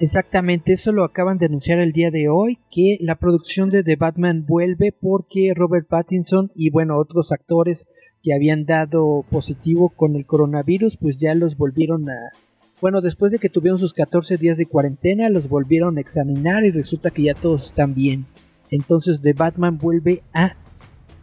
Exactamente, 0.00 0.72
eso 0.72 0.92
lo 0.92 1.04
acaban 1.04 1.38
de 1.38 1.46
anunciar 1.46 1.78
el 1.78 1.92
día 1.92 2.10
de 2.10 2.28
hoy, 2.28 2.58
que 2.70 2.98
la 3.00 3.16
producción 3.16 3.70
de 3.70 3.82
The 3.82 3.96
Batman 3.96 4.46
vuelve 4.46 4.92
porque 4.92 5.52
Robert 5.54 5.88
Pattinson 5.88 6.50
y 6.54 6.70
bueno, 6.70 6.98
otros 6.98 7.32
actores 7.32 7.86
que 8.22 8.34
habían 8.34 8.64
dado 8.64 9.24
positivo 9.30 9.90
con 9.90 10.16
el 10.16 10.26
coronavirus, 10.26 10.96
pues 10.96 11.18
ya 11.18 11.34
los 11.34 11.56
volvieron 11.56 12.08
a, 12.10 12.32
bueno, 12.80 13.00
después 13.00 13.32
de 13.32 13.38
que 13.38 13.48
tuvieron 13.48 13.78
sus 13.78 13.92
14 13.92 14.36
días 14.36 14.56
de 14.56 14.66
cuarentena, 14.66 15.28
los 15.28 15.48
volvieron 15.48 15.98
a 15.98 16.00
examinar 16.00 16.64
y 16.64 16.70
resulta 16.70 17.10
que 17.10 17.24
ya 17.24 17.34
todos 17.34 17.66
están 17.66 17.94
bien. 17.94 18.26
Entonces 18.70 19.20
The 19.20 19.32
Batman 19.32 19.78
vuelve 19.78 20.22
a 20.32 20.56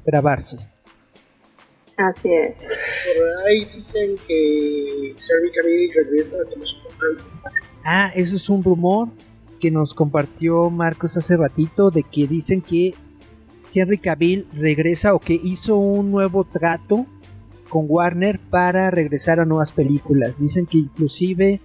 grabarse. 0.05 0.69
Así 1.97 2.29
es. 2.29 2.55
Por 3.17 3.47
ahí 3.47 3.65
dicen 3.73 4.15
que 4.27 5.15
Harry 5.15 5.51
Cavill 5.51 5.91
regresa 5.95 6.37
como 6.51 6.65
Superman. 6.65 7.25
Ah, 7.85 8.11
eso 8.15 8.35
es 8.35 8.49
un 8.49 8.63
rumor 8.63 9.09
que 9.61 9.71
nos 9.71 9.93
compartió 9.93 10.69
Marcos 10.69 11.15
hace 11.15 11.37
ratito 11.37 11.91
de 11.91 12.03
que 12.03 12.27
dicen 12.27 12.61
que 12.61 12.93
Henry 13.73 13.97
Cavill 13.97 14.47
regresa 14.53 15.13
o 15.13 15.19
que 15.19 15.39
hizo 15.41 15.77
un 15.77 16.11
nuevo 16.11 16.43
trato 16.43 17.05
con 17.75 17.87
Warner 17.89 18.39
para 18.39 18.89
regresar 18.89 19.41
a 19.41 19.45
nuevas 19.45 19.73
películas. 19.73 20.39
Dicen 20.39 20.65
que 20.65 20.77
inclusive 20.77 21.59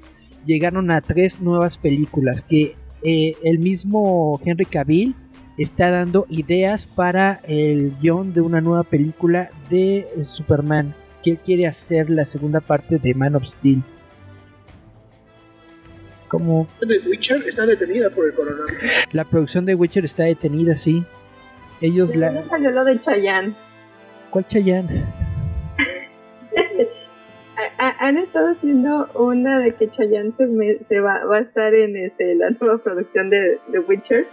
llegaron 0.45 0.91
a 0.91 1.01
tres 1.03 1.41
nuevas 1.41 1.79
películas, 1.79 2.43
que 2.43 2.75
eh, 3.05 3.35
el 3.45 3.61
mismo 3.61 4.41
Henry 4.45 4.65
Cavill 4.65 5.15
está 5.57 5.93
dando 5.93 6.27
ideas 6.29 6.89
para 6.89 7.41
el 7.45 7.97
guion 8.01 8.35
de 8.35 8.41
una 8.41 8.61
nueva 8.61 8.83
película 8.83 9.51
de 9.71 10.09
Superman, 10.25 10.97
que 11.23 11.31
él 11.31 11.39
quiere 11.39 11.69
hacer 11.69 12.11
la 12.11 12.27
segunda 12.27 12.59
parte 12.59 12.99
de 12.99 13.15
Man 13.15 13.37
of 13.37 13.45
Steel. 13.47 13.81
Como... 16.27 16.67
Witcher 17.09 17.41
está 17.47 17.67
detenida 17.67 18.11
por 18.11 18.27
el 18.27 18.35
coronavirus. 18.35 18.81
La 19.13 19.23
producción 19.23 19.65
de 19.65 19.77
Witcher 19.77 20.05
está 20.05 20.25
detenida, 20.25 20.75
sí. 20.75 21.05
Ellos 21.81 22.11
¿De 22.11 22.17
la... 22.17 22.43
salió 22.49 22.73
lo 22.73 22.85
de 22.85 22.99
Chayanne? 22.99 23.55
¿Cuál 24.31 24.45
Chayanne? 24.45 25.20
Han 27.79 28.17
estado 28.17 28.49
haciendo 28.49 29.07
una 29.15 29.61
de 29.61 29.75
que 29.75 29.91
Chayanne 29.91 30.33
se, 30.89 31.01
va, 31.01 31.25
va, 31.25 31.39
a 31.39 31.41
estar 31.41 31.75
en 31.75 31.97
este, 31.97 32.35
la 32.35 32.51
nueva 32.51 32.83
producción 32.83 33.29
de 33.29 33.59
The 33.71 33.81
Witcher 33.81 34.27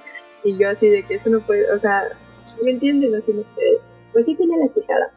y 0.43 0.57
yo 0.57 0.69
así 0.69 0.87
de 0.89 1.03
que 1.03 1.15
eso 1.15 1.29
no 1.29 1.45
puede, 1.45 1.69
o 1.71 1.79
sea, 1.79 2.03
¿me 2.63 2.71
entienden? 2.71 3.13
Así 3.15 3.33
no 3.33 3.41
sé, 3.41 3.81
pues 4.13 4.25
sí 4.25 4.35
tiene 4.35 4.57
la 4.57 4.71
quijada, 4.73 5.11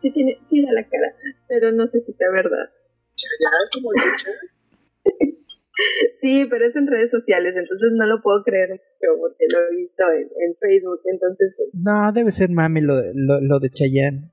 sí 0.00 0.12
tiene, 0.12 0.38
sí 0.48 0.62
da 0.62 0.72
la 0.72 0.84
cara, 0.84 1.14
pero 1.48 1.72
no 1.72 1.88
sé 1.88 2.00
si 2.02 2.12
sea 2.12 2.30
verdad. 2.30 2.70
¿Chayanne 3.16 3.68
como 3.74 3.88
Witcher? 3.88 4.34
sí, 6.20 6.46
pero 6.48 6.66
es 6.66 6.76
en 6.76 6.86
redes 6.86 7.10
sociales, 7.10 7.54
entonces 7.56 7.88
no 7.94 8.06
lo 8.06 8.22
puedo 8.22 8.44
creer 8.44 8.80
porque 9.18 9.44
lo 9.50 9.58
he 9.58 9.76
visto 9.76 10.04
en, 10.10 10.54
Facebook, 10.60 11.00
entonces... 11.06 11.54
Pues 11.56 11.68
no, 11.74 12.12
debe 12.12 12.30
ser 12.30 12.50
mami 12.50 12.80
lo, 12.80 12.94
lo, 13.14 13.40
lo 13.40 13.58
de 13.58 13.70
Chayanne. 13.70 14.31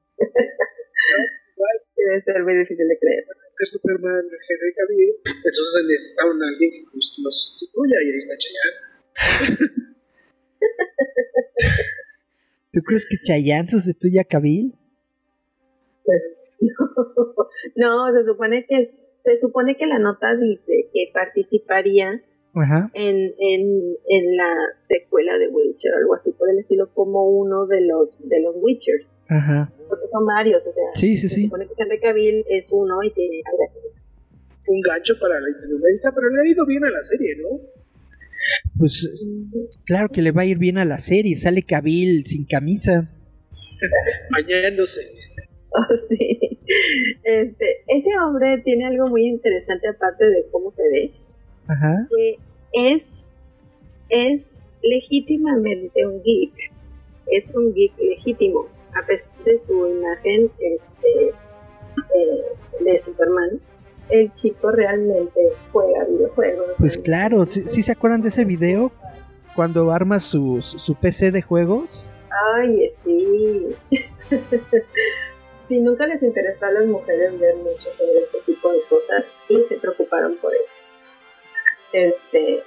Debe 1.95 2.21
ser 2.23 2.43
muy 2.43 2.55
difícil 2.57 2.87
de 2.87 2.97
creer. 2.99 3.25
Ser 3.57 3.67
Superman 3.67 4.23
Henry 4.23 4.73
Cavill, 4.75 5.15
entonces 5.25 5.85
necesitaban 5.87 6.41
a 6.41 6.47
alguien 6.47 6.71
que 6.71 6.79
lo 7.23 7.31
sustituya 7.31 7.95
y 8.01 8.09
ahí 8.09 8.17
está 8.17 8.35
Chayanne. 8.37 8.79
¿Tú 12.71 12.81
crees 12.81 13.05
que 13.05 13.17
Chayanne 13.17 13.67
sustituye 13.67 14.19
a 14.19 14.23
Cavill? 14.23 14.75
Pues 16.05 16.21
no, 17.75 18.13
se 18.13 18.25
supone 18.25 18.65
que 18.65 18.99
se 19.23 19.39
supone 19.39 19.77
que 19.77 19.85
la 19.85 19.99
nota 19.99 20.35
dice 20.35 20.89
que 20.93 21.11
participaría 21.13 22.23
En, 22.93 23.15
en, 23.15 23.61
en 24.07 24.35
la 24.35 24.53
secuela 24.87 25.37
de 25.37 25.47
Witcher, 25.49 25.93
algo 25.93 26.15
así 26.15 26.31
por 26.31 26.49
el 26.49 26.59
estilo, 26.59 26.89
como 26.93 27.29
uno 27.29 27.67
de 27.67 27.81
los 27.81 28.19
de 28.27 28.41
los 28.41 28.55
Witchers. 28.57 29.09
Ajá. 29.29 29.71
Porque 29.87 30.07
son 30.11 30.25
varios, 30.25 30.65
o 30.65 30.73
sea. 30.73 30.83
Sí, 30.95 31.17
sí, 31.17 31.29
se 31.29 31.41
supone 31.43 31.67
que 31.67 31.73
Henry 31.77 31.99
Cavill 31.99 32.43
es 32.49 32.65
uno 32.71 33.03
y 33.03 33.11
tiene 33.11 33.41
un 34.67 34.81
gancho 34.81 35.13
para 35.19 35.39
la 35.39 35.47
Latinoamérica, 35.47 36.11
pero 36.13 36.29
le 36.29 36.41
ha 36.41 36.51
ido 36.51 36.65
bien 36.65 36.83
a 36.85 36.89
la 36.89 37.01
serie, 37.01 37.35
¿no? 37.41 37.59
Pues 38.77 39.27
claro 39.85 40.09
que 40.09 40.21
le 40.21 40.31
va 40.31 40.43
a 40.43 40.45
ir 40.45 40.57
bien 40.57 40.77
a 40.77 40.85
la 40.85 40.99
serie, 40.99 41.35
sale 41.35 41.63
Cavill 41.63 42.25
sin 42.25 42.45
camisa. 42.45 43.09
Bañándose. 44.31 45.01
Oh, 45.71 45.95
sí. 46.09 46.39
Este, 47.23 47.65
ese 47.87 48.09
hombre 48.23 48.61
tiene 48.63 48.85
algo 48.85 49.07
muy 49.07 49.27
interesante 49.27 49.87
aparte 49.87 50.25
de 50.25 50.45
cómo 50.51 50.71
se 50.71 50.83
ve. 50.83 51.11
Ajá. 51.69 52.07
Que 52.09 52.37
es, 52.73 53.03
es 54.09 54.41
legítimamente 54.83 56.05
un 56.05 56.21
geek. 56.23 56.53
Es 57.27 57.55
un 57.55 57.73
geek 57.73 57.97
legítimo 57.97 58.67
a 58.93 59.05
pesar 59.05 59.27
de 59.45 59.61
su 59.61 59.87
imagen 59.87 60.51
este, 60.59 61.33
eh, 62.15 62.43
de 62.79 63.03
Superman, 63.03 63.59
el 64.09 64.33
chico 64.33 64.71
realmente 64.71 65.39
juega 65.71 66.03
videojuegos. 66.05 66.67
Pues 66.77 66.97
claro, 66.97 67.45
¿sí, 67.45 67.81
se 67.81 67.91
acuerdan 67.91 68.21
de 68.21 68.29
ese 68.29 68.45
video? 68.45 68.91
cuando 69.55 69.91
arma 69.91 70.21
su, 70.21 70.61
su 70.61 70.95
PC 70.95 71.31
de 71.31 71.41
juegos? 71.41 72.09
Ay, 72.55 72.93
sí. 73.03 73.67
si 75.67 75.79
nunca 75.81 76.07
les 76.07 76.23
interesó 76.23 76.65
a 76.65 76.71
las 76.71 76.85
mujeres 76.85 77.37
ver 77.37 77.55
mucho 77.57 77.89
sobre 77.97 78.19
este 78.19 78.37
tipo 78.45 78.71
de 78.71 78.79
cosas 78.87 79.25
y 79.49 79.57
se 79.67 79.75
preocuparon 79.75 80.37
por 80.37 80.53
eso. 80.53 80.78
Este, 81.93 82.63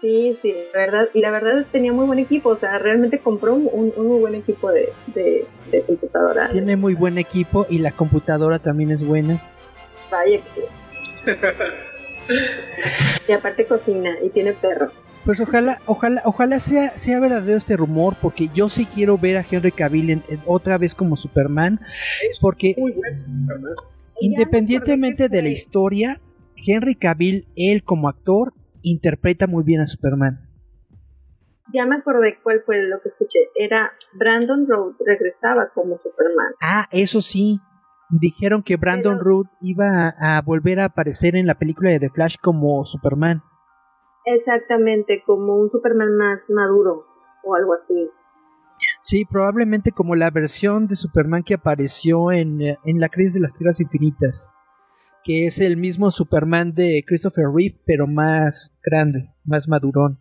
sí, 0.00 0.36
sí, 0.42 0.54
la 0.74 0.80
verdad, 0.80 1.08
y 1.14 1.20
la 1.20 1.30
verdad 1.30 1.66
tenía 1.70 1.92
muy 1.92 2.06
buen 2.06 2.18
equipo, 2.18 2.50
o 2.50 2.56
sea, 2.56 2.78
realmente 2.78 3.18
compró 3.18 3.54
un, 3.54 3.92
un 3.96 4.06
muy 4.06 4.20
buen 4.20 4.34
equipo 4.34 4.70
de, 4.70 4.92
de, 5.14 5.46
de, 5.70 5.82
computadora. 5.82 6.50
Tiene 6.50 6.76
muy 6.76 6.94
buen 6.94 7.18
equipo 7.18 7.66
y 7.68 7.78
la 7.78 7.92
computadora 7.92 8.58
también 8.58 8.90
es 8.90 9.04
buena. 9.04 9.40
Vaya 10.10 10.40
que 10.54 10.62
y 13.28 13.32
aparte 13.32 13.66
cocina 13.66 14.16
y 14.22 14.30
tiene 14.30 14.52
perro. 14.52 14.90
Pues 15.24 15.40
ojalá, 15.40 15.80
ojalá, 15.86 16.22
ojalá 16.24 16.60
sea, 16.60 16.90
sea 16.90 17.18
verdadero 17.18 17.56
este 17.58 17.76
rumor, 17.76 18.14
porque 18.22 18.48
yo 18.54 18.68
sí 18.68 18.86
quiero 18.86 19.18
ver 19.18 19.38
a 19.38 19.44
Henry 19.48 19.72
Cavill 19.72 20.10
en, 20.10 20.22
otra 20.46 20.78
vez 20.78 20.94
como 20.94 21.16
Superman, 21.16 21.80
porque 22.40 22.76
independientemente 24.20 25.28
de 25.28 25.42
la 25.42 25.48
historia, 25.48 26.20
Henry 26.56 26.94
Cavill, 26.94 27.48
él 27.56 27.82
como 27.82 28.08
actor, 28.08 28.54
interpreta 28.86 29.46
muy 29.46 29.64
bien 29.64 29.80
a 29.80 29.86
Superman. 29.86 30.40
Ya 31.74 31.84
me 31.84 31.96
acordé 31.96 32.38
cuál 32.42 32.62
fue 32.64 32.82
lo 32.86 33.00
que 33.00 33.08
escuché. 33.08 33.38
Era 33.56 33.92
Brandon 34.14 34.66
Road 34.68 34.94
regresaba 35.04 35.70
como 35.74 35.98
Superman. 35.98 36.54
Ah, 36.60 36.86
eso 36.92 37.20
sí. 37.20 37.60
Dijeron 38.08 38.62
que 38.62 38.76
Brandon 38.76 39.18
Root 39.18 39.48
iba 39.60 40.14
a, 40.20 40.40
volver 40.42 40.78
a 40.78 40.84
aparecer 40.84 41.34
en 41.34 41.48
la 41.48 41.58
película 41.58 41.90
de 41.90 41.98
The 41.98 42.10
Flash 42.10 42.36
como 42.40 42.84
Superman. 42.84 43.42
Exactamente, 44.24 45.24
como 45.26 45.56
un 45.56 45.70
Superman 45.70 46.16
más 46.16 46.42
maduro 46.48 47.04
o 47.42 47.56
algo 47.56 47.74
así. 47.74 48.08
Sí, 49.00 49.24
probablemente 49.24 49.90
como 49.90 50.14
la 50.14 50.30
versión 50.30 50.86
de 50.86 50.94
Superman 50.94 51.42
que 51.42 51.54
apareció 51.54 52.30
en, 52.30 52.60
en 52.60 53.00
La 53.00 53.08
Crisis 53.08 53.34
de 53.34 53.40
las 53.40 53.54
Tierras 53.54 53.80
Infinitas, 53.80 54.50
que 55.26 55.48
es 55.48 55.60
el 55.60 55.76
mismo 55.76 56.12
Superman 56.12 56.72
de 56.72 57.02
Christopher 57.04 57.46
Reeve, 57.52 57.74
pero 57.84 58.06
más 58.06 58.72
grande, 58.80 59.28
más 59.44 59.68
madurón. 59.68 60.18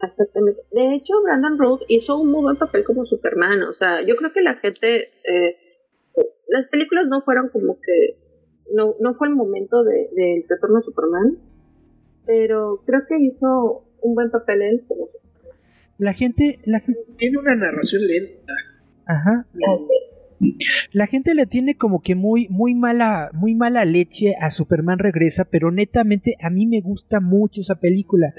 Exactamente. 0.00 0.60
De 0.70 0.94
hecho, 0.94 1.20
Brandon 1.24 1.58
Root 1.58 1.82
hizo 1.88 2.16
un 2.16 2.30
muy 2.30 2.42
buen 2.42 2.56
papel 2.56 2.84
como 2.84 3.04
Superman. 3.06 3.64
O 3.64 3.74
sea, 3.74 4.06
yo 4.06 4.14
creo 4.14 4.32
que 4.32 4.40
la 4.40 4.54
gente 4.54 5.08
eh, 5.24 5.56
las 6.46 6.68
películas 6.68 7.06
no 7.08 7.22
fueron 7.22 7.48
como 7.48 7.80
que, 7.80 8.18
no, 8.72 8.94
no 9.00 9.14
fue 9.14 9.26
el 9.26 9.34
momento 9.34 9.82
del 9.82 10.08
de, 10.14 10.46
retorno 10.48 10.78
de 10.78 10.84
Superman, 10.84 11.38
pero 12.24 12.84
creo 12.86 13.00
que 13.08 13.18
hizo 13.18 13.84
un 14.00 14.14
buen 14.14 14.30
papel 14.30 14.62
él 14.62 14.84
como 14.86 15.08
La 15.98 16.12
gente, 16.12 16.60
la 16.66 16.80
Tiene 17.16 17.36
una 17.36 17.56
narración 17.56 18.06
lenta. 18.06 18.52
Ajá. 19.06 19.44
La 19.54 19.76
gente 21.06 21.34
le 21.34 21.46
tiene 21.46 21.76
como 21.76 22.00
que 22.00 22.14
muy, 22.14 22.48
muy 22.48 22.74
mala, 22.74 23.30
muy 23.32 23.54
mala 23.54 23.84
leche 23.84 24.34
a 24.40 24.50
Superman 24.50 24.98
regresa, 24.98 25.44
pero 25.44 25.70
netamente 25.70 26.36
a 26.40 26.50
mí 26.50 26.66
me 26.66 26.80
gusta 26.80 27.20
mucho 27.20 27.60
esa 27.60 27.76
película. 27.76 28.34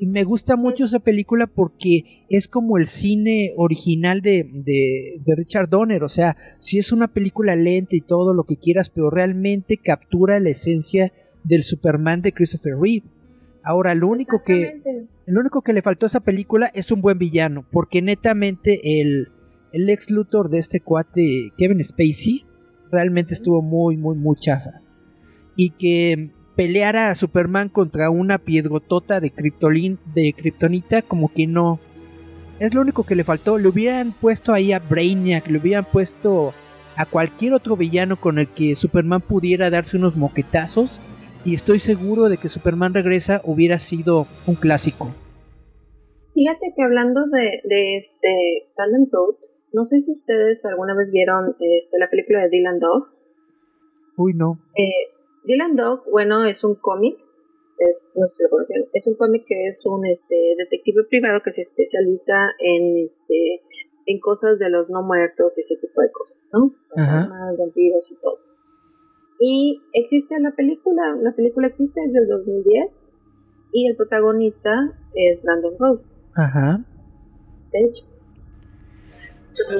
Y 0.00 0.06
me 0.06 0.22
gusta 0.22 0.56
mucho 0.56 0.84
esa 0.84 1.00
película 1.00 1.46
porque 1.48 2.24
es 2.28 2.46
como 2.46 2.78
el 2.78 2.86
cine 2.86 3.52
original 3.56 4.20
de, 4.20 4.48
de, 4.52 5.20
de 5.24 5.34
Richard 5.34 5.68
Donner. 5.68 6.04
O 6.04 6.08
sea, 6.08 6.36
si 6.58 6.78
es 6.78 6.92
una 6.92 7.08
película 7.08 7.56
lenta 7.56 7.96
y 7.96 8.00
todo 8.00 8.32
lo 8.32 8.44
que 8.44 8.56
quieras, 8.56 8.90
pero 8.90 9.10
realmente 9.10 9.76
captura 9.76 10.38
la 10.38 10.50
esencia 10.50 11.12
del 11.44 11.64
Superman 11.64 12.22
de 12.22 12.32
Christopher 12.32 12.74
Reeve. 12.80 13.06
Ahora, 13.64 13.94
lo 13.94 14.08
único 14.08 14.42
que, 14.44 14.80
lo 15.26 15.40
único 15.40 15.62
que 15.62 15.72
le 15.72 15.82
faltó 15.82 16.06
a 16.06 16.08
esa 16.08 16.20
película 16.20 16.70
es 16.74 16.90
un 16.90 17.00
buen 17.00 17.18
villano, 17.18 17.66
porque 17.70 18.00
netamente 18.00 19.00
el, 19.00 19.28
el 19.72 19.88
ex 19.90 20.10
Luthor 20.10 20.48
de 20.48 20.58
este 20.58 20.80
cuate 20.80 21.52
Kevin 21.56 21.82
Spacey 21.84 22.44
realmente 22.90 23.34
estuvo 23.34 23.62
muy, 23.62 23.96
muy, 23.96 24.16
muy 24.16 24.36
chafa. 24.36 24.80
Y 25.56 25.70
que 25.70 26.30
peleara 26.56 27.10
a 27.10 27.14
Superman 27.14 27.68
contra 27.68 28.10
una 28.10 28.38
piedrotota 28.38 29.20
de, 29.20 29.32
de 30.14 30.32
Kryptonita, 30.32 31.02
como 31.02 31.32
que 31.32 31.46
no. 31.46 31.80
Es 32.58 32.74
lo 32.74 32.80
único 32.80 33.04
que 33.04 33.14
le 33.14 33.24
faltó. 33.24 33.58
Le 33.58 33.68
hubieran 33.68 34.12
puesto 34.12 34.52
ahí 34.52 34.72
a 34.72 34.80
Brainiac, 34.80 35.48
le 35.48 35.58
hubieran 35.58 35.84
puesto 35.84 36.52
a 36.96 37.06
cualquier 37.06 37.54
otro 37.54 37.76
villano 37.76 38.20
con 38.20 38.38
el 38.38 38.48
que 38.48 38.74
Superman 38.74 39.20
pudiera 39.20 39.70
darse 39.70 39.96
unos 39.96 40.16
moquetazos. 40.16 41.00
Y 41.44 41.54
estoy 41.54 41.78
seguro 41.78 42.28
de 42.28 42.36
que 42.36 42.48
Superman 42.48 42.94
regresa 42.94 43.40
hubiera 43.44 43.78
sido 43.78 44.26
un 44.46 44.56
clásico. 44.56 45.14
Fíjate 46.34 46.72
que 46.76 46.82
hablando 46.82 47.26
de, 47.26 47.60
de 47.64 47.96
este 47.98 48.72
no 49.72 49.84
sé 49.86 50.00
si 50.00 50.12
ustedes 50.12 50.64
alguna 50.64 50.94
vez 50.94 51.10
vieron 51.10 51.54
este, 51.58 51.98
la 51.98 52.08
película 52.08 52.42
de 52.42 52.48
Dylan 52.48 52.78
Dog. 52.78 53.08
Uy, 54.16 54.34
no. 54.34 54.58
Eh, 54.76 55.12
Dylan 55.44 55.76
Dog, 55.76 56.04
bueno, 56.10 56.44
es 56.44 56.62
un 56.64 56.74
cómic, 56.76 57.18
es, 57.78 57.96
no 58.14 58.26
sé 58.26 58.34
si 58.36 58.42
lo 58.42 58.50
conocen, 58.50 58.84
es 58.92 59.06
un 59.06 59.14
cómic 59.14 59.44
que 59.46 59.68
es 59.68 59.78
un 59.86 60.06
este, 60.06 60.54
detective 60.56 61.04
privado 61.04 61.40
que 61.44 61.52
se 61.52 61.62
especializa 61.62 62.50
en 62.58 63.06
este 63.06 63.62
en 64.06 64.20
cosas 64.20 64.58
de 64.58 64.70
los 64.70 64.88
no 64.88 65.02
muertos 65.02 65.52
y 65.58 65.60
ese 65.60 65.76
tipo 65.76 66.00
de 66.00 66.10
cosas, 66.10 66.50
¿no? 66.54 66.72
Ajá. 66.96 67.28
vampiros 67.58 68.10
y 68.10 68.16
todo. 68.16 68.38
Y 69.38 69.82
existe 69.92 70.40
la 70.40 70.52
película, 70.52 71.14
la 71.20 71.32
película 71.32 71.66
existe 71.66 72.00
desde 72.00 72.20
el 72.20 72.28
2010 72.28 73.10
y 73.74 73.86
el 73.86 73.96
protagonista 73.96 74.98
es 75.14 75.42
Brandon 75.42 75.74
Rose. 75.78 76.04
Ajá. 76.34 76.84
De 77.70 77.80
hecho 77.80 78.17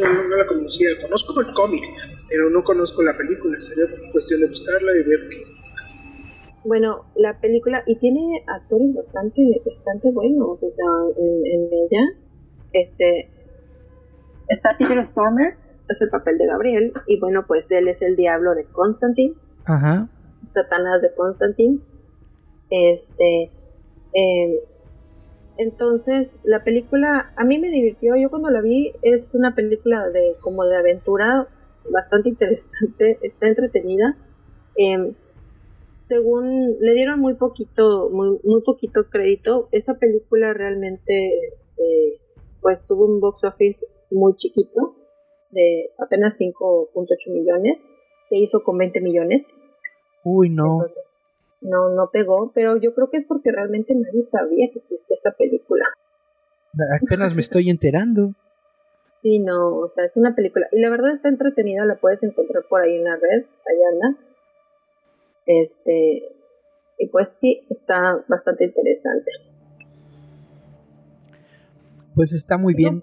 no, 0.00 0.36
la 0.36 0.46
conocía. 0.46 0.88
Conozco 1.02 1.40
el 1.40 1.52
cómic, 1.54 1.82
pero 2.28 2.50
no 2.50 2.62
conozco 2.64 3.02
la 3.02 3.16
película. 3.16 3.60
Sería 3.60 3.84
cuestión 4.12 4.40
de 4.40 4.48
buscarla 4.48 4.92
y 4.96 5.08
ver 5.08 5.28
qué. 5.28 5.58
Bueno, 6.64 7.04
la 7.14 7.40
película, 7.40 7.82
y 7.86 7.96
tiene 7.96 8.44
actores 8.46 8.94
bastante, 8.94 9.62
bastante 9.64 10.10
buenos, 10.10 10.58
o 10.60 10.70
sea, 10.70 10.86
en, 11.16 11.68
ella, 11.72 12.02
este, 12.72 13.30
está 14.48 14.76
Peter 14.76 15.06
Stormer, 15.06 15.56
es 15.88 16.00
el 16.02 16.10
papel 16.10 16.36
de 16.36 16.46
Gabriel, 16.46 16.92
y 17.06 17.18
bueno, 17.20 17.46
pues 17.46 17.70
él 17.70 17.88
es 17.88 18.02
el 18.02 18.16
diablo 18.16 18.54
de 18.54 18.64
Constantine, 18.64 19.34
Ajá. 19.64 20.08
Satanás 20.52 21.00
de 21.00 21.10
Constantine, 21.12 21.78
este, 22.70 23.50
eh, 24.12 24.60
entonces, 25.58 26.28
la 26.44 26.62
película 26.62 27.32
a 27.36 27.44
mí 27.44 27.58
me 27.58 27.68
divirtió. 27.68 28.14
Yo 28.16 28.30
cuando 28.30 28.48
la 28.48 28.60
vi 28.60 28.92
es 29.02 29.34
una 29.34 29.56
película 29.56 30.08
de 30.08 30.36
como 30.40 30.64
de 30.64 30.76
aventura 30.76 31.48
bastante 31.90 32.28
interesante, 32.28 33.18
está 33.22 33.48
entretenida. 33.48 34.16
Em, 34.76 35.14
según 35.98 36.76
le 36.80 36.94
dieron 36.94 37.18
muy 37.18 37.34
poquito, 37.34 38.08
muy, 38.08 38.38
muy 38.44 38.62
poquito 38.62 39.10
crédito, 39.10 39.68
esa 39.72 39.94
película 39.94 40.54
realmente, 40.54 41.28
este, 41.48 42.20
pues 42.62 42.86
tuvo 42.86 43.06
un 43.06 43.20
box 43.20 43.42
office 43.42 43.84
muy 44.12 44.36
chiquito, 44.36 44.94
de 45.50 45.90
apenas 45.98 46.38
5.8 46.40 47.32
millones. 47.32 47.84
Se 48.28 48.36
hizo 48.36 48.62
con 48.62 48.78
20 48.78 49.00
millones. 49.00 49.44
Uy, 50.22 50.50
no 50.50 50.84
no, 51.60 51.94
no 51.94 52.10
pegó, 52.10 52.52
pero 52.54 52.76
yo 52.76 52.94
creo 52.94 53.10
que 53.10 53.18
es 53.18 53.26
porque 53.26 53.50
realmente 53.50 53.94
nadie 53.94 54.26
sabía 54.30 54.68
que 54.72 54.78
existía 54.78 55.16
esta 55.16 55.32
película. 55.32 55.84
Apenas 57.02 57.34
me 57.34 57.40
estoy 57.40 57.70
enterando. 57.70 58.34
Sí, 59.22 59.40
no, 59.40 59.78
o 59.78 59.92
sea, 59.94 60.04
es 60.04 60.12
una 60.14 60.34
película. 60.34 60.68
Y 60.70 60.80
la 60.80 60.90
verdad 60.90 61.14
está 61.14 61.28
entretenida, 61.28 61.84
la 61.84 61.96
puedes 61.96 62.22
encontrar 62.22 62.64
por 62.68 62.82
ahí 62.82 62.96
en 62.96 63.04
la 63.04 63.16
red, 63.16 63.44
allá 63.44 63.88
anda. 63.92 64.20
Este, 65.46 66.22
y 66.98 67.08
pues 67.08 67.36
sí, 67.40 67.66
está 67.70 68.24
bastante 68.28 68.66
interesante. 68.66 69.32
Pues 72.14 72.32
está 72.32 72.58
muy 72.58 72.74
bien. 72.74 73.02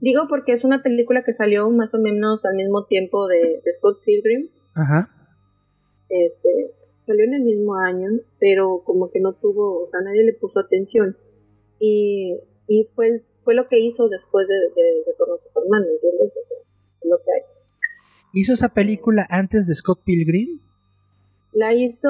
Digo 0.00 0.26
porque 0.28 0.52
es 0.52 0.64
una 0.64 0.82
película 0.82 1.22
que 1.24 1.34
salió 1.34 1.68
más 1.70 1.92
o 1.92 1.98
menos 1.98 2.44
al 2.44 2.54
mismo 2.54 2.84
tiempo 2.86 3.26
de, 3.26 3.60
de 3.64 3.74
Scott 3.78 4.02
Pilgrim. 4.04 4.48
Ajá. 4.74 5.08
Este, 6.08 6.72
salió 7.06 7.24
en 7.24 7.34
el 7.34 7.42
mismo 7.42 7.74
año, 7.76 8.08
pero 8.38 8.82
como 8.84 9.10
que 9.10 9.20
no 9.20 9.32
tuvo, 9.34 9.84
o 9.84 9.90
sea, 9.90 10.00
nadie 10.00 10.24
le 10.24 10.32
puso 10.34 10.58
atención. 10.58 11.16
Y, 11.78 12.36
y 12.68 12.88
fue, 12.94 13.22
fue 13.44 13.54
lo 13.54 13.68
que 13.68 13.78
hizo 13.78 14.08
después 14.08 14.46
de, 14.48 14.54
de 14.54 15.04
Retorno 15.06 15.36
Superman, 15.46 15.82
¿me 15.82 15.92
entiendes? 15.92 16.32
O 16.36 16.46
sea, 16.46 16.58
es 17.02 17.10
lo 17.10 17.16
que 17.18 17.32
hay. 17.32 17.56
¿Hizo 18.32 18.52
esa 18.52 18.68
película 18.68 19.26
antes 19.30 19.66
de 19.66 19.74
Scott 19.74 20.02
Pilgrim? 20.04 20.60
La 21.52 21.72
hizo, 21.74 22.08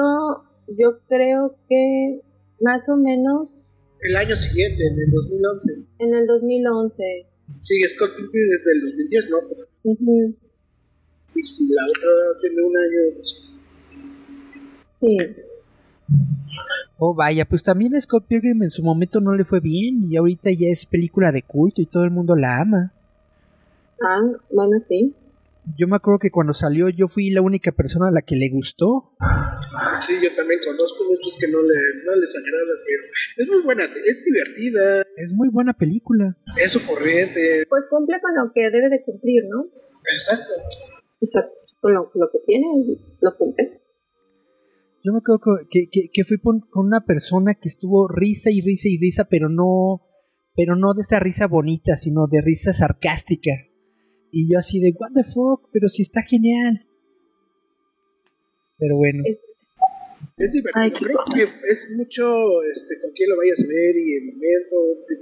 yo 0.67 0.99
creo 1.07 1.55
que 1.69 2.21
más 2.59 2.87
o 2.89 2.97
menos... 2.97 3.49
El 4.01 4.15
año 4.15 4.35
siguiente, 4.35 4.83
en 4.85 4.99
el 4.99 5.11
2011. 5.11 5.73
En 5.99 6.13
el 6.13 6.27
2011. 6.27 7.03
Sí, 7.61 7.81
Scott 7.87 8.11
Pilgrim 8.15 8.49
desde 8.49 8.71
el 8.71 8.81
2010, 8.81 9.29
¿no? 9.29 9.37
Y 11.35 11.43
si 11.43 11.73
la 11.73 11.85
otra 11.87 12.41
tiene 12.41 12.61
un 12.63 12.77
año... 12.77 13.01
Sí. 14.99 15.17
Oh, 16.97 17.13
vaya, 17.13 17.45
pues 17.45 17.63
también 17.63 17.93
a 17.95 18.01
Scott 18.01 18.25
Pilgrim 18.27 18.63
en 18.63 18.71
su 18.71 18.83
momento 18.83 19.19
no 19.19 19.35
le 19.35 19.45
fue 19.45 19.59
bien 19.59 20.09
y 20.09 20.17
ahorita 20.17 20.49
ya 20.51 20.69
es 20.69 20.85
película 20.85 21.31
de 21.31 21.43
culto 21.43 21.81
y 21.81 21.85
todo 21.85 22.03
el 22.03 22.11
mundo 22.11 22.35
la 22.35 22.61
ama. 22.61 22.93
Ah, 24.01 24.21
bueno, 24.51 24.79
sí. 24.79 25.13
Yo 25.77 25.85
me 25.87 25.97
acuerdo 25.97 26.19
que 26.19 26.31
cuando 26.31 26.53
salió 26.53 26.87
yo 26.87 27.09
fui 27.09 27.29
la 27.29 27.41
única 27.41 27.73
persona 27.73 28.07
a 28.07 28.11
la 28.11 28.21
que 28.21 28.37
le 28.37 28.49
gustó. 28.49 29.11
Sí, 29.99 30.13
yo 30.23 30.33
también 30.33 30.61
conozco 30.65 31.03
muchos 31.03 31.35
que 31.37 31.51
no, 31.51 31.61
le, 31.61 31.75
no 32.05 32.15
les 32.15 32.33
agrada, 32.37 32.73
pero 32.85 33.03
es 33.43 33.47
muy 33.49 33.63
buena, 33.63 33.83
es 33.83 34.23
divertida, 34.23 35.01
Es 35.17 35.33
muy 35.33 35.49
buena 35.49 35.73
película. 35.73 36.37
es 36.57 36.73
ocurrente, 36.77 37.65
Pues 37.67 37.83
cumple 37.89 38.15
con 38.21 38.33
lo 38.33 38.51
que 38.53 38.61
debe 38.71 38.89
de 38.89 39.03
cumplir, 39.03 39.43
¿no? 39.49 39.65
exacto. 40.13 40.53
O 41.21 41.25
sea, 41.29 41.49
con 41.81 41.93
lo, 41.93 42.11
lo 42.15 42.29
que 42.31 42.39
tiene, 42.45 42.65
lo 43.19 43.35
cumple. 43.37 43.76
Yo 45.07 45.13
me 45.13 45.19
acuerdo 45.19 45.63
que, 45.71 45.87
que, 45.89 46.09
que 46.11 46.23
fui 46.25 46.37
con, 46.37 46.59
con 46.59 46.85
una 46.85 47.05
persona 47.05 47.55
que 47.55 47.69
estuvo 47.69 48.09
risa 48.09 48.51
y 48.51 48.59
risa 48.59 48.89
y 48.89 48.97
risa, 48.99 49.23
pero 49.29 49.47
no, 49.47 50.03
pero 50.53 50.75
no 50.75 50.93
de 50.93 50.99
esa 50.99 51.21
risa 51.21 51.47
bonita, 51.47 51.95
sino 51.95 52.27
de 52.27 52.41
risa 52.41 52.73
sarcástica. 52.73 53.51
Y 54.33 54.51
yo 54.51 54.59
así 54.59 54.81
de, 54.81 54.91
what 54.99 55.15
the 55.15 55.23
fuck, 55.23 55.69
pero 55.71 55.87
sí 55.87 56.01
está 56.01 56.23
genial. 56.23 56.85
Pero 58.77 58.97
bueno, 58.97 59.23
Es 60.35 60.51
divertido, 60.51 60.83
Ay, 60.83 60.91
creo 60.91 61.19
que 61.33 61.43
es 61.71 61.95
mucho 61.95 62.27
este, 62.63 62.99
con 63.01 63.13
quién 63.13 63.29
lo 63.29 63.37
vayas 63.37 63.63
a 63.63 63.67
ver 63.67 63.95
y 63.95 64.13
el 64.13 64.25
momento. 64.25 64.75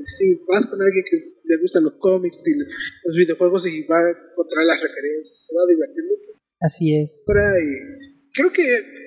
Si 0.08 0.42
vas 0.50 0.66
con 0.66 0.82
alguien 0.82 1.06
que 1.12 1.18
le 1.44 1.62
gustan 1.62 1.84
los 1.84 1.94
cómics 2.00 2.42
y 2.48 2.58
los 2.58 3.16
videojuegos 3.16 3.68
y 3.68 3.86
va 3.86 4.00
a 4.00 4.10
encontrar 4.10 4.66
las 4.66 4.82
referencias, 4.82 5.46
se 5.46 5.56
va 5.56 5.62
a 5.62 5.70
divertir 5.70 6.04
mucho. 6.06 6.42
así 6.60 6.96
es. 6.98 7.24
Creo 8.34 8.52
que 8.52 9.05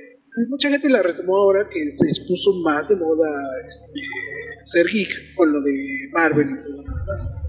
mucha 0.49 0.71
gente 0.71 0.89
la 0.89 1.03
retomó 1.03 1.37
ahora 1.37 1.69
que 1.69 1.97
se 1.97 2.25
puso 2.27 2.53
más 2.63 2.89
de 2.89 2.97
moda 2.97 3.29
este, 3.67 4.01
ser 4.63 4.87
geek 4.87 5.35
con 5.37 5.53
lo 5.53 5.61
de 5.61 6.09
Marvel 6.13 6.51
y 6.51 6.65
todo 6.65 6.83
lo 6.83 6.99
demás. 6.99 7.45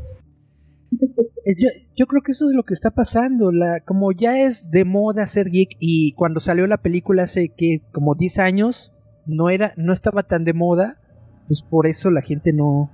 Eh, 1.45 1.55
Yo, 1.57 1.69
yo 1.95 2.07
creo 2.07 2.21
que 2.21 2.32
eso 2.32 2.49
es 2.49 2.55
lo 2.55 2.63
que 2.63 2.73
está 2.73 2.91
pasando. 2.91 3.51
La, 3.51 3.80
como 3.82 4.11
ya 4.11 4.45
es 4.45 4.69
de 4.69 4.86
moda 4.86 5.27
ser 5.27 5.49
geek 5.49 5.77
y 5.80 6.13
cuando 6.13 6.39
salió 6.39 6.67
la 6.67 6.82
película 6.82 7.23
hace 7.23 7.49
que 7.49 7.82
como 7.93 8.15
10 8.15 8.39
años 8.39 8.91
no 9.25 9.49
era, 9.49 9.73
no 9.77 9.93
estaba 9.93 10.23
tan 10.23 10.43
de 10.43 10.53
moda, 10.53 10.99
pues 11.47 11.61
por 11.61 11.88
eso 11.88 12.11
la 12.11 12.21
gente 12.21 12.53
no, 12.53 12.91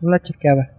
no 0.00 0.10
la 0.10 0.20
checaba. 0.20 0.70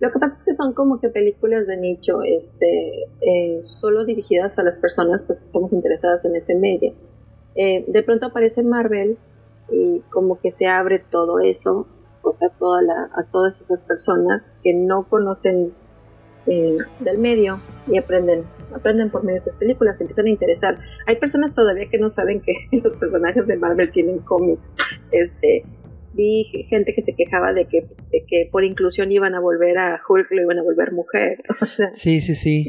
Lo 0.00 0.10
que 0.10 0.18
pasa 0.18 0.36
es 0.36 0.44
que 0.44 0.54
son 0.54 0.74
como 0.74 0.98
que 0.98 1.08
películas 1.10 1.66
de 1.68 1.76
nicho, 1.76 2.22
este, 2.24 3.04
eh, 3.20 3.62
solo 3.80 4.04
dirigidas 4.04 4.58
a 4.58 4.64
las 4.64 4.76
personas 4.78 5.22
pues, 5.26 5.38
que 5.38 5.46
estamos 5.46 5.72
interesadas 5.72 6.24
en 6.24 6.34
ese 6.34 6.56
medio. 6.56 6.92
Eh, 7.54 7.84
de 7.86 8.02
pronto 8.02 8.26
aparece 8.26 8.62
Marvel 8.62 9.18
y 9.70 10.00
como 10.10 10.40
que 10.40 10.50
se 10.50 10.66
abre 10.66 10.98
todo 11.10 11.40
eso, 11.40 11.86
o 12.22 12.32
sea, 12.32 12.48
toda 12.58 12.82
la, 12.82 13.10
a 13.14 13.24
todas 13.30 13.60
esas 13.60 13.82
personas 13.82 14.56
que 14.62 14.74
no 14.74 15.08
conocen 15.08 15.72
eh, 16.46 16.76
del 17.00 17.18
medio 17.18 17.60
y 17.86 17.98
aprenden, 17.98 18.44
aprenden 18.74 19.10
por 19.10 19.22
medio 19.24 19.38
de 19.38 19.44
sus 19.44 19.56
películas, 19.56 19.98
se 19.98 20.04
empiezan 20.04 20.26
a 20.26 20.30
interesar. 20.30 20.78
Hay 21.06 21.16
personas 21.16 21.54
todavía 21.54 21.88
que 21.88 21.98
no 21.98 22.10
saben 22.10 22.40
que 22.40 22.52
los 22.82 22.94
personajes 22.94 23.46
de 23.46 23.56
Marvel 23.56 23.92
tienen 23.92 24.18
cómics. 24.20 24.68
Este, 25.10 25.64
vi 26.14 26.44
gente 26.68 26.94
que 26.94 27.02
se 27.02 27.14
quejaba 27.14 27.52
de 27.52 27.66
que, 27.66 27.82
de 28.10 28.24
que 28.26 28.48
por 28.50 28.64
inclusión 28.64 29.12
iban 29.12 29.34
a 29.34 29.40
volver 29.40 29.78
a 29.78 30.00
Hulk, 30.06 30.30
lo 30.30 30.42
iban 30.42 30.58
a 30.58 30.62
volver 30.62 30.92
mujer, 30.92 31.42
o 31.60 31.66
sea, 31.66 31.92
Sí, 31.92 32.20
sí, 32.20 32.34
sí. 32.34 32.66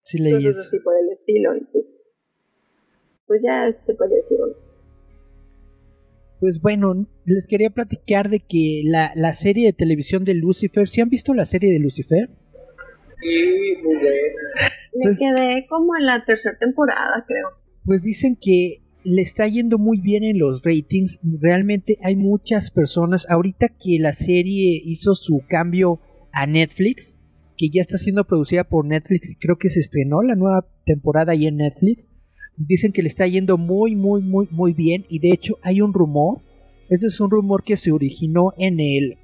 Sí 0.00 0.22
leí 0.22 0.46
eso. 0.46 0.60
así 0.60 0.78
por 0.80 0.94
el 0.96 1.10
estilo. 1.12 1.56
y 1.56 1.66
pues, 3.26 3.42
ya 3.44 3.72
se 3.86 3.94
puede 3.94 4.16
decir. 4.16 4.38
¿no? 4.38 4.46
Pues 6.40 6.60
bueno, 6.60 7.06
les 7.24 7.46
quería 7.46 7.70
platicar 7.70 8.28
de 8.28 8.40
que 8.40 8.82
la, 8.84 9.12
la 9.14 9.32
serie 9.32 9.66
de 9.66 9.72
televisión 9.72 10.24
de 10.24 10.34
Lucifer, 10.34 10.86
¿sí 10.88 11.00
han 11.00 11.08
visto 11.08 11.34
la 11.34 11.46
serie 11.46 11.72
de 11.72 11.78
Lucifer? 11.78 12.28
Y 13.22 13.82
muy 13.82 13.94
buena. 13.94 14.70
Me 14.94 15.02
Pues- 15.04 15.18
quedé 15.18 15.66
como 15.68 15.96
en 15.98 16.06
la 16.06 16.24
tercera 16.24 16.56
temporada, 16.58 17.24
creo. 17.26 17.48
Pues 17.84 18.02
dicen 18.02 18.36
que 18.40 18.82
le 19.04 19.22
está 19.22 19.46
yendo 19.46 19.78
muy 19.78 20.00
bien 20.00 20.24
en 20.24 20.38
los 20.38 20.62
ratings. 20.64 21.20
Realmente 21.40 21.96
hay 22.02 22.16
muchas 22.16 22.70
personas. 22.70 23.30
Ahorita 23.30 23.68
que 23.68 23.98
la 24.00 24.12
serie 24.12 24.82
hizo 24.84 25.14
su 25.14 25.42
cambio 25.48 26.00
a 26.32 26.46
Netflix, 26.46 27.18
que 27.56 27.70
ya 27.70 27.80
está 27.80 27.96
siendo 27.96 28.24
producida 28.24 28.64
por 28.64 28.84
Netflix, 28.84 29.32
y 29.32 29.36
creo 29.36 29.56
que 29.56 29.70
se 29.70 29.80
estrenó 29.80 30.22
la 30.22 30.34
nueva 30.34 30.66
temporada 30.84 31.32
ahí 31.32 31.46
en 31.46 31.56
Netflix. 31.58 32.10
Dicen 32.56 32.92
que 32.92 33.02
le 33.02 33.08
está 33.08 33.26
yendo 33.26 33.58
muy, 33.58 33.94
muy, 33.96 34.22
muy, 34.22 34.48
muy 34.50 34.72
bien. 34.72 35.04
Y 35.08 35.18
de 35.18 35.30
hecho 35.30 35.58
hay 35.62 35.80
un 35.80 35.92
rumor. 35.92 36.40
Este 36.88 37.06
es 37.06 37.20
un 37.20 37.30
rumor 37.30 37.64
que 37.64 37.76
se 37.76 37.92
originó 37.92 38.52
en 38.56 38.80
el, 38.80 39.18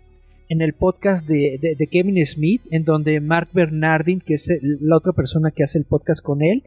en 0.49 0.61
el 0.63 0.75
podcast 0.75 1.27
de, 1.27 1.59
de- 1.79 1.87
Kevin 1.87 2.25
Smith, 2.27 2.63
en 2.71 2.85
donde 2.85 3.21
Mark 3.21 3.49
Bernardin, 3.53 4.21
que 4.21 4.35
es 4.35 4.51
la 4.61 4.97
otra 4.97 5.13
persona 5.13 5.51
que 5.51 5.63
hace 5.63 5.79
el 5.79 5.85
podcast 5.85 6.23
con 6.23 6.43
él, 6.43 6.65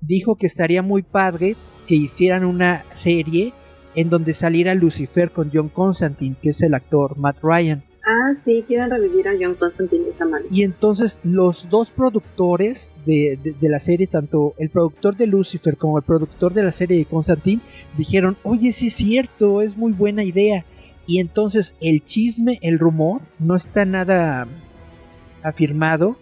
dijo 0.00 0.36
que 0.36 0.46
estaría 0.46 0.82
muy 0.82 1.02
padre 1.02 1.56
que 1.86 1.94
hicieran 1.96 2.44
una 2.44 2.84
serie 2.92 3.52
en 3.94 4.10
donde 4.10 4.32
saliera 4.34 4.74
Lucifer 4.74 5.30
con 5.30 5.50
John 5.52 5.68
Constantine, 5.68 6.36
que 6.40 6.50
es 6.50 6.62
el 6.62 6.74
actor 6.74 7.16
Matt 7.18 7.38
Ryan. 7.42 7.82
Ah, 8.28 8.34
sí, 8.44 8.64
quieren 8.66 8.90
revivir 8.90 9.28
a 9.28 9.32
John 9.38 9.54
Constantine 9.54 10.04
de 10.04 10.10
esa 10.10 10.24
manera. 10.24 10.48
Y 10.52 10.62
entonces 10.62 11.20
los 11.22 11.68
dos 11.68 11.90
productores 11.90 12.90
de, 13.04 13.38
de- 13.42 13.52
de 13.52 13.68
la 13.68 13.78
serie, 13.78 14.06
tanto 14.06 14.54
el 14.58 14.70
productor 14.70 15.16
de 15.16 15.26
Lucifer 15.26 15.76
como 15.76 15.98
el 15.98 16.04
productor 16.04 16.52
de 16.54 16.62
la 16.64 16.72
serie 16.72 16.96
de 16.98 17.04
Constantine, 17.04 17.62
dijeron, 17.96 18.36
oye, 18.42 18.72
sí 18.72 18.88
es 18.88 18.94
cierto, 18.94 19.60
es 19.62 19.76
muy 19.76 19.92
buena 19.92 20.24
idea. 20.24 20.64
Y 21.06 21.20
entonces 21.20 21.76
el 21.80 22.04
chisme, 22.04 22.58
el 22.62 22.78
rumor, 22.78 23.20
no 23.38 23.54
está 23.54 23.84
nada 23.84 24.48
afirmado, 25.42 26.16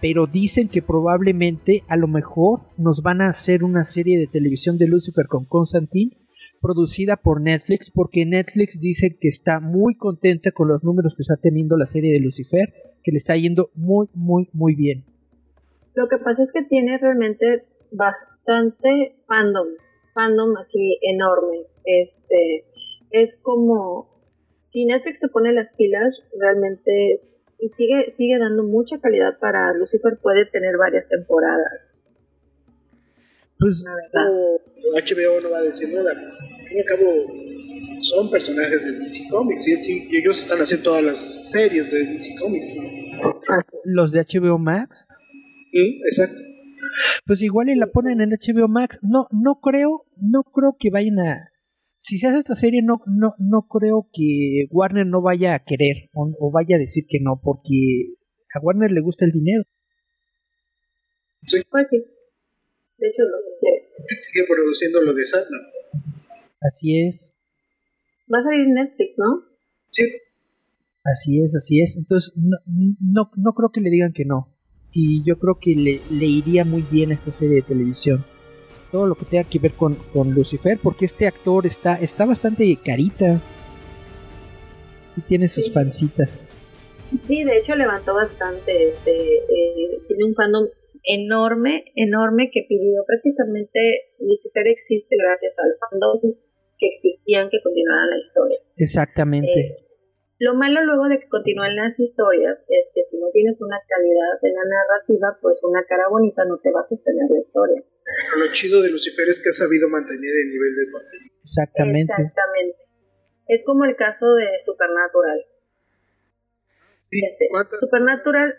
pero 0.00 0.26
dicen 0.26 0.68
que 0.68 0.80
probablemente 0.82 1.84
a 1.88 1.96
lo 1.96 2.08
mejor 2.08 2.60
nos 2.78 3.02
van 3.02 3.20
a 3.20 3.28
hacer 3.28 3.64
una 3.64 3.84
serie 3.84 4.18
de 4.18 4.26
televisión 4.26 4.78
de 4.78 4.86
Lucifer 4.86 5.26
con 5.26 5.44
Constantine 5.44 6.12
producida 6.60 7.16
por 7.16 7.40
Netflix 7.40 7.90
porque 7.90 8.26
Netflix 8.26 8.80
dice 8.80 9.16
que 9.20 9.28
está 9.28 9.60
muy 9.60 9.94
contenta 9.94 10.52
con 10.52 10.68
los 10.68 10.82
números 10.84 11.14
que 11.14 11.22
está 11.22 11.36
teniendo 11.36 11.76
la 11.76 11.86
serie 11.86 12.12
de 12.12 12.20
Lucifer, 12.20 12.72
que 13.02 13.12
le 13.12 13.18
está 13.18 13.36
yendo 13.36 13.70
muy 13.74 14.08
muy 14.14 14.48
muy 14.52 14.74
bien. 14.74 15.04
Lo 15.94 16.08
que 16.08 16.18
pasa 16.18 16.44
es 16.44 16.52
que 16.52 16.62
tiene 16.62 16.98
realmente 16.98 17.64
bastante 17.92 19.16
fandom, 19.26 19.68
fandom 20.14 20.56
así 20.56 20.98
enorme. 21.02 21.66
Este, 21.84 22.64
es 23.10 23.36
como 23.42 24.08
si 24.72 24.84
Netflix 24.84 25.20
se 25.20 25.28
pone 25.28 25.52
las 25.52 25.68
pilas, 25.76 26.14
realmente 26.38 27.20
y 27.58 27.68
sigue 27.70 28.10
sigue 28.12 28.38
dando 28.38 28.62
mucha 28.62 28.98
calidad 29.00 29.38
para 29.38 29.74
Lucifer 29.74 30.18
puede 30.22 30.46
tener 30.46 30.76
varias 30.78 31.06
temporadas, 31.08 31.80
Pues 33.60 33.84
la 33.84 33.94
verdad. 33.94 35.06
HBO 35.06 35.40
no 35.42 35.50
va 35.50 35.58
a 35.58 35.62
decir 35.62 35.88
nada. 35.94 36.10
Al 36.10 36.68
fin 36.68 36.76
y 36.76 36.80
al 36.80 36.86
cabo, 36.86 38.00
son 38.00 38.30
personajes 38.30 38.84
de 38.84 38.98
DC 38.98 39.28
Comics 39.30 39.68
y 39.68 40.16
ellos 40.16 40.40
están 40.40 40.58
haciendo 40.58 40.84
todas 40.84 41.04
las 41.04 41.50
series 41.50 41.92
de 41.92 41.98
DC 42.06 42.36
Comics. 42.40 42.76
¿no? 42.76 43.00
los 43.84 44.12
de 44.12 44.20
HBO 44.20 44.58
Max, 44.58 45.06
Exacto. 46.06 46.36
pues 47.26 47.42
igual 47.42 47.68
y 47.68 47.74
la 47.74 47.88
ponen 47.88 48.20
en 48.22 48.30
HBO 48.30 48.68
Max. 48.68 48.98
No 49.02 49.26
no 49.30 49.60
creo, 49.60 50.06
no 50.16 50.42
creo 50.42 50.76
que 50.78 50.90
vayan 50.90 51.18
a 51.18 51.50
si 51.98 52.16
se 52.16 52.28
hace 52.28 52.38
esta 52.38 52.54
serie 52.54 52.80
no 52.82 53.02
no 53.06 53.34
no 53.38 53.66
creo 53.68 54.08
que 54.10 54.66
Warner 54.70 55.06
no 55.06 55.20
vaya 55.20 55.54
a 55.54 55.64
querer 55.64 56.08
o, 56.14 56.32
o 56.38 56.50
vaya 56.50 56.76
a 56.76 56.78
decir 56.78 57.04
que 57.06 57.18
no 57.20 57.38
porque 57.42 58.14
a 58.54 58.60
Warner 58.60 58.90
le 58.90 59.02
gusta 59.02 59.26
el 59.26 59.32
dinero. 59.32 59.64
Pues 61.42 61.86
sí. 61.90 61.98
De 63.00 63.08
hecho, 63.08 63.22
lo 63.22 63.38
quiere. 63.60 63.88
Sigue 64.18 64.46
produciendo 64.46 65.00
lo 65.02 65.14
de 65.14 65.26
Sandman. 65.26 65.60
Así 66.60 67.00
es. 67.06 67.34
Va 68.32 68.38
a 68.38 68.42
salir 68.44 68.68
Netflix, 68.68 69.14
¿no? 69.18 69.44
Sí. 69.88 70.02
Así 71.04 71.42
es, 71.42 71.56
así 71.56 71.80
es. 71.80 71.96
Entonces, 71.96 72.34
no, 72.36 72.58
no, 73.00 73.30
no 73.36 73.52
creo 73.54 73.70
que 73.72 73.80
le 73.80 73.90
digan 73.90 74.12
que 74.12 74.24
no. 74.24 74.54
Y 74.92 75.22
yo 75.24 75.38
creo 75.38 75.58
que 75.60 75.74
le, 75.74 76.00
le 76.10 76.26
iría 76.26 76.64
muy 76.64 76.82
bien 76.82 77.10
a 77.10 77.14
esta 77.14 77.30
serie 77.30 77.56
de 77.56 77.62
televisión. 77.62 78.24
Todo 78.92 79.06
lo 79.06 79.14
que 79.14 79.24
tenga 79.24 79.44
que 79.48 79.58
ver 79.60 79.72
con, 79.72 79.94
con 80.12 80.32
Lucifer, 80.32 80.78
porque 80.82 81.04
este 81.06 81.26
actor 81.26 81.66
está, 81.66 81.94
está 81.94 82.26
bastante 82.26 82.76
carita. 82.84 83.40
Sí 85.06 85.22
tiene 85.22 85.48
sus 85.48 85.66
Sí. 85.66 85.72
fancitas. 85.72 86.48
Sí, 87.26 87.44
de 87.44 87.58
hecho 87.58 87.74
levantó 87.74 88.14
bastante. 88.14 88.90
Este, 88.90 89.10
eh, 89.38 90.02
tiene 90.06 90.24
un 90.26 90.34
fandom 90.34 90.66
enorme, 91.04 91.84
enorme 91.94 92.50
que 92.52 92.66
pidió 92.68 93.04
prácticamente 93.06 94.14
Lucifer 94.18 94.66
existe 94.68 95.16
gracias 95.16 95.54
al 95.58 95.72
fandom 95.80 96.34
que 96.78 96.86
existían 96.88 97.48
que 97.50 97.60
continuaran 97.62 98.10
la 98.10 98.18
historia. 98.18 98.58
Exactamente. 98.76 99.60
Eh, 99.60 99.90
lo 100.40 100.54
malo 100.54 100.80
luego 100.84 101.04
de 101.08 101.20
que 101.20 101.28
continúen 101.28 101.76
las 101.76 101.92
historias 102.00 102.56
es 102.66 102.88
que 102.94 103.04
si 103.10 103.18
no 103.18 103.28
tienes 103.30 103.60
una 103.60 103.76
calidad 103.86 104.40
en 104.40 104.54
la 104.54 104.64
narrativa, 104.64 105.36
pues 105.42 105.58
una 105.62 105.84
cara 105.84 106.08
bonita 106.08 106.44
no 106.46 106.58
te 106.58 106.72
va 106.72 106.80
a 106.80 106.88
sostener 106.88 107.28
la 107.28 107.40
historia. 107.40 107.84
Lo 108.38 108.50
chido 108.52 108.80
de 108.80 108.88
Lucifer 108.88 109.28
es 109.28 109.38
que 109.42 109.50
ha 109.50 109.52
sabido 109.52 109.90
mantener 109.90 110.32
el 110.32 110.48
nivel 110.48 110.74
de 110.76 110.90
contenido. 110.90 111.34
Exactamente. 111.42 112.12
Exactamente. 112.16 112.78
Es 113.48 113.60
como 113.66 113.84
el 113.84 113.96
caso 113.96 114.32
de 114.32 114.48
Supernatural. 114.64 115.44
Sí, 117.10 117.20
Este. 117.20 117.48
Supernatural 117.78 118.54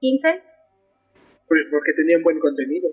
15, 0.00 0.42
Pues 1.50 1.66
porque 1.68 1.90
tenían 1.98 2.22
buen 2.22 2.38
contenido. 2.38 2.88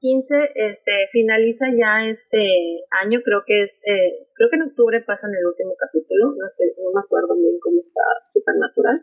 15 0.00 0.52
este, 0.54 0.92
finaliza 1.12 1.64
ya 1.72 2.04
este 2.04 2.84
año, 3.02 3.20
creo 3.24 3.40
que 3.46 3.62
es, 3.62 3.70
eh, 3.88 4.28
creo 4.34 4.50
que 4.50 4.56
en 4.56 4.68
octubre 4.68 5.00
pasan 5.00 5.32
el 5.32 5.46
último 5.46 5.72
capítulo, 5.80 6.36
no, 6.36 6.46
estoy, 6.46 6.76
no 6.76 6.92
me 6.92 7.00
acuerdo 7.00 7.34
bien 7.34 7.56
cómo 7.58 7.80
está 7.80 8.02
Supernatural. 8.34 9.00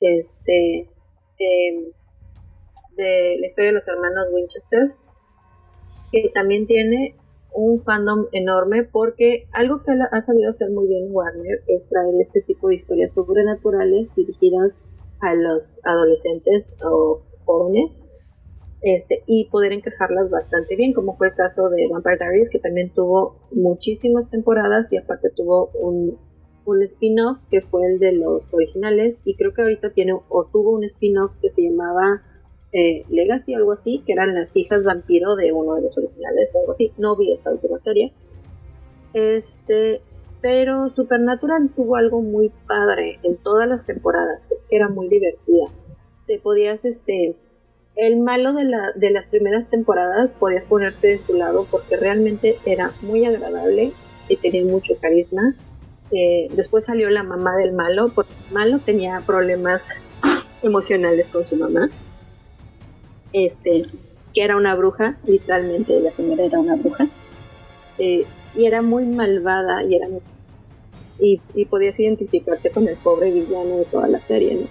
Este, 0.00 0.88
em, 1.38 1.92
de 2.96 3.36
la 3.38 3.46
historia 3.48 3.72
de 3.72 3.78
los 3.80 3.86
hermanos 3.86 4.28
Winchester, 4.32 4.92
que 6.10 6.30
también 6.32 6.66
tiene 6.66 7.16
un 7.52 7.84
fandom 7.84 8.28
enorme 8.32 8.84
porque 8.84 9.44
algo 9.52 9.82
que 9.82 9.92
ha 9.92 10.22
sabido 10.22 10.50
hacer 10.52 10.70
muy 10.70 10.88
bien 10.88 11.08
Warner 11.10 11.60
es 11.68 11.86
traer 11.90 12.14
este 12.22 12.40
tipo 12.46 12.68
de 12.68 12.76
historias 12.76 13.12
sobrenaturales 13.12 14.08
dirigidas 14.16 14.78
a 15.20 15.34
los 15.34 15.64
adolescentes 15.84 16.74
o 16.82 17.20
jóvenes 17.44 18.02
este, 18.86 19.24
y 19.26 19.46
poder 19.46 19.72
encajarlas 19.72 20.30
bastante 20.30 20.76
bien, 20.76 20.92
como 20.92 21.16
fue 21.16 21.26
el 21.26 21.34
caso 21.34 21.68
de 21.70 21.88
Vampire 21.90 22.18
Diaries, 22.18 22.50
que 22.50 22.60
también 22.60 22.94
tuvo 22.94 23.34
muchísimas 23.50 24.30
temporadas 24.30 24.92
y 24.92 24.96
aparte 24.96 25.28
tuvo 25.30 25.70
un, 25.74 26.16
spin-off 26.82 27.38
que 27.50 27.62
fue 27.62 27.84
el 27.84 27.98
de 27.98 28.12
los 28.12 28.54
originales 28.54 29.20
y 29.24 29.34
creo 29.34 29.52
que 29.52 29.62
ahorita 29.62 29.90
tiene 29.90 30.12
o 30.12 30.44
tuvo 30.52 30.70
un 30.70 30.84
spin-off 30.84 31.32
que 31.42 31.50
se 31.50 31.62
llamaba 31.62 32.22
eh, 32.72 33.02
Legacy 33.08 33.54
o 33.54 33.56
algo 33.56 33.72
así, 33.72 34.04
que 34.06 34.12
eran 34.12 34.36
las 34.36 34.54
hijas 34.54 34.84
vampiro 34.84 35.34
de 35.34 35.52
uno 35.52 35.74
de 35.74 35.82
los 35.82 35.98
originales 35.98 36.52
o 36.54 36.60
algo 36.60 36.72
así. 36.72 36.92
No 36.96 37.16
vi 37.16 37.32
esta 37.32 37.50
última 37.50 37.80
serie. 37.80 38.12
Este, 39.14 40.00
pero 40.40 40.90
Supernatural 40.90 41.70
tuvo 41.74 41.96
algo 41.96 42.22
muy 42.22 42.52
padre 42.68 43.18
en 43.24 43.36
todas 43.38 43.68
las 43.68 43.84
temporadas, 43.84 44.42
es 44.52 44.64
que 44.70 44.76
era 44.76 44.88
muy 44.88 45.08
divertida. 45.08 45.66
Te 46.28 46.38
podías, 46.38 46.84
este, 46.84 47.34
el 47.96 48.18
malo 48.18 48.52
de, 48.52 48.64
la, 48.64 48.92
de 48.94 49.10
las 49.10 49.26
primeras 49.26 49.68
temporadas 49.70 50.30
podías 50.38 50.64
ponerte 50.64 51.08
de 51.08 51.18
su 51.18 51.34
lado 51.34 51.66
porque 51.70 51.96
realmente 51.96 52.58
era 52.66 52.92
muy 53.00 53.24
agradable 53.24 53.92
y 54.28 54.36
tenía 54.36 54.64
mucho 54.64 54.94
carisma. 55.00 55.54
Eh, 56.10 56.48
después 56.52 56.84
salió 56.84 57.08
la 57.10 57.22
mamá 57.22 57.56
del 57.56 57.72
malo, 57.72 58.12
porque 58.14 58.32
el 58.48 58.54
malo 58.54 58.78
tenía 58.80 59.22
problemas 59.26 59.80
emocionales 60.62 61.26
con 61.28 61.46
su 61.46 61.56
mamá. 61.56 61.90
Este, 63.32 63.84
que 64.34 64.42
era 64.42 64.56
una 64.56 64.74
bruja, 64.74 65.18
literalmente 65.26 65.98
la 66.00 66.12
señora 66.12 66.44
era 66.44 66.60
una 66.60 66.76
bruja. 66.76 67.08
Eh, 67.98 68.26
y 68.54 68.66
era 68.66 68.82
muy 68.82 69.06
malvada 69.06 69.82
y 69.84 69.96
era 69.96 70.08
muy- 70.08 70.20
y, 71.18 71.64
podías 71.64 71.98
identificarte 71.98 72.70
con 72.70 72.86
el 72.88 72.96
pobre 72.96 73.30
villano 73.30 73.78
de 73.78 73.84
toda 73.86 74.06
la 74.06 74.20
serie, 74.20 74.54
¿no? 74.54 74.66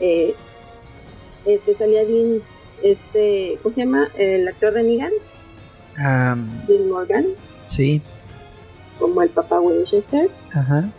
Eh, 0.00 0.34
este 1.46 1.74
salía 1.74 2.04
Dean, 2.04 2.42
este, 2.82 3.58
¿cómo 3.62 3.74
se 3.74 3.80
llama? 3.82 4.08
El 4.16 4.46
actor 4.48 4.72
de 4.74 4.82
Negan, 4.82 5.12
Am, 5.96 6.66
Dean 6.66 6.88
Morgan, 6.88 7.26
sí, 7.66 8.00
como 8.98 9.22
el 9.22 9.30
papá 9.30 9.60
Winchester. 9.60 10.30
ajá. 10.52 10.90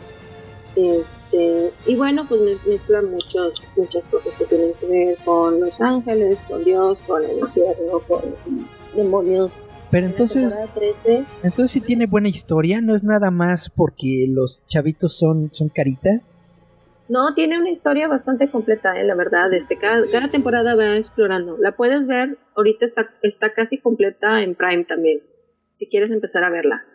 Este, 0.76 1.72
y 1.86 1.96
bueno, 1.96 2.26
pues 2.28 2.42
mez- 2.42 2.66
mezcla 2.68 3.02
muchos, 3.02 3.62
muchas 3.76 4.08
cosas 4.08 4.34
que 4.38 4.46
tienen 4.46 4.72
que 4.80 4.86
ver 4.88 5.18
con 5.26 5.60
los 5.60 5.80
ángeles, 5.82 6.40
con 6.48 6.64
Dios, 6.64 6.98
con 7.08 7.24
el 7.24 7.40
infierno, 7.40 8.00
con 8.08 8.22
demonios. 8.96 9.62
Pero 9.92 10.06
entonces, 10.06 10.54
temporada 10.56 10.74
13, 11.04 11.26
entonces 11.44 11.72
sí 11.72 11.82
tiene 11.82 12.06
buena 12.06 12.30
historia, 12.30 12.80
no 12.82 12.96
es 12.96 13.04
nada 13.04 13.32
más 13.32 13.70
porque 13.70 14.26
los 14.30 14.64
chavitos 14.68 15.18
son, 15.18 15.50
son 15.52 15.70
carita. 15.70 16.22
No, 17.10 17.34
tiene 17.34 17.60
una 17.60 17.72
historia 17.72 18.08
bastante 18.08 18.52
completa, 18.52 19.00
eh, 19.00 19.04
la 19.04 19.16
verdad. 19.16 19.52
Este, 19.52 19.78
cada, 19.78 20.10
cada 20.12 20.30
temporada 20.30 20.76
va 20.76 20.96
explorando. 20.96 21.58
La 21.58 21.76
puedes 21.76 22.06
ver, 22.06 22.38
ahorita 22.56 22.86
está, 22.86 23.10
está 23.24 23.54
casi 23.54 23.80
completa 23.80 24.44
en 24.44 24.54
Prime 24.54 24.86
también, 24.86 25.22
si 25.80 25.88
quieres 25.88 26.12
empezar 26.12 26.44
a 26.44 26.52
verla. 26.52 26.86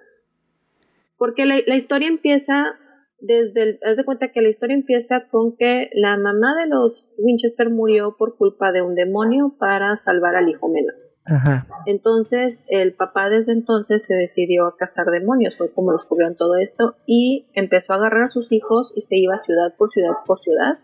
Porque 1.18 1.44
la, 1.46 1.56
la 1.66 1.76
historia 1.76 2.06
empieza 2.08 2.78
desde 3.18 3.62
el, 3.62 3.80
haz 3.84 3.96
de 3.96 4.04
cuenta 4.04 4.32
que 4.32 4.42
la 4.42 4.50
historia 4.50 4.74
empieza 4.74 5.28
con 5.28 5.56
que 5.56 5.90
la 5.94 6.16
mamá 6.16 6.54
de 6.60 6.68
los 6.68 7.08
Winchester 7.18 7.70
murió 7.70 8.16
por 8.16 8.36
culpa 8.36 8.70
de 8.70 8.82
un 8.82 8.94
demonio 8.94 9.56
para 9.58 10.00
salvar 10.04 10.36
al 10.36 10.48
hijo 10.48 10.68
menor. 10.68 11.03
Ajá. 11.26 11.66
Entonces, 11.86 12.62
el 12.68 12.92
papá 12.94 13.30
desde 13.30 13.52
entonces 13.52 14.04
se 14.06 14.14
decidió 14.14 14.66
a 14.66 14.76
cazar 14.76 15.06
demonios, 15.06 15.56
fue 15.56 15.72
como 15.72 15.92
descubrieron 15.92 16.36
todo 16.36 16.56
esto, 16.56 16.96
y 17.06 17.46
empezó 17.54 17.92
a 17.94 17.96
agarrar 17.96 18.24
a 18.24 18.28
sus 18.28 18.52
hijos 18.52 18.92
y 18.94 19.02
se 19.02 19.16
iba 19.16 19.42
ciudad 19.42 19.72
por 19.78 19.90
ciudad 19.90 20.12
por 20.26 20.40
ciudad, 20.40 20.78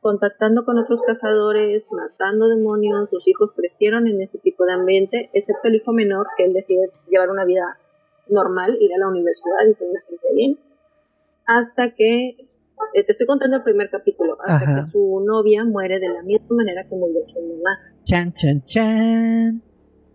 contactando 0.00 0.64
con 0.64 0.78
otros 0.78 1.00
cazadores, 1.06 1.84
matando 1.90 2.48
demonios, 2.48 3.10
sus 3.10 3.26
hijos 3.28 3.52
crecieron 3.54 4.06
en 4.06 4.22
ese 4.22 4.38
tipo 4.38 4.64
de 4.64 4.72
ambiente, 4.72 5.30
excepto 5.32 5.68
el 5.68 5.74
hijo 5.76 5.92
menor, 5.92 6.28
que 6.36 6.44
él 6.44 6.54
decide 6.54 6.90
llevar 7.10 7.30
una 7.30 7.44
vida 7.44 7.78
normal, 8.28 8.76
ir 8.80 8.94
a 8.94 8.98
la 8.98 9.08
universidad 9.08 9.66
y 9.68 9.74
ser 9.74 9.88
una 9.88 10.00
gente 10.00 10.26
bien, 10.34 10.58
hasta 11.46 11.90
que, 11.94 12.36
te 12.92 13.12
estoy 13.12 13.26
contando 13.26 13.56
el 13.56 13.62
primer 13.62 13.90
capítulo, 13.90 14.36
hasta 14.44 14.64
Ajá. 14.64 14.84
que 14.86 14.92
su 14.92 15.22
novia 15.26 15.64
muere 15.64 15.98
de 16.00 16.08
la 16.08 16.22
misma 16.22 16.56
manera 16.56 16.84
que 16.88 16.94
murió 16.94 17.20
su 17.32 17.40
mamá. 17.40 17.78
Chan, 18.04 18.32
chan, 18.32 18.62
chan. 18.64 19.62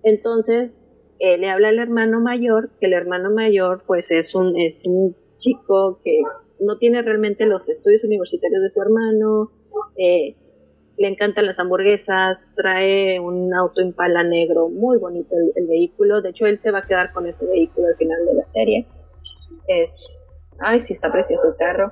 Entonces, 0.04 0.76
eh, 1.20 1.38
le 1.38 1.50
habla 1.50 1.70
al 1.70 1.80
hermano 1.80 2.20
mayor, 2.20 2.72
que 2.80 2.88
el 2.88 2.94
hermano 2.94 3.32
mayor 3.32 3.84
pues 3.86 4.12
es 4.12 4.36
un, 4.36 4.58
es 4.60 4.76
un 4.86 5.16
chico 5.36 6.00
que 6.04 6.20
no 6.60 6.78
tiene 6.78 7.02
realmente 7.02 7.46
los 7.46 7.68
estudios 7.68 8.04
universitarios 8.04 8.62
de 8.62 8.70
su 8.70 8.82
hermano, 8.82 9.52
eh, 9.98 10.36
le 10.98 11.08
encantan 11.08 11.48
las 11.48 11.58
hamburguesas, 11.58 12.38
trae 12.56 13.20
un 13.20 13.54
auto 13.54 13.82
impala 13.82 14.24
negro, 14.24 14.70
muy 14.70 14.98
bonito 15.00 15.36
el, 15.36 15.52
el 15.56 15.68
vehículo, 15.68 16.22
de 16.22 16.30
hecho 16.30 16.46
él 16.46 16.60
se 16.60 16.72
va 16.72 16.80
a 16.80 16.88
quedar 16.88 17.12
con 17.14 17.26
ese 17.26 17.46
vehículo 17.46 17.88
al 17.88 17.96
final 17.96 18.26
de 18.26 18.34
la 18.36 18.52
serie. 18.52 18.88
Ay, 20.60 20.82
sí, 20.82 20.94
está 20.94 21.12
precioso 21.12 21.48
el 21.48 21.56
carro. 21.56 21.92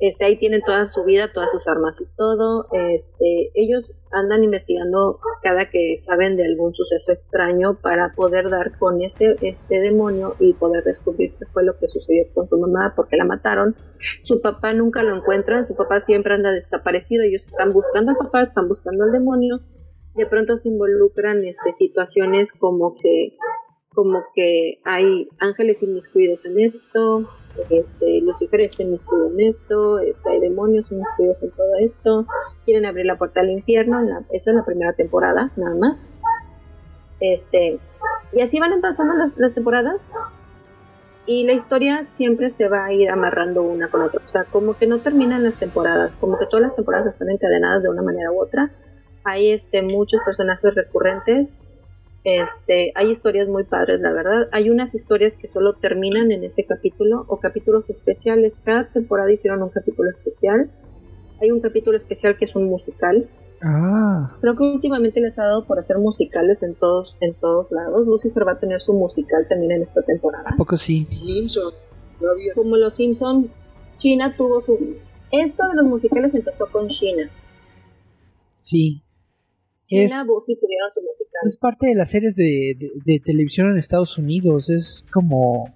Este, 0.00 0.24
ahí 0.24 0.38
tienen 0.38 0.62
toda 0.62 0.86
su 0.86 1.04
vida, 1.04 1.32
todas 1.32 1.50
sus 1.50 1.66
armas 1.66 1.96
y 2.00 2.06
todo. 2.16 2.66
Este, 2.72 3.50
ellos 3.54 3.92
andan 4.12 4.44
investigando 4.44 5.18
cada 5.42 5.70
que 5.70 6.00
saben 6.04 6.36
de 6.36 6.44
algún 6.44 6.72
suceso 6.72 7.12
extraño 7.12 7.78
para 7.80 8.14
poder 8.14 8.48
dar 8.48 8.78
con 8.78 9.02
este, 9.02 9.34
este 9.42 9.80
demonio 9.80 10.36
y 10.38 10.52
poder 10.52 10.84
descubrir 10.84 11.34
qué 11.38 11.46
fue 11.52 11.64
lo 11.64 11.76
que 11.78 11.88
sucedió 11.88 12.24
con 12.32 12.48
su 12.48 12.58
mamá, 12.58 12.92
porque 12.94 13.16
la 13.16 13.24
mataron. 13.24 13.74
Su 13.98 14.40
papá 14.40 14.72
nunca 14.72 15.02
lo 15.02 15.16
encuentran, 15.16 15.66
su 15.66 15.74
papá 15.74 16.00
siempre 16.00 16.34
anda 16.34 16.52
desaparecido. 16.52 17.24
Ellos 17.24 17.44
están 17.46 17.72
buscando 17.72 18.12
al 18.12 18.18
papá, 18.18 18.42
están 18.42 18.68
buscando 18.68 19.04
al 19.04 19.12
demonio. 19.12 19.60
De 20.14 20.26
pronto 20.26 20.58
se 20.58 20.68
involucran 20.68 21.44
este, 21.44 21.74
situaciones 21.76 22.50
como 22.52 22.92
que 22.92 23.36
como 23.94 24.22
que 24.34 24.78
hay 24.84 25.28
ángeles 25.40 25.82
inmiscuidos 25.82 26.44
en 26.44 26.60
esto, 26.60 27.24
este, 27.70 28.20
Lucifer 28.20 28.60
está 28.60 28.82
inmiscuido 28.82 29.30
en 29.30 29.40
esto, 29.40 29.98
este, 29.98 30.30
hay 30.30 30.40
demonios 30.40 30.92
inmiscuidos 30.92 31.42
en 31.42 31.50
todo 31.50 31.74
esto, 31.80 32.26
quieren 32.64 32.86
abrir 32.86 33.06
la 33.06 33.16
puerta 33.16 33.40
al 33.40 33.50
infierno, 33.50 34.00
la- 34.02 34.22
esa 34.32 34.50
es 34.50 34.56
la 34.56 34.64
primera 34.64 34.92
temporada, 34.92 35.50
nada 35.56 35.74
más. 35.76 35.96
Este, 37.20 37.78
y 38.32 38.40
así 38.40 38.60
van 38.60 38.80
pasando 38.80 39.14
las, 39.14 39.36
las 39.36 39.54
temporadas 39.54 39.96
y 41.26 41.44
la 41.44 41.54
historia 41.54 42.06
siempre 42.16 42.52
se 42.56 42.68
va 42.68 42.84
a 42.86 42.92
ir 42.92 43.10
amarrando 43.10 43.62
una 43.62 43.88
con 43.88 44.02
otra, 44.02 44.20
o 44.24 44.30
sea, 44.30 44.44
como 44.44 44.76
que 44.76 44.86
no 44.86 44.98
terminan 45.00 45.42
las 45.42 45.54
temporadas, 45.58 46.12
como 46.20 46.38
que 46.38 46.46
todas 46.46 46.62
las 46.68 46.76
temporadas 46.76 47.12
están 47.12 47.30
encadenadas 47.30 47.82
de 47.82 47.88
una 47.88 48.02
manera 48.02 48.30
u 48.30 48.40
otra. 48.40 48.70
Hay 49.24 49.50
este, 49.50 49.82
muchos 49.82 50.20
personajes 50.24 50.74
recurrentes 50.74 51.48
este, 52.24 52.92
hay 52.94 53.10
historias 53.10 53.48
muy 53.48 53.64
padres, 53.64 54.00
la 54.00 54.12
verdad. 54.12 54.48
Hay 54.52 54.70
unas 54.70 54.94
historias 54.94 55.36
que 55.36 55.48
solo 55.48 55.74
terminan 55.74 56.32
en 56.32 56.44
ese 56.44 56.64
capítulo 56.64 57.24
o 57.28 57.38
capítulos 57.38 57.88
especiales. 57.88 58.60
Cada 58.64 58.88
temporada 58.90 59.32
hicieron 59.32 59.62
un 59.62 59.70
capítulo 59.70 60.10
especial. 60.10 60.70
Hay 61.40 61.50
un 61.50 61.60
capítulo 61.60 61.96
especial 61.96 62.36
que 62.36 62.46
es 62.46 62.56
un 62.56 62.64
musical. 62.64 63.28
Ah, 63.62 64.36
Creo 64.40 64.56
que 64.56 64.62
últimamente 64.62 65.20
les 65.20 65.38
ha 65.38 65.44
dado 65.44 65.64
por 65.64 65.78
hacer 65.78 65.98
musicales 65.98 66.62
en 66.62 66.74
todos, 66.74 67.16
en 67.20 67.34
todos 67.34 67.70
lados. 67.72 68.06
Lucifer 68.06 68.46
va 68.46 68.52
a 68.52 68.58
tener 68.60 68.80
su 68.80 68.92
musical 68.92 69.46
también 69.48 69.72
en 69.72 69.82
esta 69.82 70.02
temporada. 70.02 70.44
¿a 70.46 70.56
poco 70.56 70.76
sí? 70.76 71.06
Simpson, 71.10 71.72
no 72.20 72.30
había. 72.30 72.54
Como 72.54 72.76
los 72.76 72.94
Simpson, 72.94 73.50
China 73.98 74.34
tuvo 74.36 74.62
su... 74.62 74.96
Esto 75.30 75.68
de 75.68 75.74
los 75.74 75.86
musicales 75.86 76.34
empezó 76.34 76.66
con 76.70 76.88
China. 76.88 77.30
Sí. 78.54 79.02
Es, 79.96 80.12
Buffy 80.26 80.54
tuvieron 80.60 80.90
su 80.94 81.00
musical. 81.00 81.40
es 81.46 81.56
parte 81.56 81.86
de 81.88 81.94
las 81.94 82.10
series 82.10 82.34
de, 82.36 82.74
de- 82.78 82.90
de 83.04 83.20
televisión 83.20 83.70
en 83.70 83.78
Estados 83.78 84.18
Unidos. 84.18 84.68
Es 84.70 85.04
como 85.12 85.72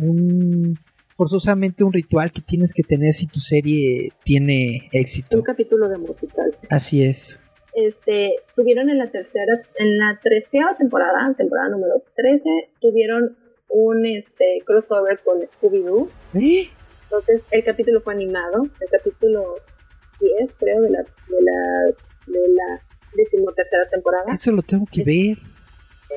un 0.00 0.78
forzosamente 1.16 1.82
un 1.82 1.92
ritual 1.92 2.30
que 2.30 2.40
tienes 2.42 2.72
que 2.72 2.82
tener 2.84 3.12
si 3.12 3.26
tu 3.26 3.40
serie 3.40 4.12
tiene 4.24 4.88
éxito. 4.92 5.38
Un 5.38 5.42
capítulo 5.42 5.88
de 5.88 5.98
musical. 5.98 6.56
Así 6.70 7.02
es. 7.02 7.40
este, 7.74 8.34
tuvieron 8.54 8.88
en 8.90 8.98
la 8.98 9.10
tercera, 9.10 9.60
en 9.78 9.98
la 9.98 10.18
treceava 10.22 10.76
temporada, 10.76 11.34
temporada 11.36 11.70
número 11.70 12.02
13, 12.16 12.40
tuvieron 12.80 13.36
un 13.70 14.06
este 14.06 14.62
crossover 14.64 15.20
con 15.24 15.40
Scooby-Doo. 15.40 16.08
¿Eh? 16.34 16.68
Entonces, 17.04 17.42
el 17.50 17.64
capítulo 17.64 18.00
fue 18.00 18.14
animado, 18.14 18.62
el 18.80 18.88
capítulo 18.90 19.56
10, 20.20 20.52
creo, 20.58 20.82
de 20.82 20.90
la, 20.90 20.98
de 21.02 21.42
la, 21.42 21.84
de 22.26 22.48
la 22.48 22.82
decimotercera 23.14 23.88
temporada. 23.90 24.26
Eso 24.32 24.52
lo 24.52 24.62
tengo 24.62 24.86
que 24.90 25.04
ver. 25.04 25.38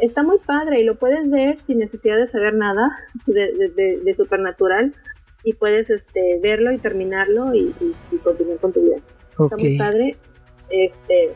Está 0.02 0.24
muy 0.24 0.38
padre 0.39 0.80
y 0.80 0.84
lo 0.84 0.96
puedes 0.96 1.30
ver 1.30 1.62
sin 1.68 1.80
necesidad 1.80 2.18
de 2.18 2.30
saber 2.32 2.54
nada 2.54 2.92
de, 3.26 3.52
de, 3.54 3.70
de, 3.70 4.00
de 4.04 4.16
Supernatural 4.16 4.96
y 5.44 5.54
puedes 5.54 5.89
este, 5.89 6.39
verlo 6.42 6.72
y 6.72 6.78
terminarlo 6.78 7.54
y, 7.54 7.74
y, 7.80 7.96
y 8.12 8.18
continuar 8.18 8.58
con 8.60 8.74
tu 8.74 8.82
vida. 8.82 8.98
Está 9.32 9.58
muy 9.58 9.78
padre. 9.78 10.18
Este, 10.70 11.34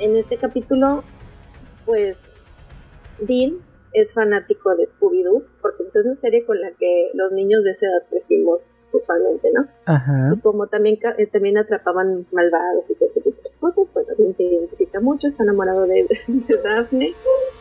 en 0.00 0.16
este 0.16 0.36
capítulo, 0.36 1.04
pues, 1.86 2.16
Dean 3.20 3.54
es 3.92 4.12
fanático 4.12 4.74
de 4.74 4.88
Scooby-Doo, 4.88 5.44
porque 5.62 5.84
pues, 5.84 5.96
es 5.96 6.04
una 6.04 6.20
serie 6.20 6.44
con 6.44 6.60
la 6.60 6.70
que 6.72 7.10
los 7.14 7.32
niños 7.32 7.62
de 7.64 7.70
esa 7.70 7.86
edad 7.86 8.02
crecimos 8.10 8.60
usualmente, 8.96 9.48
¿no? 9.54 9.66
Ajá. 9.86 10.30
Y 10.34 10.40
como 10.40 10.66
también, 10.68 10.98
eh, 11.18 11.26
también 11.26 11.58
atrapaban 11.58 12.26
malvados 12.32 12.84
y 12.88 12.94
todo 12.94 13.08
ese 13.10 13.20
tipo 13.20 13.42
de 13.42 13.50
cosas, 13.60 13.84
pues 13.92 14.06
también 14.06 14.36
se 14.36 14.42
identifica 14.44 15.00
mucho, 15.00 15.28
está 15.28 15.42
enamorado 15.42 15.86
de, 15.86 16.06
de 16.26 16.56
Daphne. 16.62 17.14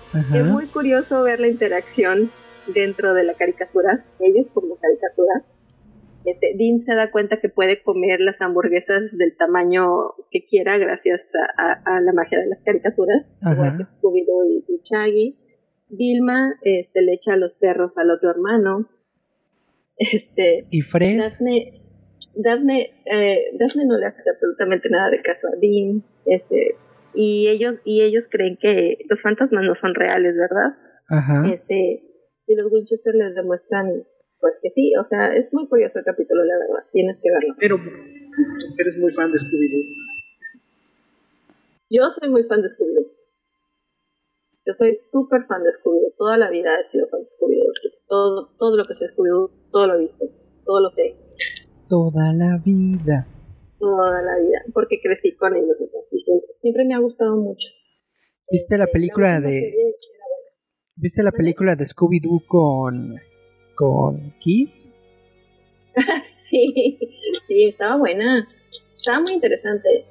Es 0.10 0.16
Ajá. 0.16 0.44
muy 0.44 0.68
curioso 0.68 1.24
ver 1.24 1.40
la 1.40 1.48
interacción 1.48 2.30
dentro 2.74 3.14
de 3.14 3.24
la 3.24 3.34
caricatura, 3.34 4.06
ellos 4.20 4.48
como 4.54 4.76
caricatura. 4.78 5.44
Este, 6.26 6.54
Dean 6.58 6.80
se 6.80 6.96
da 6.96 7.12
cuenta 7.12 7.42
que 7.42 7.50
puede 7.50 7.84
comer 7.84 8.22
las 8.22 8.40
hamburguesas 8.42 9.02
del 9.12 9.36
tamaño 9.36 10.14
que 10.32 10.46
quiera 10.46 10.78
gracias 10.78 11.20
a, 11.58 11.74
a- 11.92 11.98
a 11.98 12.02
la 12.02 12.14
magia 12.14 12.40
de 12.40 12.46
las 12.48 12.64
caricaturas, 12.64 13.36
Ajá. 13.42 13.54
igual 13.54 13.78
que 13.78 13.84
Scooby-Doo 13.84 14.46
y, 14.48 14.64
y 14.70 14.82
Shaggy. 14.84 15.38
Vilma 15.90 16.56
este, 16.64 17.02
le 17.02 17.14
echa 17.14 17.36
los 17.36 17.54
perros 17.56 17.98
al 17.98 18.10
otro 18.10 18.30
hermano. 18.32 18.88
Este, 19.98 20.66
¿Y 20.72 20.82
Fred? 20.82 21.20
Daphne, 21.20 21.82
Daphne, 22.36 22.92
eh, 23.06 23.44
Daphne 23.60 23.86
no 23.86 23.98
le 23.98 24.08
hace 24.08 24.30
absolutamente 24.30 24.90
nada 24.90 25.10
de 25.10 25.22
caso 25.22 25.48
a 25.48 25.56
Dean, 25.62 26.04
este, 26.26 26.76
y 27.14 27.48
ellos, 27.48 27.80
y 27.86 28.02
ellos 28.02 28.28
creen 28.30 28.58
que 28.60 28.98
los 29.10 29.22
fantasmas 29.22 29.64
no 29.64 29.76
son 29.76 29.94
reales, 29.94 30.36
¿verdad? 30.36 30.76
Ajá. 31.10 31.48
Este, 31.54 32.04
y 32.48 32.56
los 32.56 32.72
Winchester 32.72 33.14
les 33.16 33.36
demuestran, 33.36 34.04
pues 34.40 34.58
que 34.62 34.70
sí, 34.72 34.94
o 35.00 35.08
sea, 35.08 35.36
es 35.36 35.54
muy 35.54 35.68
curioso 35.68 36.00
el 36.00 36.06
capítulo, 36.06 36.44
la 36.44 36.58
verdad, 36.58 36.90
tienes 36.92 37.20
que 37.22 37.30
verlo. 37.32 37.56
Pero 37.60 37.78
tú 37.78 38.76
eres 38.78 38.98
muy 39.00 39.12
fan 39.12 39.32
de 39.32 39.38
Scooby-Doo. 39.38 40.04
Yo 41.90 42.10
soy 42.10 42.30
muy 42.30 42.44
fan 42.44 42.62
de 42.62 42.70
Scooby-Doo. 42.70 43.12
Yo 44.66 44.74
soy 44.78 44.98
súper 45.12 45.46
fan 45.48 45.62
de 45.64 45.72
Scooby-Doo. 45.72 46.14
Toda 46.18 46.38
la 46.38 46.50
vida 46.50 46.70
he 46.80 46.92
sido 46.92 47.08
fan 47.10 47.22
de 47.22 47.30
Scooby-Doo. 47.30 47.72
Todo, 48.08 48.50
todo 48.58 48.78
lo 48.78 48.86
que 48.86 48.96
sé 48.96 49.06
de 49.06 49.12
Scooby-Doo, 49.14 49.52
todo 49.72 49.88
lo 49.88 49.96
he 49.96 50.00
visto. 50.00 50.26
Todo 50.66 50.80
lo 50.82 50.90
sé. 50.92 51.16
Toda 51.90 52.34
la 52.34 52.62
vida. 52.64 53.28
Toda 53.80 54.22
la 54.22 54.38
vida. 54.40 54.60
Porque 54.74 55.00
crecí 55.02 55.36
con 55.36 55.56
ellos. 55.56 55.76
O 55.82 55.88
sea, 55.90 56.02
sí, 56.10 56.22
siempre, 56.24 56.50
siempre 56.60 56.86
me 56.86 56.96
ha 56.96 57.00
gustado 57.00 57.36
mucho. 57.36 57.68
¿Viste 58.50 58.78
la 58.78 58.86
Este, 58.86 58.94
película 58.94 59.36
última 59.38 59.50
de-. 59.52 59.74
¿Viste 60.96 61.24
la 61.24 61.32
película 61.32 61.76
de 61.76 61.86
Scooby-Doo 61.86 62.46
con. 62.48 63.16
con 63.76 64.34
Kiss? 64.40 64.94
Sí, 66.50 67.00
sí, 67.48 67.64
estaba 67.70 67.98
buena. 67.98 68.48
Estaba 68.96 69.22
muy 69.22 69.34
interesante. 69.34 70.06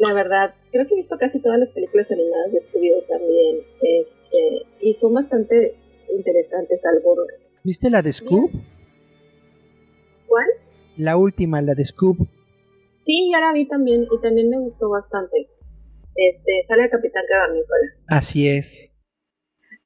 La 0.00 0.14
verdad, 0.14 0.54
creo 0.72 0.86
que 0.86 0.94
he 0.94 0.96
visto 0.96 1.18
casi 1.18 1.40
todas 1.42 1.60
las 1.60 1.68
películas 1.70 2.10
animadas 2.10 2.52
de 2.52 2.58
Scooby-Doo 2.60 3.06
también. 3.06 3.58
Este, 3.82 4.66
y 4.80 4.94
son 4.94 5.12
bastante 5.12 5.76
interesantes 6.10 6.80
algunas. 6.86 7.52
¿Viste 7.62 7.90
la 7.90 8.00
de 8.00 8.10
Scoop? 8.10 8.50
¿Cuál? 10.26 10.46
La 10.96 11.18
última, 11.18 11.60
la 11.60 11.74
de 11.74 11.84
Scoop. 11.84 12.16
Sí, 13.04 13.30
ya 13.30 13.40
la 13.40 13.52
vi 13.52 13.68
también 13.68 14.06
y 14.10 14.20
también 14.22 14.48
me 14.48 14.58
gustó 14.58 14.88
bastante. 14.88 15.48
Este, 16.14 16.64
sale 16.66 16.84
el 16.84 16.90
Capitán 16.90 17.24
Cavernícola. 17.30 17.86
Así 18.08 18.48
es. 18.48 18.94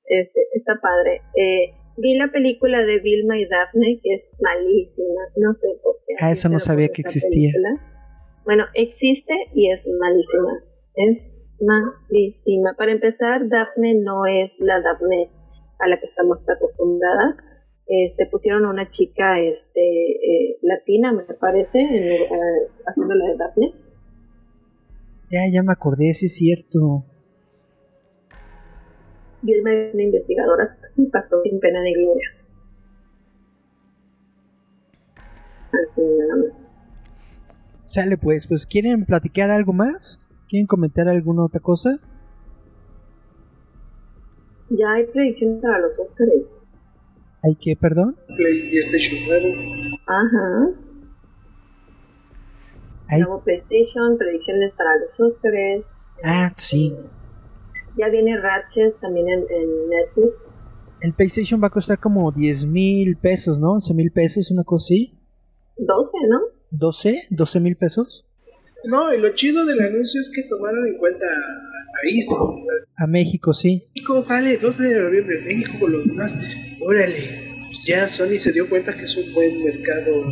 Este, 0.04 0.40
está 0.54 0.74
padre. 0.80 1.22
Eh, 1.34 1.74
vi 1.96 2.16
la 2.16 2.30
película 2.30 2.84
de 2.84 3.00
Vilma 3.00 3.36
y 3.36 3.46
Daphne, 3.48 4.00
que 4.00 4.14
es 4.14 4.22
malísima. 4.40 5.22
No 5.36 5.54
sé 5.54 5.66
por 5.82 5.96
qué. 6.06 6.14
Ah, 6.20 6.30
eso 6.30 6.48
no 6.48 6.60
sabía 6.60 6.88
que 6.88 7.02
existía. 7.02 7.50
película. 7.52 7.93
Bueno, 8.44 8.64
existe 8.74 9.34
y 9.54 9.70
es 9.70 9.86
malísima. 9.86 10.62
Es 10.94 11.22
malísima. 11.60 12.74
Para 12.76 12.92
empezar, 12.92 13.48
Daphne 13.48 13.94
no 13.94 14.26
es 14.26 14.52
la 14.58 14.80
Daphne 14.80 15.30
a 15.78 15.88
la 15.88 15.98
que 15.98 16.06
estamos 16.06 16.38
acostumbradas. 16.48 17.38
Este, 17.86 18.26
pusieron 18.26 18.64
a 18.64 18.70
una 18.70 18.88
chica 18.88 19.38
este, 19.40 19.80
eh, 19.80 20.58
latina, 20.62 21.12
me 21.12 21.22
parece, 21.34 21.80
en, 21.80 22.04
eh, 22.04 22.28
haciendo 22.86 23.14
la 23.14 23.26
de 23.26 23.36
Daphne. 23.36 23.74
Ya, 25.30 25.40
ya 25.52 25.62
me 25.62 25.72
acordé, 25.72 26.12
sí 26.14 26.26
es 26.26 26.34
cierto. 26.34 27.04
Vilma 29.42 29.72
es 29.72 29.94
una 29.94 30.02
investigadora 30.02 30.64
y 30.96 31.06
pasó 31.06 31.42
sin 31.42 31.60
pena 31.60 31.82
ni 31.82 31.92
gloria. 31.92 32.28
Así 35.72 36.00
nada 36.00 36.36
más. 36.36 36.73
Sale 37.94 38.18
pues, 38.18 38.48
pues 38.48 38.66
¿quieren 38.66 39.04
platicar 39.04 39.52
algo 39.52 39.72
más? 39.72 40.18
¿Quieren 40.48 40.66
comentar 40.66 41.06
alguna 41.06 41.44
otra 41.44 41.60
cosa? 41.60 42.00
Ya 44.68 44.94
hay 44.94 45.06
predicciones 45.06 45.62
para 45.62 45.78
los 45.78 45.96
Óscares. 46.00 46.60
¿Hay 47.44 47.54
que, 47.54 47.76
perdón? 47.76 48.16
PlayStation 48.36 49.28
nuevo. 49.28 49.46
Ajá. 50.08 50.70
Hay... 53.10 53.20
Nuevo 53.20 53.44
PlayStation, 53.44 54.18
predicciones 54.18 54.72
para 54.72 54.90
los 54.96 55.32
Óscares. 55.32 55.86
Ah, 56.24 56.50
sí. 56.56 56.96
Ya 57.96 58.08
viene 58.08 58.36
Ratchet 58.40 58.98
también 58.98 59.28
en, 59.28 59.38
en 59.48 59.88
Netflix. 59.88 60.32
El 61.00 61.12
PlayStation 61.12 61.62
va 61.62 61.68
a 61.68 61.70
costar 61.70 62.00
como 62.00 62.32
10 62.32 62.66
mil 62.66 63.16
pesos, 63.18 63.60
¿no? 63.60 63.74
11 63.74 63.94
mil 63.94 64.10
pesos, 64.10 64.50
una 64.50 64.64
cosa 64.64 64.86
así. 64.86 65.16
12, 65.76 66.10
¿no? 66.28 66.53
¿12? 66.78 67.28
¿12 67.30 67.60
mil 67.60 67.76
pesos? 67.76 68.24
No, 68.84 69.14
y 69.14 69.18
lo 69.18 69.30
chido 69.34 69.64
del 69.64 69.80
anuncio 69.80 70.20
es 70.20 70.30
que 70.30 70.42
tomaron 70.42 70.86
en 70.86 70.98
cuenta 70.98 71.26
al 71.26 72.02
país. 72.02 72.28
A 72.98 73.06
México, 73.06 73.54
sí. 73.54 73.84
México 73.94 74.22
sale 74.22 74.58
12 74.58 74.82
de 74.82 75.02
noviembre, 75.02 75.40
México 75.42 75.72
con 75.80 75.92
los 75.92 76.06
demás. 76.06 76.34
Órale, 76.82 77.52
ya 77.86 78.08
Sony 78.08 78.36
se 78.36 78.52
dio 78.52 78.68
cuenta 78.68 78.94
que 78.94 79.04
es 79.04 79.16
un 79.16 79.32
buen 79.32 79.64
mercado 79.64 80.22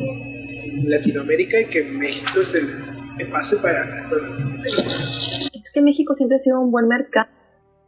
en 0.65 0.91
Latinoamérica 0.91 1.61
y 1.61 1.65
que 1.67 1.83
México 1.85 2.41
es 2.41 2.55
el 2.55 2.67
que 3.19 3.27
pase 3.27 3.57
para 3.57 3.85
el 3.85 3.93
resto 4.01 4.17
de 4.17 4.23
Latinoamérica. 4.23 4.83
Es 5.65 5.71
que 5.73 5.81
México 5.81 6.15
siempre 6.15 6.37
ha 6.37 6.41
sido 6.41 6.61
un 6.61 6.71
buen 6.71 6.89
mercado. 6.89 7.31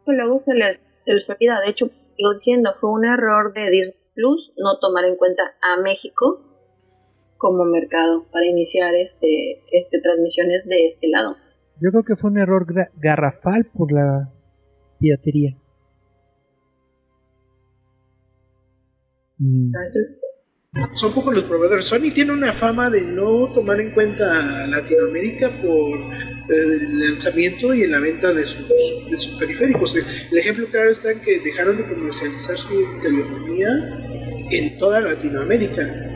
Luego 0.06 0.42
se 0.46 0.54
les, 0.54 0.78
se 1.04 1.12
les 1.12 1.28
olvida. 1.28 1.60
De 1.60 1.70
hecho, 1.70 1.90
sigo 2.16 2.34
diciendo, 2.34 2.70
fue 2.80 2.90
un 2.90 3.04
error 3.04 3.52
de 3.52 3.70
Disney 3.70 3.94
Plus 4.14 4.52
no 4.56 4.78
tomar 4.78 5.04
en 5.04 5.16
cuenta 5.16 5.42
a 5.60 5.80
México 5.80 6.53
como 7.44 7.66
mercado 7.66 8.24
para 8.32 8.46
iniciar 8.46 8.94
este, 8.94 9.60
este 9.70 10.00
transmisiones 10.00 10.64
de 10.64 10.86
este 10.94 11.08
lado. 11.08 11.36
Yo 11.78 11.90
creo 11.90 12.02
que 12.02 12.16
fue 12.16 12.30
un 12.30 12.38
error 12.38 12.64
garrafal 12.96 13.66
por 13.66 13.92
la 13.92 14.32
piratería. 14.98 15.54
Mm, 19.36 19.72
Son 20.94 21.12
pocos 21.12 21.34
los 21.34 21.44
proveedores. 21.44 21.84
Sony 21.84 22.10
tiene 22.14 22.32
una 22.32 22.54
fama 22.54 22.88
de 22.88 23.02
no 23.02 23.52
tomar 23.52 23.78
en 23.78 23.90
cuenta 23.90 24.24
a 24.24 24.66
Latinoamérica 24.68 25.50
por 25.60 25.98
el 26.48 26.98
lanzamiento 27.10 27.74
y 27.74 27.82
en 27.82 27.90
la 27.90 28.00
venta 28.00 28.32
de 28.32 28.42
sus, 28.44 28.66
de 29.10 29.20
sus 29.20 29.36
periféricos. 29.38 29.94
El 29.96 30.38
ejemplo 30.38 30.66
claro 30.70 30.88
está 30.88 31.12
en 31.12 31.20
que 31.20 31.40
dejaron 31.40 31.76
de 31.76 31.88
comercializar 31.88 32.56
su 32.56 33.00
telefonía 33.02 33.68
en 34.50 34.78
toda 34.78 35.02
Latinoamérica. 35.02 36.13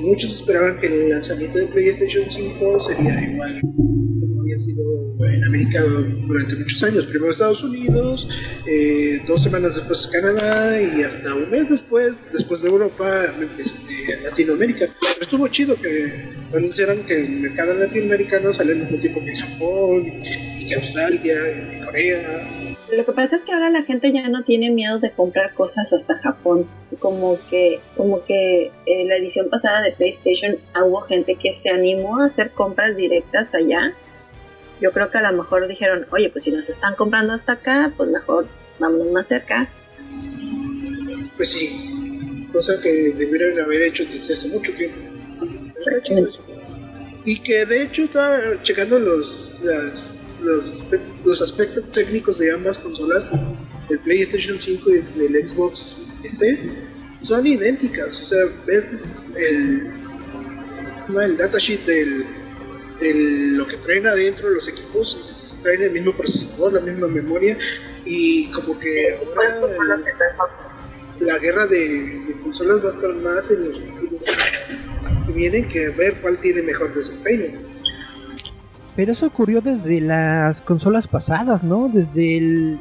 Muchos 0.00 0.32
esperaban 0.34 0.80
que 0.80 0.86
el 0.86 1.10
lanzamiento 1.10 1.58
de 1.58 1.66
PlayStation 1.66 2.30
5 2.30 2.80
sería 2.80 3.30
igual 3.32 3.60
como 3.60 4.42
había 4.42 4.56
sido 4.56 4.84
en 5.28 5.44
América 5.44 5.82
durante 6.26 6.56
muchos 6.56 6.82
años. 6.82 7.04
Primero 7.06 7.30
Estados 7.30 7.62
Unidos, 7.62 8.28
eh, 8.66 9.20
dos 9.26 9.42
semanas 9.42 9.76
después 9.76 10.06
Canadá 10.06 10.80
y 10.80 11.02
hasta 11.02 11.34
un 11.34 11.50
mes 11.50 11.68
después, 11.68 12.28
después 12.32 12.62
de 12.62 12.68
Europa, 12.68 13.24
este, 13.58 14.22
Latinoamérica. 14.24 14.88
Pero 15.00 15.20
estuvo 15.20 15.48
chido 15.48 15.76
que 15.76 16.30
anunciaran 16.54 17.04
que 17.04 17.24
el 17.24 17.30
mercado 17.40 17.74
latinoamericano 17.74 18.52
sale 18.52 18.72
al 18.72 18.78
mismo 18.78 18.98
tiempo 18.98 19.22
que 19.24 19.36
Japón, 19.38 20.06
y 20.58 20.66
que 20.68 20.74
Australia, 20.74 21.20
y 21.20 21.70
que 21.78 21.84
Corea. 21.84 22.59
Lo 22.96 23.04
que 23.06 23.12
pasa 23.12 23.36
es 23.36 23.42
que 23.42 23.52
ahora 23.52 23.70
la 23.70 23.82
gente 23.82 24.12
ya 24.12 24.28
no 24.28 24.42
tiene 24.42 24.70
miedo 24.70 24.98
de 24.98 25.10
comprar 25.12 25.54
cosas 25.54 25.92
hasta 25.92 26.16
Japón. 26.16 26.66
Como 26.98 27.38
que, 27.48 27.80
como 27.96 28.24
que 28.24 28.72
en 28.86 29.08
la 29.08 29.16
edición 29.16 29.48
pasada 29.48 29.80
de 29.82 29.92
PlayStation 29.92 30.56
ah, 30.74 30.84
hubo 30.84 31.00
gente 31.02 31.36
que 31.36 31.54
se 31.54 31.70
animó 31.70 32.20
a 32.20 32.26
hacer 32.26 32.50
compras 32.50 32.96
directas 32.96 33.54
allá. 33.54 33.92
Yo 34.80 34.90
creo 34.92 35.10
que 35.10 35.18
a 35.18 35.30
lo 35.30 35.36
mejor 35.36 35.68
dijeron, 35.68 36.06
oye, 36.10 36.30
pues 36.30 36.44
si 36.44 36.50
nos 36.50 36.68
están 36.68 36.94
comprando 36.96 37.34
hasta 37.34 37.52
acá, 37.52 37.92
pues 37.96 38.10
mejor 38.10 38.46
vámonos 38.78 39.12
más 39.12 39.26
cerca. 39.28 39.68
Pues 41.36 41.50
sí. 41.52 42.48
cosa 42.52 42.80
que 42.82 42.90
debieron 43.12 43.58
haber 43.60 43.82
hecho 43.82 44.04
desde 44.06 44.34
hace 44.34 44.48
mucho 44.48 44.72
tiempo. 44.74 44.98
Y 47.24 47.38
que 47.40 47.64
de 47.66 47.82
hecho 47.82 48.02
estaba 48.04 48.38
checando 48.62 48.98
los, 48.98 49.60
las- 49.62 50.19
los, 50.42 50.82
aspe- 50.84 51.00
los 51.24 51.40
aspectos 51.42 51.90
técnicos 51.92 52.38
de 52.38 52.52
ambas 52.52 52.78
consolas, 52.78 53.32
el 53.88 53.98
PlayStation 54.00 54.58
5 54.60 54.90
y 54.90 55.24
el 55.26 55.48
Xbox 55.48 55.96
PC, 56.22 56.58
son 57.20 57.46
idénticas. 57.46 58.20
O 58.20 58.24
sea, 58.24 58.38
ves 58.66 58.88
el, 59.36 59.90
el 61.20 61.36
datasheet 61.36 61.84
del, 61.86 62.24
del- 63.00 63.56
lo 63.56 63.66
que 63.66 63.76
traen 63.78 64.06
adentro 64.06 64.48
los 64.50 64.68
equipos, 64.68 65.16
es- 65.20 65.30
es- 65.54 65.62
traen 65.62 65.82
el 65.82 65.90
mismo 65.92 66.12
procesador, 66.16 66.72
la 66.74 66.80
misma 66.80 67.08
memoria, 67.08 67.58
y 68.04 68.50
como 68.52 68.78
que 68.78 69.16
ahora 69.16 69.58
el- 71.18 71.26
la 71.26 71.38
guerra 71.38 71.66
de, 71.66 72.22
de 72.26 72.40
consolas 72.42 72.82
va 72.82 72.86
a 72.86 72.90
estar 72.90 73.14
más 73.16 73.50
en 73.50 73.68
los 73.68 73.78
que 73.78 75.32
vienen 75.34 75.68
que 75.68 75.90
ver 75.90 76.14
cuál 76.22 76.40
tiene 76.40 76.62
mejor 76.62 76.94
desempeño. 76.94 77.69
Pero 78.96 79.12
eso 79.12 79.26
ocurrió 79.26 79.60
desde 79.60 80.00
las 80.00 80.60
consolas 80.60 81.06
pasadas, 81.08 81.62
¿no? 81.62 81.90
Desde 81.92 82.36
el. 82.36 82.78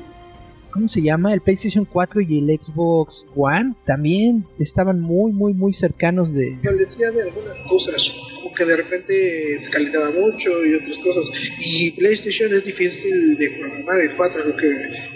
¿Cómo 0.72 0.88
se 0.88 1.02
llama? 1.02 1.34
El 1.34 1.42
PlayStation 1.42 1.84
4 1.84 2.22
y 2.22 2.38
el 2.38 2.60
Xbox 2.60 3.26
One 3.36 3.74
también 3.86 4.46
estaban 4.60 5.00
muy, 5.00 5.32
muy, 5.32 5.54
muy 5.54 5.74
cercanos 5.74 6.34
de. 6.34 6.54
establecían 6.54 7.20
algunas 7.20 7.60
cosas, 7.62 8.14
como 8.36 8.54
que 8.54 8.66
de 8.66 8.76
repente 8.76 9.60
se 9.60 9.70
calentaba 9.72 10.12
mucho 10.12 10.64
y 10.66 10.76
otras 10.76 10.98
cosas. 11.00 11.32
Y 11.60 11.92
PlayStation 11.92 12.54
es 12.54 12.64
difícil 12.64 13.38
de 13.38 13.50
programar, 13.60 14.00
el 14.02 14.16
4 14.16 14.42
es 14.42 14.48
lo 14.48 14.56
que, 14.56 14.74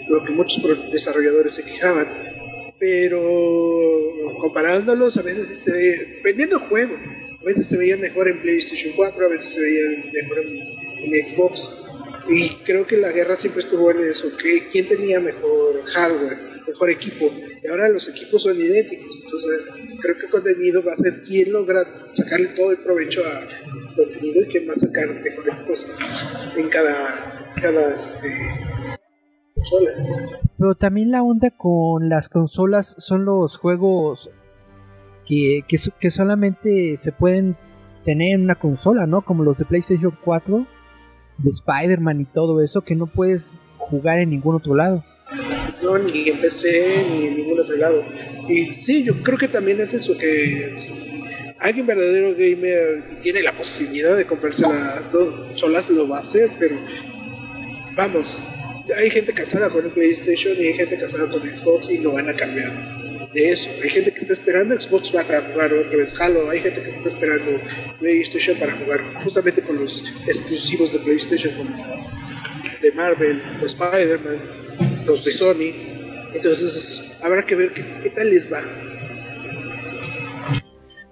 lo 0.09 0.23
que 0.23 0.31
muchos 0.31 0.63
desarrolladores 0.91 1.53
se 1.53 1.63
quejaban. 1.63 2.07
Pero 2.79 3.21
comparándolos, 4.39 5.17
a 5.17 5.21
veces 5.21 5.47
se 5.47 5.71
ve, 5.71 6.15
dependiendo 6.15 6.57
del 6.57 6.67
juego, 6.67 6.95
a 7.43 7.45
veces 7.45 7.67
se 7.67 7.77
veía 7.77 7.97
mejor 7.97 8.27
en 8.27 8.41
PlayStation 8.41 8.93
4, 8.95 9.25
a 9.25 9.29
veces 9.29 9.53
se 9.53 9.61
veía 9.61 10.11
mejor 10.13 10.39
en, 10.39 10.82
en 11.03 11.27
Xbox. 11.27 11.79
Y 12.29 12.49
creo 12.63 12.87
que 12.87 12.97
la 12.97 13.11
guerra 13.11 13.35
siempre 13.35 13.59
estuvo 13.61 13.91
en 13.91 14.01
eso, 14.01 14.27
que 14.37 14.69
quién 14.71 14.87
tenía 14.87 15.19
mejor 15.19 15.83
hardware, 15.85 16.37
mejor 16.67 16.89
equipo. 16.89 17.25
Y 17.63 17.67
ahora 17.69 17.89
los 17.89 18.07
equipos 18.09 18.43
son 18.43 18.55
idénticos, 18.57 19.19
entonces 19.23 19.61
creo 20.01 20.15
que 20.17 20.25
el 20.25 20.31
contenido 20.31 20.83
va 20.83 20.93
a 20.93 20.97
ser 20.97 21.23
quién 21.27 21.51
logra 21.51 21.83
sacarle 22.13 22.47
todo 22.55 22.71
el 22.71 22.77
provecho 22.77 23.21
al 23.25 23.95
contenido 23.95 24.41
y 24.41 24.45
quién 24.45 24.69
va 24.69 24.73
a 24.73 24.75
sacar 24.77 25.07
mejores 25.21 25.55
cosas 25.67 25.97
en 26.55 26.69
cada, 26.69 27.53
cada 27.61 27.87
este, 27.87 28.27
consola. 29.55 29.91
Pero 30.57 30.75
también 30.75 31.11
la 31.11 31.23
onda 31.23 31.51
con 31.51 32.09
las 32.09 32.29
consolas 32.29 32.95
son 32.97 33.25
los 33.25 33.57
juegos 33.57 34.29
que, 35.25 35.61
que, 35.67 35.77
so- 35.77 35.93
que 35.99 36.09
solamente 36.11 36.95
se 36.97 37.11
pueden 37.11 37.55
tener 38.05 38.35
en 38.35 38.43
una 38.43 38.55
consola, 38.55 39.07
¿no? 39.07 39.21
Como 39.23 39.43
los 39.43 39.57
de 39.57 39.65
PlayStation 39.65 40.17
4, 40.23 40.67
de 41.37 41.49
Spider-Man 41.49 42.21
y 42.21 42.25
todo 42.25 42.61
eso, 42.61 42.81
que 42.81 42.95
no 42.95 43.07
puedes 43.07 43.59
jugar 43.77 44.19
en 44.19 44.29
ningún 44.29 44.55
otro 44.55 44.75
lado. 44.75 45.03
No, 45.81 45.97
ni 45.97 46.29
en 46.29 46.39
PC 46.39 47.05
ni 47.11 47.25
en 47.25 47.37
ningún 47.37 47.59
otro 47.59 47.75
lado. 47.75 48.03
Y 48.47 48.75
sí, 48.75 49.03
yo 49.03 49.15
creo 49.23 49.37
que 49.37 49.47
también 49.47 49.79
es 49.79 49.93
eso, 49.93 50.17
que 50.17 50.73
si 50.75 51.23
alguien 51.59 51.85
verdadero 51.85 52.31
gamer 52.31 53.03
tiene 53.21 53.41
la 53.41 53.53
posibilidad 53.53 54.15
de 54.15 54.25
comprarse 54.25 54.63
las 54.63 55.11
dos 55.11 55.59
solas, 55.59 55.89
lo 55.89 56.07
va 56.07 56.17
a 56.17 56.21
hacer, 56.21 56.49
pero 56.59 56.75
vamos, 57.95 58.49
hay 58.97 59.09
gente 59.09 59.33
casada 59.33 59.69
con 59.69 59.85
el 59.85 59.91
PlayStation 59.91 60.55
y 60.59 60.67
hay 60.67 60.73
gente 60.73 60.97
casada 60.97 61.29
con 61.29 61.41
Xbox 61.41 61.89
y 61.89 61.99
no 61.99 62.11
van 62.11 62.29
a 62.29 62.33
cambiar 62.33 63.02
de 63.33 63.49
eso. 63.51 63.69
Hay 63.83 63.89
gente 63.89 64.11
que 64.13 64.19
está 64.19 64.33
esperando 64.33 64.79
Xbox 64.79 65.09
para 65.11 65.41
jugar 65.41 65.73
otra 65.73 65.97
vez 65.97 66.19
Halo, 66.19 66.49
hay 66.49 66.59
gente 66.59 66.81
que 66.81 66.89
está 66.89 67.09
esperando 67.09 67.51
PlayStation 67.99 68.57
para 68.57 68.73
jugar 68.73 68.99
justamente 69.23 69.61
con 69.61 69.77
los 69.79 70.03
exclusivos 70.27 70.93
de 70.93 70.99
PlayStation 70.99 71.53
como 71.55 71.69
de 72.81 72.91
Marvel, 72.91 73.41
de 73.59 73.65
Spider-Man, 73.65 74.37
los 75.05 75.23
de 75.25 75.31
Sony. 75.31 75.71
Entonces 76.33 77.19
habrá 77.23 77.45
que 77.45 77.55
ver 77.55 77.73
qué, 77.73 77.83
qué 78.03 78.09
tal 78.09 78.29
les 78.29 78.51
va. 78.51 78.61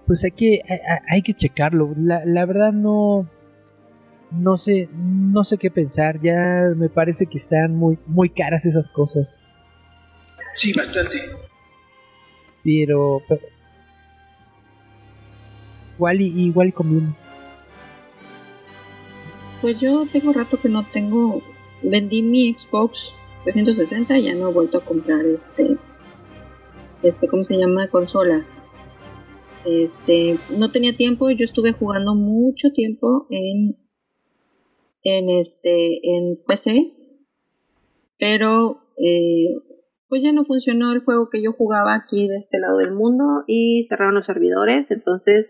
Pues 0.08 0.24
hay 0.26 0.32
que, 0.32 0.62
hay, 0.68 0.78
hay- 0.78 1.00
hay 1.10 1.22
que 1.22 1.34
checarlo. 1.34 1.94
La, 1.98 2.24
la 2.26 2.46
verdad 2.46 2.74
no, 2.74 3.30
no 4.32 4.58
sé, 4.58 4.90
no 4.94 5.44
sé 5.44 5.58
qué 5.58 5.72
pensar. 5.72 6.20
Ya 6.22 6.72
me 6.76 6.90
parece 6.90 7.28
que 7.28 7.38
están 7.38 7.76
muy, 7.76 7.98
muy 8.08 8.30
caras 8.30 8.66
esas 8.66 8.90
cosas. 8.90 9.42
Sí, 10.56 10.74
bastante. 10.74 11.18
Pero, 12.64 13.22
pero- 13.28 13.42
igual 15.96 16.22
y 16.22 16.46
igual 16.48 16.74
conviene. 16.74 17.14
Pues 19.62 19.80
yo 19.80 20.06
tengo 20.12 20.34
rato 20.34 20.60
que 20.60 20.70
no 20.70 20.84
tengo. 20.84 21.42
Vendí 21.84 22.22
mi 22.22 22.54
Xbox 22.54 23.10
360 23.44 24.18
y 24.18 24.24
ya 24.24 24.34
no 24.34 24.50
he 24.50 24.54
vuelto 24.54 24.80
a 24.80 24.86
comprar 24.86 25.26
este. 25.26 25.78
Este, 27.04 27.28
¿cómo 27.28 27.44
se 27.44 27.58
llama? 27.58 27.88
Consolas. 27.88 28.62
Este, 29.66 30.38
no 30.58 30.72
tenía 30.72 30.98
tiempo, 30.98 31.30
yo 31.30 31.46
estuve 31.46 31.74
jugando 31.74 32.16
mucho 32.16 32.72
tiempo 32.74 33.28
en. 33.30 33.78
En 35.04 35.30
este, 35.30 36.00
en 36.08 36.40
PC. 36.48 36.94
Pero, 38.20 38.84
eh, 38.98 39.56
pues 40.12 40.24
ya 40.24 40.34
no 40.34 40.44
funcionó 40.44 40.92
el 40.92 41.06
juego 41.06 41.30
que 41.30 41.42
yo 41.42 41.54
jugaba 41.54 41.96
aquí 41.96 42.28
de 42.28 42.36
este 42.36 42.60
lado 42.60 42.80
del 42.80 42.92
mundo 42.92 43.46
y 43.48 43.86
cerraron 43.88 44.16
los 44.16 44.26
servidores, 44.26 44.92
entonces. 44.92 45.46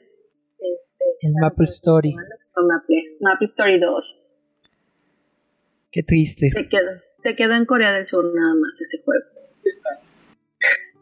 Este, 0.60 1.04
El 1.22 1.34
Maple 1.42 1.66
Story. 1.66 2.14
Maple, 2.14 3.18
Maple 3.22 3.46
Story 3.48 3.80
2. 3.80 4.22
Qué 5.90 6.04
triste. 6.04 6.52
Se 6.52 6.70
quedó, 6.70 6.92
se 7.24 7.36
quedó 7.36 7.56
en 7.56 7.66
Corea 7.66 7.92
del 7.92 8.06
Sur 8.06 8.24
nada 8.36 8.54
más 8.54 8.80
ese 8.80 9.02
juego. 9.04 9.26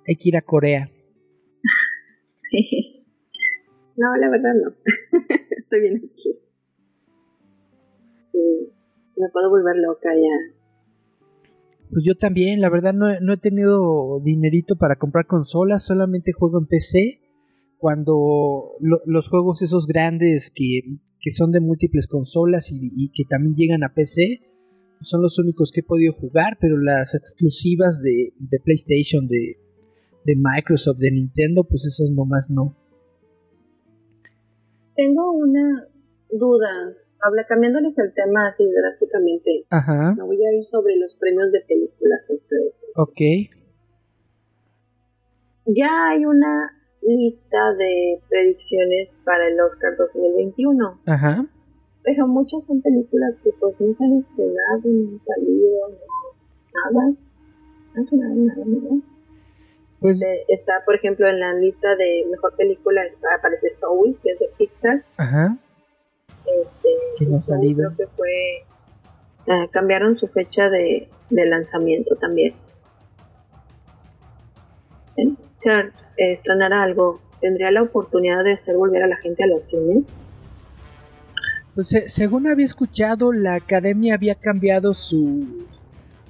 Hay 0.08 0.16
que 0.16 0.30
ir 0.30 0.38
a 0.38 0.42
Corea. 0.42 0.90
Sí. 2.24 3.06
No, 3.98 4.16
la 4.16 4.30
verdad 4.30 4.54
no. 4.56 4.74
Estoy 5.58 5.82
bien 5.82 5.98
aquí. 5.98 6.40
Sí, 8.32 8.72
me 9.18 9.30
puedo 9.30 9.50
volver 9.50 9.76
loca 9.76 10.10
ya. 10.16 10.59
Pues 11.92 12.06
yo 12.06 12.16
también, 12.16 12.62
la 12.62 12.70
verdad 12.70 12.94
no, 12.94 13.08
no 13.20 13.34
he 13.34 13.38
tenido 13.38 14.20
dinerito 14.22 14.76
para 14.76 14.98
comprar 14.98 15.26
consolas, 15.26 15.84
solamente 15.86 16.34
juego 16.34 16.60
en 16.60 16.68
PC. 16.68 17.20
Cuando 17.78 18.74
lo- 18.80 19.02
los 19.06 19.30
juegos 19.30 19.62
esos 19.62 19.88
grandes 19.88 20.52
que, 20.54 20.82
que 21.20 21.32
son 21.32 21.52
de 21.52 21.62
múltiples 21.62 22.08
consolas 22.08 22.72
y, 22.72 22.80
y 22.96 23.10
que 23.10 23.24
también 23.24 23.56
llegan 23.56 23.84
a 23.84 23.94
PC, 23.94 24.42
son 25.02 25.22
los 25.22 25.40
únicos 25.40 25.72
que 25.72 25.80
he 25.80 25.84
podido 25.84 26.14
jugar, 26.14 26.58
pero 26.60 26.78
las 26.78 27.16
exclusivas 27.16 28.02
de, 28.02 28.34
de 28.38 28.60
PlayStation, 28.60 29.28
de, 29.28 29.58
de 30.26 30.36
Microsoft, 30.36 30.98
de 30.98 31.12
Nintendo, 31.12 31.64
pues 31.64 31.86
esas 31.86 32.12
nomás 32.12 32.50
no. 32.50 32.76
Tengo 34.96 35.32
una 35.32 35.88
duda. 36.30 36.94
Habla, 37.22 37.46
cambiándoles 37.48 37.98
el 37.98 38.14
tema 38.14 38.48
así 38.48 38.64
drásticamente. 38.72 39.66
Ajá, 39.70 40.16
Me 40.18 40.24
voy 40.24 40.38
a 40.46 40.54
ir 40.54 40.66
sobre 40.66 40.96
los 40.98 41.14
premios 41.16 41.52
de 41.52 41.62
películas 41.62 42.30
ustedes. 42.30 42.74
ok. 42.96 43.20
Ya 45.66 46.10
hay 46.10 46.26
una 46.26 46.72
lista 47.02 47.74
de 47.78 48.20
predicciones 48.30 49.10
para 49.24 49.48
el 49.48 49.60
Oscar 49.62 49.96
2021. 49.98 51.00
Ajá. 51.06 51.46
Pero 52.04 52.28
muchas 52.28 52.66
son 52.66 52.82
películas 52.82 53.36
que 53.44 53.52
pues 53.60 53.76
no 53.80 53.94
se 53.94 54.04
han 54.04 54.20
estrenado, 54.20 54.82
no 54.86 55.10
han 55.12 55.26
salido, 55.26 55.90
no, 55.90 56.92
nada. 57.02 57.14
Sonado 58.10 58.34
nada, 58.36 58.64
¿no? 58.66 59.02
Pues, 60.00 60.20
De- 60.22 60.46
está, 60.48 60.74
por 60.86 60.96
ejemplo, 60.96 61.28
en 61.28 61.40
la 61.40 61.54
lista 61.56 61.94
de 61.98 62.26
mejor 62.32 62.56
película 62.56 63.02
aparece 63.38 63.76
Soul, 63.78 64.18
que 64.24 64.32
es 64.32 64.40
de 64.40 64.50
Pixar. 64.58 65.04
ajá. 65.18 65.58
Este, 66.46 66.90
Que 67.18 67.26
no 67.26 67.38
ha 67.38 67.42
Soul 67.42 67.58
salido. 67.60 67.92
Creo 67.96 68.08
que 68.08 68.16
fue. 68.16 68.66
ah, 69.48 69.68
cambiaron 69.72 70.18
su 70.18 70.28
fecha 70.28 70.70
de, 70.70 71.08
de 71.30 71.46
lanzamiento 71.46 72.16
también. 72.16 72.54
Eh, 75.18 75.34
eh, 76.18 76.34
estrenará 76.34 76.84
algo. 76.84 77.20
¿Tendría 77.42 77.72
la 77.72 77.82
oportunidad 77.84 78.44
de 78.44 78.54
hacer 78.54 78.76
volver 78.76 79.04
a 79.04 79.08
la 79.08 79.16
gente 79.18 79.44
a 79.44 79.48
los 79.48 79.66
cines? 79.68 80.10
Pues 81.76 81.88
se- 81.88 82.10
según 82.10 82.48
había 82.48 82.66
escuchado, 82.66 83.32
la 83.32 83.56
academia 83.56 84.16
había 84.16 84.36
cambiado 84.36 84.94
su 84.94 85.66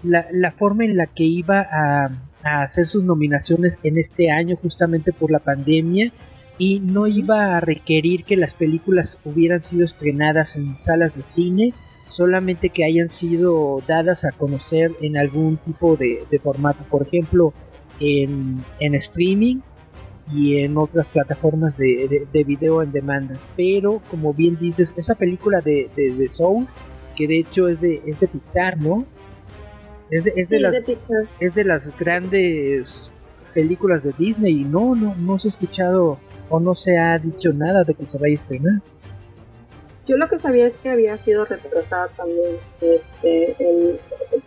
la, 0.03 0.27
la 0.31 0.51
forma 0.51 0.85
en 0.85 0.95
la 0.95 1.07
que 1.07 1.23
iba 1.23 1.61
a, 1.61 2.05
a 2.43 2.61
hacer 2.61 2.85
sus 2.85 3.03
nominaciones 3.03 3.77
en 3.83 3.97
este 3.97 4.29
año 4.31 4.55
justamente 4.55 5.11
por 5.11 5.31
la 5.31 5.39
pandemia 5.39 6.11
y 6.59 6.81
no 6.81 7.07
iba 7.07 7.55
a 7.57 7.61
requerir 7.61 8.25
que 8.25 8.37
las 8.37 8.53
películas 8.53 9.17
hubieran 9.23 9.61
sido 9.61 9.85
estrenadas 9.85 10.57
en 10.57 10.79
salas 10.79 11.15
de 11.15 11.21
cine, 11.21 11.73
solamente 12.09 12.69
que 12.69 12.83
hayan 12.83 13.07
sido 13.07 13.81
dadas 13.87 14.25
a 14.25 14.33
conocer 14.33 14.91
en 15.01 15.17
algún 15.17 15.57
tipo 15.57 15.95
de, 15.95 16.25
de 16.29 16.39
formato, 16.39 16.83
por 16.83 17.01
ejemplo 17.01 17.53
en, 18.01 18.61
en 18.79 18.95
streaming 18.95 19.61
y 20.33 20.59
en 20.59 20.77
otras 20.77 21.09
plataformas 21.09 21.77
de, 21.77 22.27
de, 22.31 22.43
video 22.43 22.83
en 22.83 22.91
demanda. 22.91 23.39
Pero 23.55 24.01
como 24.11 24.33
bien 24.33 24.57
dices, 24.59 24.93
esa 24.97 25.15
película 25.15 25.61
de, 25.61 25.89
de, 25.95 26.29
Soul, 26.29 26.67
que 27.15 27.25
de 27.25 27.39
hecho 27.39 27.69
es 27.69 27.79
de, 27.79 28.01
es 28.05 28.19
de 28.19 28.27
Pixar, 28.27 28.77
¿no? 28.77 29.05
Es 30.11 30.25
de, 30.25 30.33
es 30.35 30.49
de 30.49 30.59
las, 30.59 30.81
es 31.39 31.55
de 31.55 31.63
las 31.63 31.97
grandes 31.97 33.11
películas 33.53 34.03
de 34.03 34.13
Disney 34.17 34.61
y 34.61 34.63
no, 34.65 34.95
no, 34.95 35.15
no 35.15 35.39
se 35.39 35.47
ha 35.47 35.49
escuchado 35.49 36.19
o 36.49 36.59
no 36.59 36.75
se 36.75 36.97
ha 36.97 37.17
dicho 37.17 37.53
nada 37.53 37.83
de 37.83 37.93
que 37.93 38.05
se 38.05 38.17
vaya 38.17 38.33
a 38.33 38.35
estrenar. 38.35 38.81
Yo 40.07 40.17
lo 40.17 40.27
que 40.27 40.39
sabía 40.39 40.65
es 40.65 40.77
que 40.77 40.89
había 40.89 41.17
sido 41.17 41.45
retrasada 41.45 42.07
también 42.09 42.55
este, 42.81 43.55
el, 43.59 43.99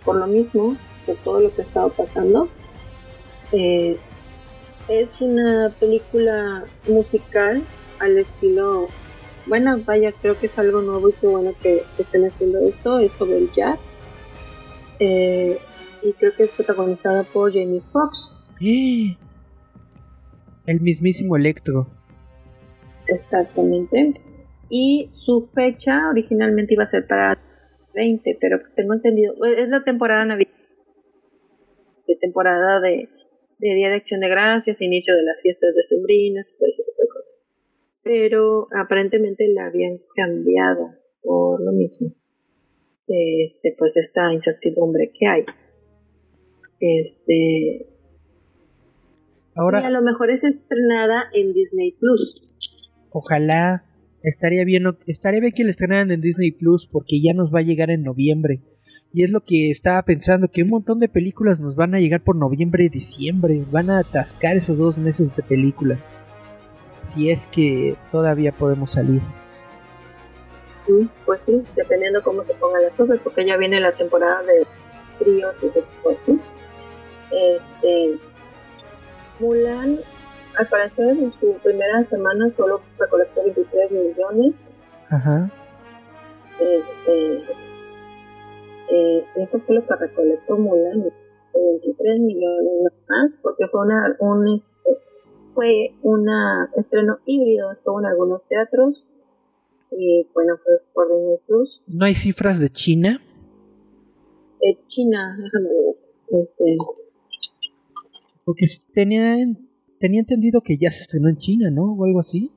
por 0.05 0.17
lo 0.17 0.27
mismo, 0.27 0.77
por 1.07 1.17
todo 1.17 1.41
lo 1.41 1.55
que 1.55 1.63
ha 1.63 1.65
estado 1.65 1.91
pasando. 1.91 2.49
Eh, 3.53 3.97
es 4.89 5.21
una 5.21 5.73
película 5.79 6.65
musical 6.89 7.63
al 8.01 8.19
estilo, 8.19 8.89
bueno, 9.47 9.81
vaya, 9.85 10.11
creo 10.11 10.39
que 10.39 10.47
es 10.47 10.59
algo 10.59 10.83
nuevo 10.83 11.09
y 11.09 11.13
qué 11.13 11.27
bueno 11.29 11.53
que, 11.63 11.85
estén 11.97 12.27
haciendo 12.27 12.59
esto, 12.61 12.99
es 12.99 13.13
sobre 13.13 13.39
el 13.39 13.53
jazz. 13.53 13.79
Eh, 14.99 15.59
y 16.03 16.13
creo 16.15 16.35
que 16.35 16.45
es 16.45 16.51
protagonizada 16.51 17.23
por 17.23 17.53
Jamie 17.53 17.83
Foxx. 17.93 18.33
El 20.67 20.81
mismísimo 20.81 21.37
Electro. 21.37 21.89
Exactamente 23.09 24.21
y 24.75 25.11
su 25.27 25.51
fecha 25.55 26.09
originalmente 26.09 26.73
iba 26.73 26.85
a 26.85 26.91
ser 26.91 27.07
para 27.07 27.39
20, 27.95 28.39
pero 28.41 28.59
tengo 28.75 28.95
entendido, 28.95 29.35
es 29.45 29.69
la 29.69 29.85
temporada 29.85 30.25
navideña, 30.25 30.57
de 32.09 32.17
temporada 32.17 32.81
de, 32.81 33.07
Día 33.59 33.91
de 33.91 33.97
Acción 33.97 34.21
de 34.21 34.31
Gracias, 34.31 34.81
inicio 34.81 35.15
de 35.15 35.25
las 35.25 35.43
fiestas 35.43 35.75
de 35.75 35.83
sembrinas, 35.85 36.47
todo 36.59 36.71
ese 36.71 36.85
tipo 36.85 37.03
de 37.03 37.09
cosas. 37.09 37.45
Pero 38.03 38.69
aparentemente 38.75 39.47
la 39.49 39.67
habían 39.67 39.99
cambiado 40.17 40.95
por 41.21 41.63
lo 41.63 41.73
mismo. 41.73 42.09
Este, 43.07 43.75
pues 43.79 43.95
esta 43.95 44.33
incertidumbre 44.33 45.13
que 45.13 45.27
hay. 45.27 45.45
Este, 46.81 47.92
Ahora, 49.55 49.83
y 49.83 49.85
a 49.85 49.91
lo 49.91 50.03
mejor 50.03 50.31
es 50.31 50.43
estrenada 50.43 51.25
en 51.35 51.53
Disney 51.53 51.93
Plus. 51.93 52.43
Ojalá 53.11 53.85
estaría 54.23 54.65
bien, 54.65 54.85
estaría 55.07 55.41
bien 55.41 55.53
que 55.53 55.65
le 55.65 55.71
estrenaran 55.71 56.11
en 56.11 56.21
Disney 56.21 56.53
Plus 56.53 56.87
porque 56.87 57.21
ya 57.21 57.35
nos 57.35 57.55
va 57.55 57.61
a 57.61 57.63
llegar 57.63 57.91
en 57.91 58.03
noviembre. 58.03 58.61
Y 59.15 59.25
es 59.25 59.31
lo 59.31 59.45
que 59.45 59.71
estaba 59.71 60.03
pensando, 60.03 60.49
que 60.49 60.63
un 60.63 60.71
montón 60.71 60.99
de 60.99 61.09
películas 61.09 61.61
nos 61.61 61.77
van 61.77 61.95
a 61.95 62.01
llegar 62.01 62.23
por 62.23 62.35
noviembre 62.35 62.85
y 62.85 62.89
diciembre. 62.89 63.63
Van 63.71 63.91
a 63.91 63.99
atascar 63.99 64.57
esos 64.57 64.79
dos 64.79 64.97
meses 64.97 65.37
de 65.37 65.43
películas. 65.43 66.09
Si 67.03 67.31
es 67.31 67.47
que 67.47 67.97
todavía 68.11 68.53
podemos 68.53 68.93
salir. 68.93 69.21
pues 71.27 71.41
sí, 71.45 71.63
dependiendo 71.77 72.23
cómo 72.23 72.43
se 72.43 72.55
pongan 72.55 72.83
las 72.83 72.97
cosas, 72.97 73.21
porque 73.21 73.45
ya 73.45 73.59
viene 73.59 73.81
la 73.81 73.93
temporada 73.93 74.43
de 74.45 74.67
fríos 75.19 75.57
y 75.63 75.67
tipo 75.69 76.11
Este, 77.31 78.19
Mulan 79.43 79.99
al 80.57 80.69
parecer 80.69 81.17
en 81.19 81.33
su 81.41 81.55
primera 81.63 82.05
semana 82.09 82.49
solo 82.57 82.81
recolectó 82.99 83.43
23 83.43 83.91
millones. 83.91 84.55
Ajá. 85.09 85.51
Este, 86.61 87.43
eh, 88.91 89.25
eso 89.37 89.59
fue 89.61 89.77
lo 89.77 89.87
que 89.87 89.97
recolectó 89.97 90.57
Mulan, 90.57 91.03
23 91.55 92.21
millones 92.21 92.93
más, 93.09 93.39
porque 93.43 93.67
fue 93.69 93.81
una, 93.81 94.17
un 94.21 94.49
este, 94.55 94.99
fue 95.55 95.95
una 96.03 96.71
estreno 96.77 97.19
híbrido, 97.27 97.73
estuvo 97.73 97.99
en 98.01 98.07
algunos 98.07 98.43
teatros 98.49 99.05
y 99.91 100.27
bueno 100.33 100.55
fue 100.63 100.73
por 100.95 101.09
Disney 101.09 101.39
Plus. 101.47 101.83
¿No 101.87 102.05
hay 102.05 102.15
cifras 102.15 102.61
de 102.61 102.69
China? 102.69 103.21
De 104.61 104.79
China, 104.87 105.37
déjame 105.39 105.69
ver. 105.69 106.43
Este, 106.43 106.77
porque 108.45 108.67
tenían 108.93 109.69
tenía 110.03 110.21
entendido 110.21 110.61
que 110.63 110.77
ya 110.77 110.91
se 110.91 111.03
estrenó 111.03 111.29
en 111.29 111.37
China, 111.37 111.71
¿no? 111.71 111.93
O 111.93 112.05
algo 112.05 112.19
así. 112.19 112.51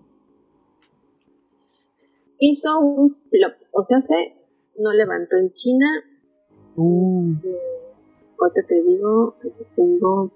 Hizo 2.40 2.80
un 2.80 3.12
flop, 3.12 3.54
o 3.72 3.86
sea, 3.86 4.02
se 4.02 4.34
no 4.80 4.92
levantó 4.92 5.38
en 5.38 5.52
China. 5.52 5.86
Uh. 6.76 7.34
Eh, 7.44 8.64
te 8.68 8.84
digo, 8.84 9.36
aquí 9.40 9.64
tengo. 9.76 10.32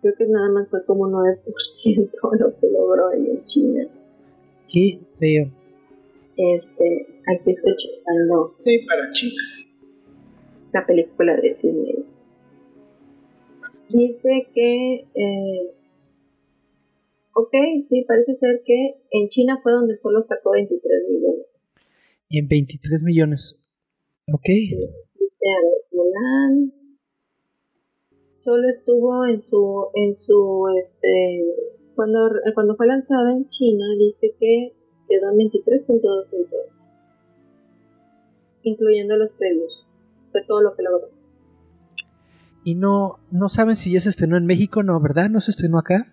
Creo 0.00 0.14
que 0.16 0.26
nada 0.26 0.50
más 0.50 0.68
fue 0.68 0.84
como 0.84 1.08
9% 1.08 2.10
lo 2.38 2.60
que 2.60 2.70
logró 2.70 3.12
en 3.12 3.44
China. 3.44 3.88
Qué 4.72 5.00
feo. 5.18 5.50
Este, 6.36 7.06
aquí 7.26 7.50
estoy 7.50 7.74
checando. 7.76 8.54
Sí, 8.58 8.86
para 8.86 9.10
China. 9.12 9.42
La 10.72 10.86
película 10.86 11.36
de 11.36 11.54
Disney 11.60 12.13
dice 13.94 14.48
que, 14.52 14.94
eh, 15.14 15.74
ok, 17.34 17.54
sí, 17.88 18.04
parece 18.06 18.36
ser 18.36 18.62
que 18.66 18.96
en 19.10 19.28
China 19.28 19.60
fue 19.62 19.72
donde 19.72 19.96
solo 19.98 20.24
sacó 20.28 20.52
23 20.52 21.08
millones. 21.08 21.46
En 22.30 22.48
23 22.48 23.02
millones. 23.04 23.56
Ok. 24.32 24.48
dice, 24.48 25.46
a 25.46 25.62
ver, 25.62 25.82
Mulan 25.92 26.72
solo 28.42 28.68
estuvo 28.68 29.26
en 29.26 29.40
su, 29.40 29.86
en 29.94 30.16
su, 30.16 30.66
este, 30.82 31.44
cuando, 31.94 32.28
cuando 32.54 32.76
fue 32.76 32.86
lanzada 32.86 33.32
en 33.32 33.48
China, 33.48 33.84
dice 33.98 34.34
que 34.38 34.72
quedó 35.08 35.30
en 35.30 35.38
23.2 35.50 36.30
millones, 36.32 36.72
incluyendo 38.62 39.16
los 39.16 39.32
premios. 39.32 39.86
Fue 40.32 40.42
todo 40.46 40.60
lo 40.60 40.74
que 40.74 40.82
logró. 40.82 41.13
Y 42.64 42.74
no, 42.76 43.18
no 43.30 43.50
saben 43.50 43.76
si 43.76 43.92
ya 43.92 44.00
se 44.00 44.08
estrenó 44.08 44.38
en 44.38 44.46
México, 44.46 44.82
no, 44.82 44.98
¿verdad? 44.98 45.28
¿No 45.28 45.40
se 45.40 45.50
estrenó 45.50 45.78
acá? 45.78 46.10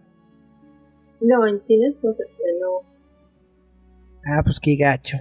No, 1.22 1.48
en 1.48 1.66
cines 1.66 1.96
no 2.04 2.14
se 2.14 2.24
estrenó. 2.24 2.68
Ah, 4.26 4.42
pues 4.44 4.60
qué 4.60 4.76
gacho. 4.76 5.18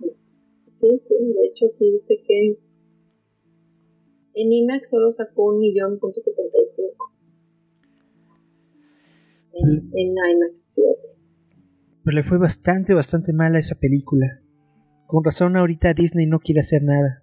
Sí, 0.00 0.08
sí, 0.80 1.14
de 1.34 1.46
hecho 1.46 1.66
aquí 1.74 1.92
dice 1.92 2.24
que 2.26 2.58
en 4.34 4.52
IMAX 4.52 4.88
solo 4.88 5.12
sacó 5.12 5.52
un 5.52 5.60
millón 5.60 5.98
punto 6.00 6.20
setenta 6.20 6.56
y 6.56 6.74
cinco. 6.74 7.12
En, 9.52 9.68
en 9.94 10.08
IMAX, 10.08 10.70
fíjate. 10.74 11.18
Pero 12.04 12.14
le 12.16 12.22
fue 12.22 12.38
bastante, 12.38 12.94
bastante 12.94 13.32
mal 13.32 13.54
a 13.54 13.58
esa 13.58 13.74
película. 13.74 14.40
Con 15.06 15.22
razón 15.22 15.56
ahorita 15.56 15.92
Disney 15.92 16.26
no 16.26 16.40
quiere 16.40 16.62
hacer 16.62 16.82
nada. 16.82 17.21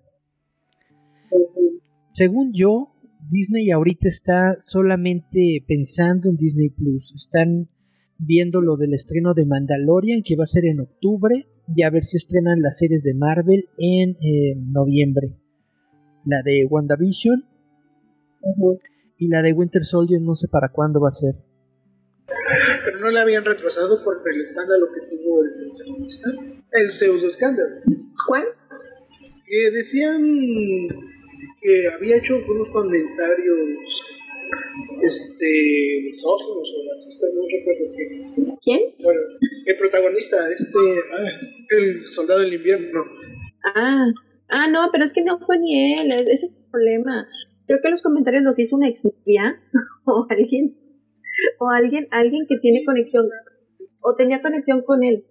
Según 2.19 2.51
yo, 2.51 2.91
Disney 3.31 3.71
ahorita 3.71 4.09
está 4.09 4.57
solamente 4.65 5.63
pensando 5.65 6.27
en 6.27 6.35
Disney 6.35 6.69
Plus. 6.69 7.13
Están 7.15 7.69
viendo 8.17 8.59
lo 8.59 8.75
del 8.75 8.93
estreno 8.93 9.33
de 9.33 9.45
Mandalorian, 9.45 10.21
que 10.21 10.35
va 10.35 10.43
a 10.43 10.47
ser 10.47 10.65
en 10.65 10.81
octubre, 10.81 11.47
y 11.73 11.83
a 11.83 11.89
ver 11.89 12.03
si 12.03 12.17
estrenan 12.17 12.59
las 12.61 12.77
series 12.77 13.03
de 13.03 13.13
Marvel 13.13 13.69
en 13.77 14.17
eh, 14.19 14.55
noviembre. 14.57 15.37
La 16.25 16.41
de 16.43 16.65
WandaVision 16.69 17.45
y 19.17 19.29
la 19.29 19.41
de 19.41 19.53
Winter 19.53 19.85
Soldier, 19.85 20.21
no 20.21 20.35
sé 20.35 20.49
para 20.49 20.73
cuándo 20.73 20.99
va 20.99 21.07
a 21.07 21.11
ser. 21.11 21.35
Pero 22.83 22.99
no 22.99 23.11
la 23.11 23.21
habían 23.21 23.45
retrasado 23.45 24.03
por 24.03 24.21
el 24.29 24.41
escándalo 24.41 24.87
que 24.93 25.15
tuvo 25.15 25.41
el 25.45 25.69
protagonista. 25.69 26.31
El 26.73 26.91
pseudo 26.91 27.27
escándalo. 27.27 27.75
¿Cuál? 28.27 28.43
Que 29.45 29.71
decían 29.71 30.19
que 31.61 31.87
había 31.87 32.17
hecho 32.17 32.37
unos 32.47 32.69
comentarios 32.69 33.59
este 35.01 36.01
misóginos 36.03 36.73
o 36.75 36.93
racistas, 36.93 37.29
no 37.35 37.41
recuerdo 37.51 37.93
qué. 37.95 38.57
¿Quién? 38.61 38.81
Bueno, 39.01 39.21
el 39.65 39.77
protagonista, 39.77 40.37
este, 40.51 40.79
ah, 41.13 41.29
el 41.69 42.11
soldado 42.11 42.41
del 42.41 42.53
invierno. 42.53 43.05
Ah, 43.75 44.07
ah, 44.49 44.67
no, 44.67 44.89
pero 44.91 45.05
es 45.05 45.13
que 45.13 45.23
no 45.23 45.39
fue 45.39 45.59
ni 45.59 45.99
él, 45.99 46.11
ese 46.11 46.45
es 46.45 46.51
el 46.51 46.71
problema. 46.71 47.27
Creo 47.67 47.79
que 47.81 47.89
los 47.89 48.01
comentarios 48.01 48.43
los 48.43 48.57
hizo 48.57 48.75
una 48.75 48.87
exnovia 48.87 49.61
o 50.05 50.25
alguien, 50.29 50.75
o 51.59 51.69
alguien, 51.69 52.07
alguien 52.11 52.45
que 52.47 52.57
tiene 52.57 52.83
conexión, 52.83 53.29
o 54.01 54.15
tenía 54.15 54.41
conexión 54.41 54.81
con 54.81 55.03
él. 55.03 55.25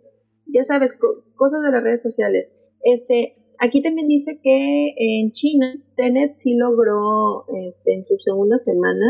Ya 0.47 0.65
sabes, 0.65 0.99
cosas 1.35 1.63
de 1.63 1.71
las 1.71 1.83
redes 1.83 2.03
sociales. 2.03 2.49
Este, 2.83 3.38
Aquí 3.61 3.83
también 3.83 4.07
dice 4.07 4.39
que 4.41 4.95
en 4.97 5.33
China 5.33 5.75
Tenet 5.97 6.37
sí 6.37 6.57
logró, 6.57 7.45
este, 7.49 7.95
en 7.95 8.07
su 8.07 8.17
segunda 8.19 8.59
semana, 8.59 9.07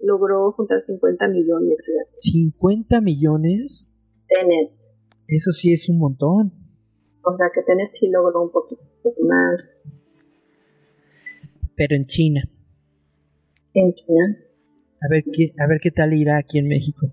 logró 0.00 0.52
juntar 0.52 0.80
50 0.80 1.28
millones. 1.28 1.84
¿50 2.16 3.02
millones? 3.02 3.86
Tenet. 4.26 4.70
Eso 5.28 5.52
sí 5.52 5.72
es 5.72 5.88
un 5.90 5.98
montón. 5.98 6.52
O 7.22 7.36
sea 7.36 7.48
que 7.54 7.62
Tenet 7.62 7.90
sí 7.92 8.08
logró 8.08 8.42
un 8.42 8.50
poquito 8.50 8.82
más. 9.20 9.80
Pero 11.76 11.94
en 11.94 12.06
China. 12.06 12.40
En 13.74 13.92
China. 13.92 14.38
A 15.02 15.08
ver 15.10 15.24
qué, 15.30 15.52
a 15.58 15.68
ver 15.68 15.78
qué 15.80 15.90
tal 15.90 16.14
irá 16.14 16.38
aquí 16.38 16.58
en 16.58 16.68
México. 16.68 17.06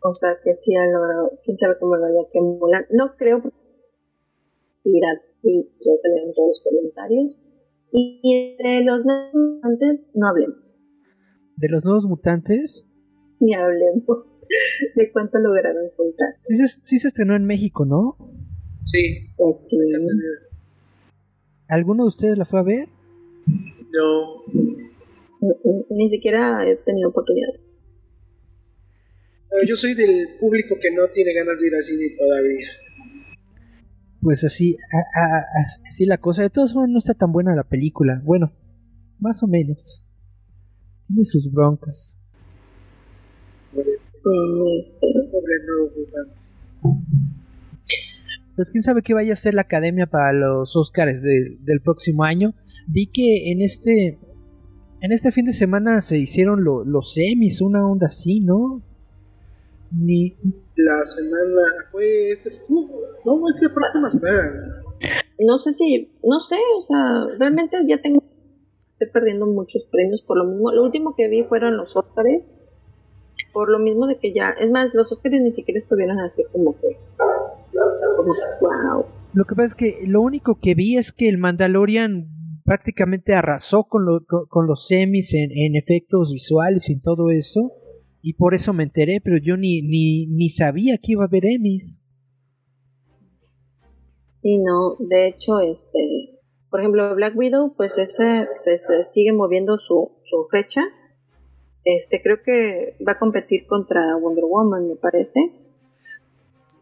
O 0.00 0.14
sea, 0.14 0.30
que 0.42 0.54
sí 0.54 0.74
ha 0.74 0.86
logrado, 0.86 1.32
quién 1.44 1.58
sabe 1.58 1.74
cómo 1.78 1.96
lo 1.96 2.06
haya 2.06 2.28
que 2.30 2.38
emular. 2.38 2.86
No 2.90 3.16
creo 3.16 3.42
irá 4.92 5.20
y 5.42 5.62
ya 5.64 5.92
salieron 6.02 6.32
todos 6.34 6.48
los 6.48 6.62
comentarios. 6.64 7.40
Y 7.92 8.56
de 8.58 8.84
los 8.84 9.04
nuevos 9.04 9.32
mutantes 9.34 10.00
no 10.14 10.28
hablemos. 10.28 10.58
¿De 11.56 11.68
los 11.68 11.84
nuevos 11.84 12.06
mutantes? 12.06 12.86
Ni 13.40 13.54
hablemos 13.54 14.04
de 14.96 15.12
cuánto 15.12 15.38
lograron 15.38 15.88
juntar. 15.96 16.28
Sí 16.40 16.56
se, 16.56 16.68
sí 16.68 16.98
se 16.98 17.08
estrenó 17.08 17.36
en 17.36 17.44
México, 17.44 17.84
¿no? 17.84 18.16
Sí. 18.80 19.28
Pues 19.36 19.66
sí. 19.68 19.76
¿Alguno 21.68 22.04
de 22.04 22.08
ustedes 22.08 22.38
la 22.38 22.44
fue 22.44 22.60
a 22.60 22.62
ver? 22.62 22.88
No. 23.46 24.42
Ni 25.90 26.10
siquiera 26.10 26.68
he 26.68 26.76
tenido 26.76 27.10
oportunidad. 27.10 27.54
No, 29.50 29.66
Yo 29.66 29.76
soy 29.76 29.94
del 29.94 30.36
público 30.38 30.76
que 30.80 30.90
no 30.92 31.08
tiene 31.08 31.32
ganas 31.32 31.60
de 31.60 31.66
ir 31.68 31.74
al 31.74 31.82
cine 31.82 32.14
todavía. 32.18 32.68
Pues 34.26 34.42
así, 34.42 34.76
así 35.84 36.04
la 36.04 36.18
cosa. 36.18 36.42
De 36.42 36.50
todos 36.50 36.74
modos, 36.74 36.88
no 36.88 36.98
está 36.98 37.14
tan 37.14 37.30
buena 37.30 37.54
la 37.54 37.62
película. 37.62 38.20
Bueno, 38.24 38.50
más 39.20 39.40
o 39.44 39.46
menos. 39.46 40.04
Tiene 41.06 41.24
sus 41.24 41.52
broncas. 41.52 42.18
Pues 48.56 48.70
quién 48.72 48.82
sabe 48.82 49.02
qué 49.02 49.14
vaya 49.14 49.32
a 49.32 49.36
ser 49.36 49.54
la 49.54 49.60
academia 49.62 50.06
para 50.08 50.32
los 50.32 50.74
Oscars 50.74 51.22
de- 51.22 51.58
del 51.60 51.80
próximo 51.80 52.24
año. 52.24 52.52
Vi 52.88 53.06
que 53.06 53.52
en 53.52 53.62
este 53.62 54.18
en 55.02 55.12
este 55.12 55.30
fin 55.30 55.44
de 55.44 55.52
semana 55.52 56.00
se 56.00 56.18
hicieron 56.18 56.64
lo- 56.64 56.84
los 56.84 57.14
semis, 57.14 57.60
una 57.60 57.86
onda 57.86 58.08
así, 58.08 58.40
¿no? 58.40 58.82
Ni 59.92 60.34
La 60.76 61.04
semana 61.04 61.62
fue 61.90 62.30
este. 62.30 62.50
no, 63.24 63.34
es 63.54 63.62
la 63.62 63.74
próxima 63.74 64.08
semana. 64.08 64.82
No 65.38 65.58
sé 65.58 65.72
si, 65.72 66.12
no 66.22 66.40
sé, 66.40 66.56
o 66.78 66.82
sea, 66.86 67.26
realmente 67.38 67.76
ya 67.86 68.00
tengo, 68.00 68.22
estoy 68.92 69.08
perdiendo 69.12 69.46
muchos 69.46 69.86
premios 69.90 70.22
por 70.26 70.38
lo 70.38 70.44
mismo. 70.44 70.72
Lo 70.72 70.82
último 70.84 71.14
que 71.16 71.28
vi 71.28 71.44
fueron 71.44 71.76
los 71.76 71.94
Óscares, 71.96 72.54
por 73.52 73.70
lo 73.70 73.78
mismo 73.78 74.06
de 74.06 74.18
que 74.18 74.32
ya, 74.34 74.50
es 74.58 74.70
más, 74.70 74.88
los 74.94 75.10
Óscares 75.12 75.40
ni 75.42 75.52
siquiera 75.52 75.80
estuvieron 75.80 76.18
así 76.20 76.42
como 76.52 76.74
que, 76.80 76.96
como 78.16 78.32
wow. 78.60 79.06
Lo 79.34 79.44
que 79.44 79.54
pasa 79.54 79.66
es 79.66 79.74
que 79.74 79.94
lo 80.06 80.20
único 80.22 80.58
que 80.60 80.74
vi 80.74 80.96
es 80.96 81.12
que 81.12 81.28
el 81.28 81.36
Mandalorian 81.38 82.28
prácticamente 82.64 83.34
arrasó 83.34 83.84
con, 83.84 84.04
lo- 84.06 84.24
con, 84.26 84.46
con 84.46 84.66
los 84.66 84.86
semis 84.86 85.34
en, 85.34 85.50
en 85.52 85.76
efectos 85.76 86.32
visuales 86.32 86.88
y 86.88 86.94
en 86.94 87.00
todo 87.02 87.30
eso. 87.30 87.72
Y 88.26 88.32
por 88.32 88.54
eso 88.54 88.72
me 88.72 88.82
enteré, 88.82 89.20
pero 89.22 89.36
yo 89.36 89.56
ni, 89.56 89.82
ni, 89.82 90.26
ni 90.26 90.50
sabía 90.50 90.98
que 90.98 91.12
iba 91.12 91.22
a 91.22 91.28
haber 91.28 91.46
Emmys. 91.46 92.02
Sí, 94.34 94.58
no, 94.58 94.96
de 94.98 95.28
hecho, 95.28 95.60
este, 95.60 96.36
por 96.68 96.80
ejemplo, 96.80 97.14
Black 97.14 97.36
Widow, 97.36 97.76
pues 97.76 97.96
ese, 97.96 98.48
pues, 98.64 98.82
eh, 98.82 99.04
sigue 99.14 99.32
moviendo 99.32 99.78
su, 99.78 100.10
su 100.24 100.48
fecha. 100.50 100.80
Este, 101.84 102.20
creo 102.20 102.38
que 102.44 102.96
va 103.06 103.12
a 103.12 103.18
competir 103.20 103.64
contra 103.68 104.16
Wonder 104.16 104.44
Woman, 104.44 104.88
me 104.88 104.96
parece. 104.96 105.52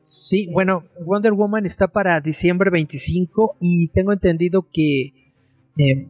Sí, 0.01 0.49
bueno, 0.51 0.85
Wonder 1.05 1.35
Woman 1.35 1.66
está 1.66 1.89
para 1.89 2.23
diciembre 2.23 2.71
25 2.71 3.57
y 3.61 3.89
tengo 3.89 4.15
entendido 4.15 4.66
que 4.73 5.09
eh, 5.77 6.09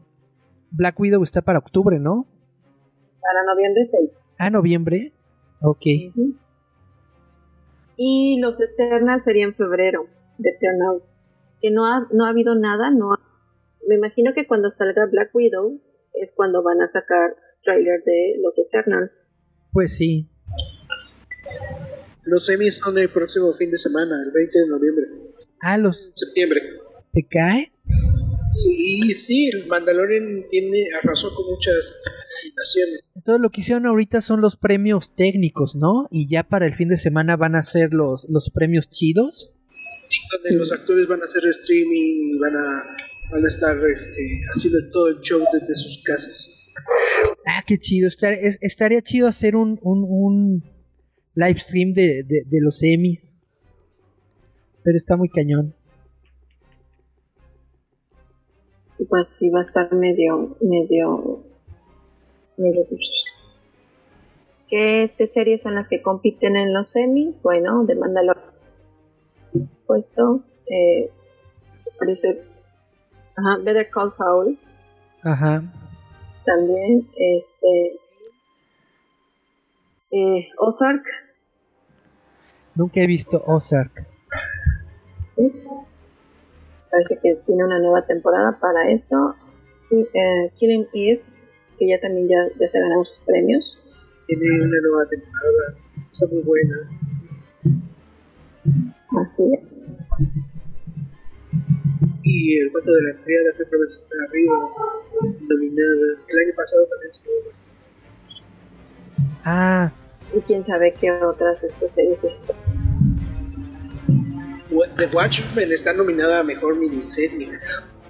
Black 0.70 1.00
Widow 1.00 1.24
está 1.24 1.42
para 1.42 1.58
octubre, 1.58 1.98
¿no? 1.98 2.24
Para 3.20 3.52
noviembre 3.52 3.88
6. 3.90 4.10
Ah, 4.38 4.50
noviembre. 4.50 5.13
Ok. 5.66 5.86
Y 7.96 8.38
los 8.40 8.56
Eternals 8.60 9.24
sería 9.24 9.44
en 9.44 9.54
febrero, 9.54 10.06
de 10.38 10.50
Eternals. 10.50 11.16
Que 11.62 11.70
no 11.70 11.86
ha, 11.86 12.06
no 12.12 12.26
ha 12.26 12.30
habido 12.30 12.54
nada, 12.54 12.90
no 12.90 13.12
ha- 13.14 13.20
me 13.88 13.94
imagino 13.96 14.32
que 14.34 14.46
cuando 14.46 14.70
salga 14.76 15.06
Black 15.10 15.30
Widow 15.34 15.80
es 16.14 16.30
cuando 16.34 16.62
van 16.62 16.80
a 16.82 16.88
sacar 16.90 17.34
trailer 17.62 18.02
de 18.04 18.34
los 18.42 18.52
Eternals. 18.58 19.10
Pues 19.72 19.96
sí. 19.96 20.28
Los 22.24 22.46
semis 22.46 22.76
son 22.76 22.98
el 22.98 23.08
próximo 23.10 23.52
fin 23.52 23.70
de 23.70 23.76
semana, 23.76 24.16
el 24.24 24.32
20 24.32 24.58
de 24.58 24.68
noviembre. 24.68 25.04
Ah, 25.60 25.78
los. 25.78 26.10
Septiembre. 26.14 26.60
¿Te 27.12 27.26
cae? 27.26 27.72
Y, 28.66 29.10
y 29.10 29.14
sí, 29.14 29.50
el 29.52 29.66
Mandalorian 29.66 30.44
tiene 30.48 30.86
arrasó 31.02 31.34
con 31.34 31.46
muchas 31.50 32.02
naciones. 32.56 33.10
Todo 33.24 33.38
lo 33.38 33.50
que 33.50 33.62
hicieron 33.62 33.86
ahorita 33.86 34.20
son 34.20 34.40
los 34.42 34.56
premios 34.56 35.14
técnicos, 35.14 35.76
¿no? 35.76 36.08
Y 36.10 36.28
ya 36.28 36.42
para 36.44 36.66
el 36.66 36.74
fin 36.74 36.88
de 36.88 36.98
semana 36.98 37.36
van 37.36 37.54
a 37.56 37.62
ser 37.62 37.94
los, 37.94 38.26
los 38.28 38.50
premios 38.50 38.90
chidos. 38.90 39.50
Sí, 40.02 40.16
donde 40.30 40.58
los 40.58 40.70
actores 40.72 41.06
van 41.08 41.22
a 41.22 41.24
hacer 41.24 41.42
streaming 41.46 42.34
y 42.34 42.38
van 42.38 42.54
a, 42.54 42.66
van 43.32 43.44
a 43.44 43.48
estar 43.48 43.76
este, 43.90 44.20
haciendo 44.54 44.78
todo 44.92 45.08
el 45.08 45.20
show 45.20 45.42
desde 45.52 45.74
sus 45.74 46.02
casas. 46.04 46.74
Ah, 47.46 47.62
qué 47.66 47.78
chido. 47.78 48.08
Estar- 48.08 48.36
es- 48.38 48.58
estaría 48.60 49.00
chido 49.00 49.26
hacer 49.26 49.56
un, 49.56 49.78
un, 49.82 50.04
un 50.06 50.62
live 51.34 51.58
stream 51.58 51.94
de, 51.94 52.24
de, 52.24 52.42
de 52.44 52.60
los 52.60 52.82
Emmys. 52.82 53.38
Pero 54.82 54.96
está 54.98 55.16
muy 55.16 55.30
cañón. 55.30 55.74
Pues 59.08 59.28
sí 59.38 59.48
va 59.48 59.60
a 59.60 59.62
estar 59.62 59.92
medio, 59.94 60.56
medio, 60.60 61.42
medio 62.56 62.86
¿Qué 64.68 65.04
este 65.04 65.26
series 65.26 65.62
son 65.62 65.74
las 65.74 65.88
que 65.88 66.02
compiten 66.02 66.56
en 66.56 66.72
los 66.72 66.90
semis? 66.90 67.42
Bueno, 67.42 67.84
de 67.84 67.94
Mandalorian 67.94 68.54
puesto, 69.86 70.40
eh, 70.66 71.10
parece, 71.98 72.42
ajá, 73.36 73.58
Better 73.62 73.88
Call 73.90 74.10
Saul 74.10 74.58
Ajá. 75.22 75.62
también, 76.44 77.08
este, 77.16 77.98
eh, 80.10 80.48
Ozark, 80.58 81.04
Nunca 82.74 83.00
he 83.00 83.06
visto 83.06 83.40
Ozark. 83.46 84.04
parece 86.90 87.18
que 87.22 87.36
tiene 87.46 87.64
una 87.64 87.78
nueva 87.78 88.04
temporada 88.04 88.58
para 88.60 88.90
eso, 88.90 89.36
y, 89.90 90.00
eh, 90.00 90.52
Killing 90.56 90.88
Eve, 90.92 91.22
que 91.78 91.88
ya 91.88 92.00
también 92.00 92.28
ya, 92.28 92.36
ya 92.58 92.68
se 92.68 92.78
ganaron 92.80 93.04
sus 93.04 93.18
premios, 93.26 93.78
Tiene 94.26 94.62
una 94.62 94.80
nueva 94.80 95.08
temporada, 95.08 95.74
está 96.12 96.26
muy 96.32 96.42
buena. 96.42 96.76
así 99.20 99.42
es. 99.54 99.84
Y 102.22 102.58
el 102.58 102.72
cuento 102.72 102.90
de 102.92 103.02
la 103.02 103.14
criada 103.22 103.52
que 103.56 103.62
otra 103.64 103.78
vez 103.78 103.94
está 103.94 104.16
arriba, 104.28 104.56
nominada. 105.48 106.06
El 106.28 106.38
año 106.38 106.54
pasado 106.56 106.86
también 106.88 107.12
se 107.12 107.22
llevó 107.22 107.46
bastante. 107.46 107.74
Ah, 109.44 109.92
Y 110.34 110.40
quién 110.40 110.64
sabe 110.66 110.94
qué 111.00 111.12
otras 111.12 111.62
este, 111.62 111.88
series 111.90 112.24
es. 112.24 112.46
The 114.96 115.06
Watchmen 115.14 115.70
está 115.70 115.92
nominada 115.92 116.40
a 116.40 116.42
mejor 116.42 116.76
miniserie. 116.78 117.50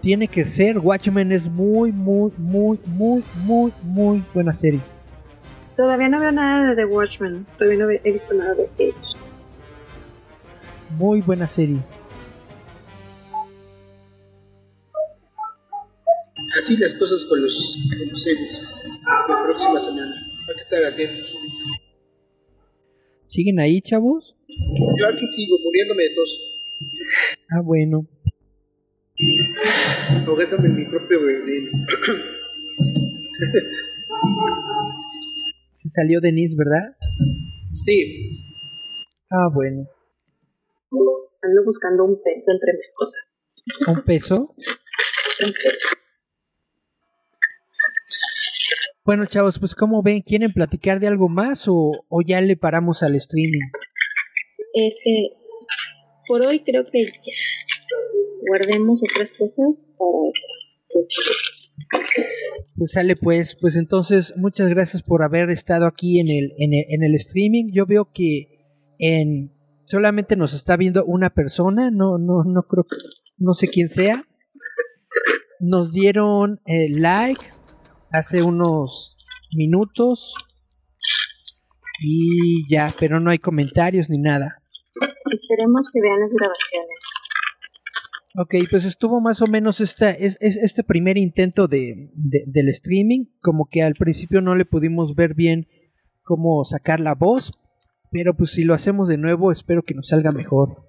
Tiene 0.04 0.28
que 0.28 0.44
ser. 0.44 0.78
Watchmen 0.78 1.32
es 1.32 1.48
muy, 1.48 1.90
muy, 1.90 2.30
muy, 2.36 2.78
muy, 2.84 3.24
muy, 3.42 3.72
muy 3.82 4.22
buena 4.34 4.52
serie. 4.52 4.80
Todavía 5.78 6.10
no 6.10 6.20
veo 6.20 6.30
nada 6.30 6.68
de 6.68 6.76
The 6.76 6.84
Watchmen, 6.84 7.46
todavía 7.56 7.86
no 7.86 7.90
he 7.90 8.12
visto 8.12 8.34
nada 8.34 8.54
de 8.54 8.68
Edge. 8.76 8.94
Muy 10.98 11.22
buena 11.22 11.48
serie. 11.48 11.78
Así 16.58 16.76
las 16.76 16.94
cosas 16.94 17.24
con 17.24 17.42
los, 17.42 17.78
con 17.88 18.08
los 18.10 18.22
series. 18.22 18.74
La 19.26 19.42
próxima 19.42 19.80
semana. 19.80 20.14
Hay 20.48 20.54
que 20.54 20.60
estar 20.60 20.84
atentos. 20.84 21.34
¿Siguen 23.24 23.58
ahí, 23.58 23.80
chavos? 23.80 24.36
Yo 24.48 25.08
aquí 25.08 25.26
sigo 25.28 25.56
muriéndome 25.64 26.02
de 26.02 26.14
tos. 26.14 26.40
Ah, 27.50 27.62
bueno. 27.62 28.06
Ahogándome 30.26 30.66
en 30.68 30.76
mi 30.76 30.84
propio 30.86 31.22
veneno. 31.24 31.70
Se 35.76 35.88
salió 35.88 36.20
Denise, 36.20 36.56
¿verdad? 36.56 36.96
Sí, 37.72 38.40
Ah, 39.30 39.48
bueno. 39.52 39.86
Ando 41.42 41.64
buscando 41.64 42.04
un 42.04 42.22
peso 42.22 42.52
entre 42.52 42.72
mis 42.74 42.92
cosas. 42.94 43.20
¿Un 43.88 44.04
peso? 44.04 44.54
Un 45.44 45.52
peso. 45.52 45.96
Bueno, 49.04 49.26
chavos, 49.26 49.58
pues 49.58 49.74
como 49.74 50.02
ven, 50.02 50.22
¿quieren 50.22 50.52
platicar 50.52 51.00
de 51.00 51.08
algo 51.08 51.28
más 51.28 51.66
o, 51.68 52.04
o 52.08 52.22
ya 52.22 52.40
le 52.40 52.56
paramos 52.56 53.02
al 53.02 53.16
streaming? 53.16 53.68
Este, 54.72 55.32
por 56.28 56.46
hoy 56.46 56.62
creo 56.62 56.84
que 56.90 57.04
ya. 57.06 57.32
Guardemos 58.46 59.00
otras 59.02 59.32
cosas 59.32 59.88
para 59.98 60.10
otra. 60.10 60.54
Pues 62.76 62.92
sale 62.92 63.16
pues, 63.16 63.56
pues 63.60 63.76
entonces 63.76 64.34
muchas 64.36 64.68
gracias 64.68 65.02
por 65.02 65.22
haber 65.22 65.50
estado 65.50 65.86
aquí 65.86 66.20
en 66.20 66.28
el, 66.28 66.52
en 66.58 66.74
el, 66.74 66.84
en 66.88 67.02
el 67.02 67.14
streaming. 67.14 67.70
Yo 67.72 67.86
veo 67.86 68.10
que 68.12 68.64
en 68.98 69.52
solamente 69.84 70.36
nos 70.36 70.54
está 70.54 70.76
viendo 70.76 71.04
una 71.04 71.30
persona, 71.30 71.90
no, 71.90 72.18
no, 72.18 72.44
no 72.44 72.62
creo, 72.62 72.86
no 73.38 73.54
sé 73.54 73.68
quién 73.68 73.88
sea. 73.88 74.24
Nos 75.60 75.92
dieron 75.92 76.60
eh, 76.66 76.88
like 76.90 77.42
hace 78.12 78.42
unos 78.42 79.16
minutos 79.56 80.34
y 82.00 82.68
ya, 82.68 82.94
pero 82.98 83.20
no 83.20 83.30
hay 83.30 83.38
comentarios 83.38 84.10
ni 84.10 84.18
nada. 84.18 84.62
Esperemos 85.30 85.88
que 85.92 86.00
vean 86.00 86.20
las 86.20 86.30
grabaciones. 86.30 87.03
Ok, 88.36 88.54
pues 88.68 88.84
estuvo 88.84 89.20
más 89.20 89.40
o 89.42 89.46
menos 89.46 89.80
esta, 89.80 90.10
es, 90.10 90.36
es- 90.40 90.56
este 90.56 90.82
primer 90.82 91.16
intento 91.16 91.68
de, 91.68 92.10
de- 92.14 92.42
del 92.46 92.68
streaming, 92.68 93.26
como 93.40 93.68
que 93.70 93.82
al 93.82 93.94
principio 93.94 94.40
no 94.40 94.56
le 94.56 94.64
pudimos 94.64 95.14
ver 95.14 95.34
bien 95.34 95.68
cómo 96.22 96.64
sacar 96.64 96.98
la 97.00 97.14
voz, 97.14 97.52
pero 98.10 98.34
pues 98.36 98.50
si 98.50 98.64
lo 98.64 98.74
hacemos 98.74 99.06
de 99.08 99.18
nuevo 99.18 99.52
espero 99.52 99.82
que 99.82 99.94
nos 99.94 100.08
salga 100.08 100.32
mejor. 100.32 100.84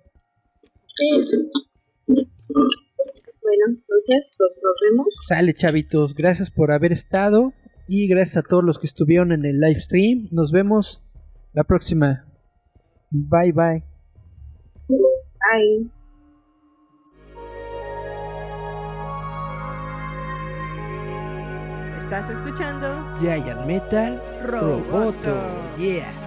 Bueno, 2.08 3.66
entonces, 3.68 4.32
pues 4.38 4.52
nos 4.64 4.76
vemos. 4.90 5.08
Sale 5.28 5.54
chavitos, 5.54 6.16
gracias 6.16 6.50
por 6.50 6.72
haber 6.72 6.92
estado 6.94 7.54
y 7.88 8.08
gracias 8.08 8.38
a 8.38 8.48
todos 8.48 8.64
los 8.64 8.80
que 8.80 8.88
estuvieron 8.88 9.32
en 9.32 9.46
el 9.46 9.60
live 9.60 9.82
stream. 9.82 10.30
Nos 10.32 10.52
vemos 10.52 11.04
la 11.54 11.64
próxima. 11.64 12.26
Bye 13.12 13.52
bye. 13.52 13.84
Bye. 14.88 15.92
Estás 22.06 22.30
escuchando 22.30 23.04
Giant 23.20 23.66
Metal 23.66 24.22
Roboto. 24.44 25.36
Yeah. 25.76 26.25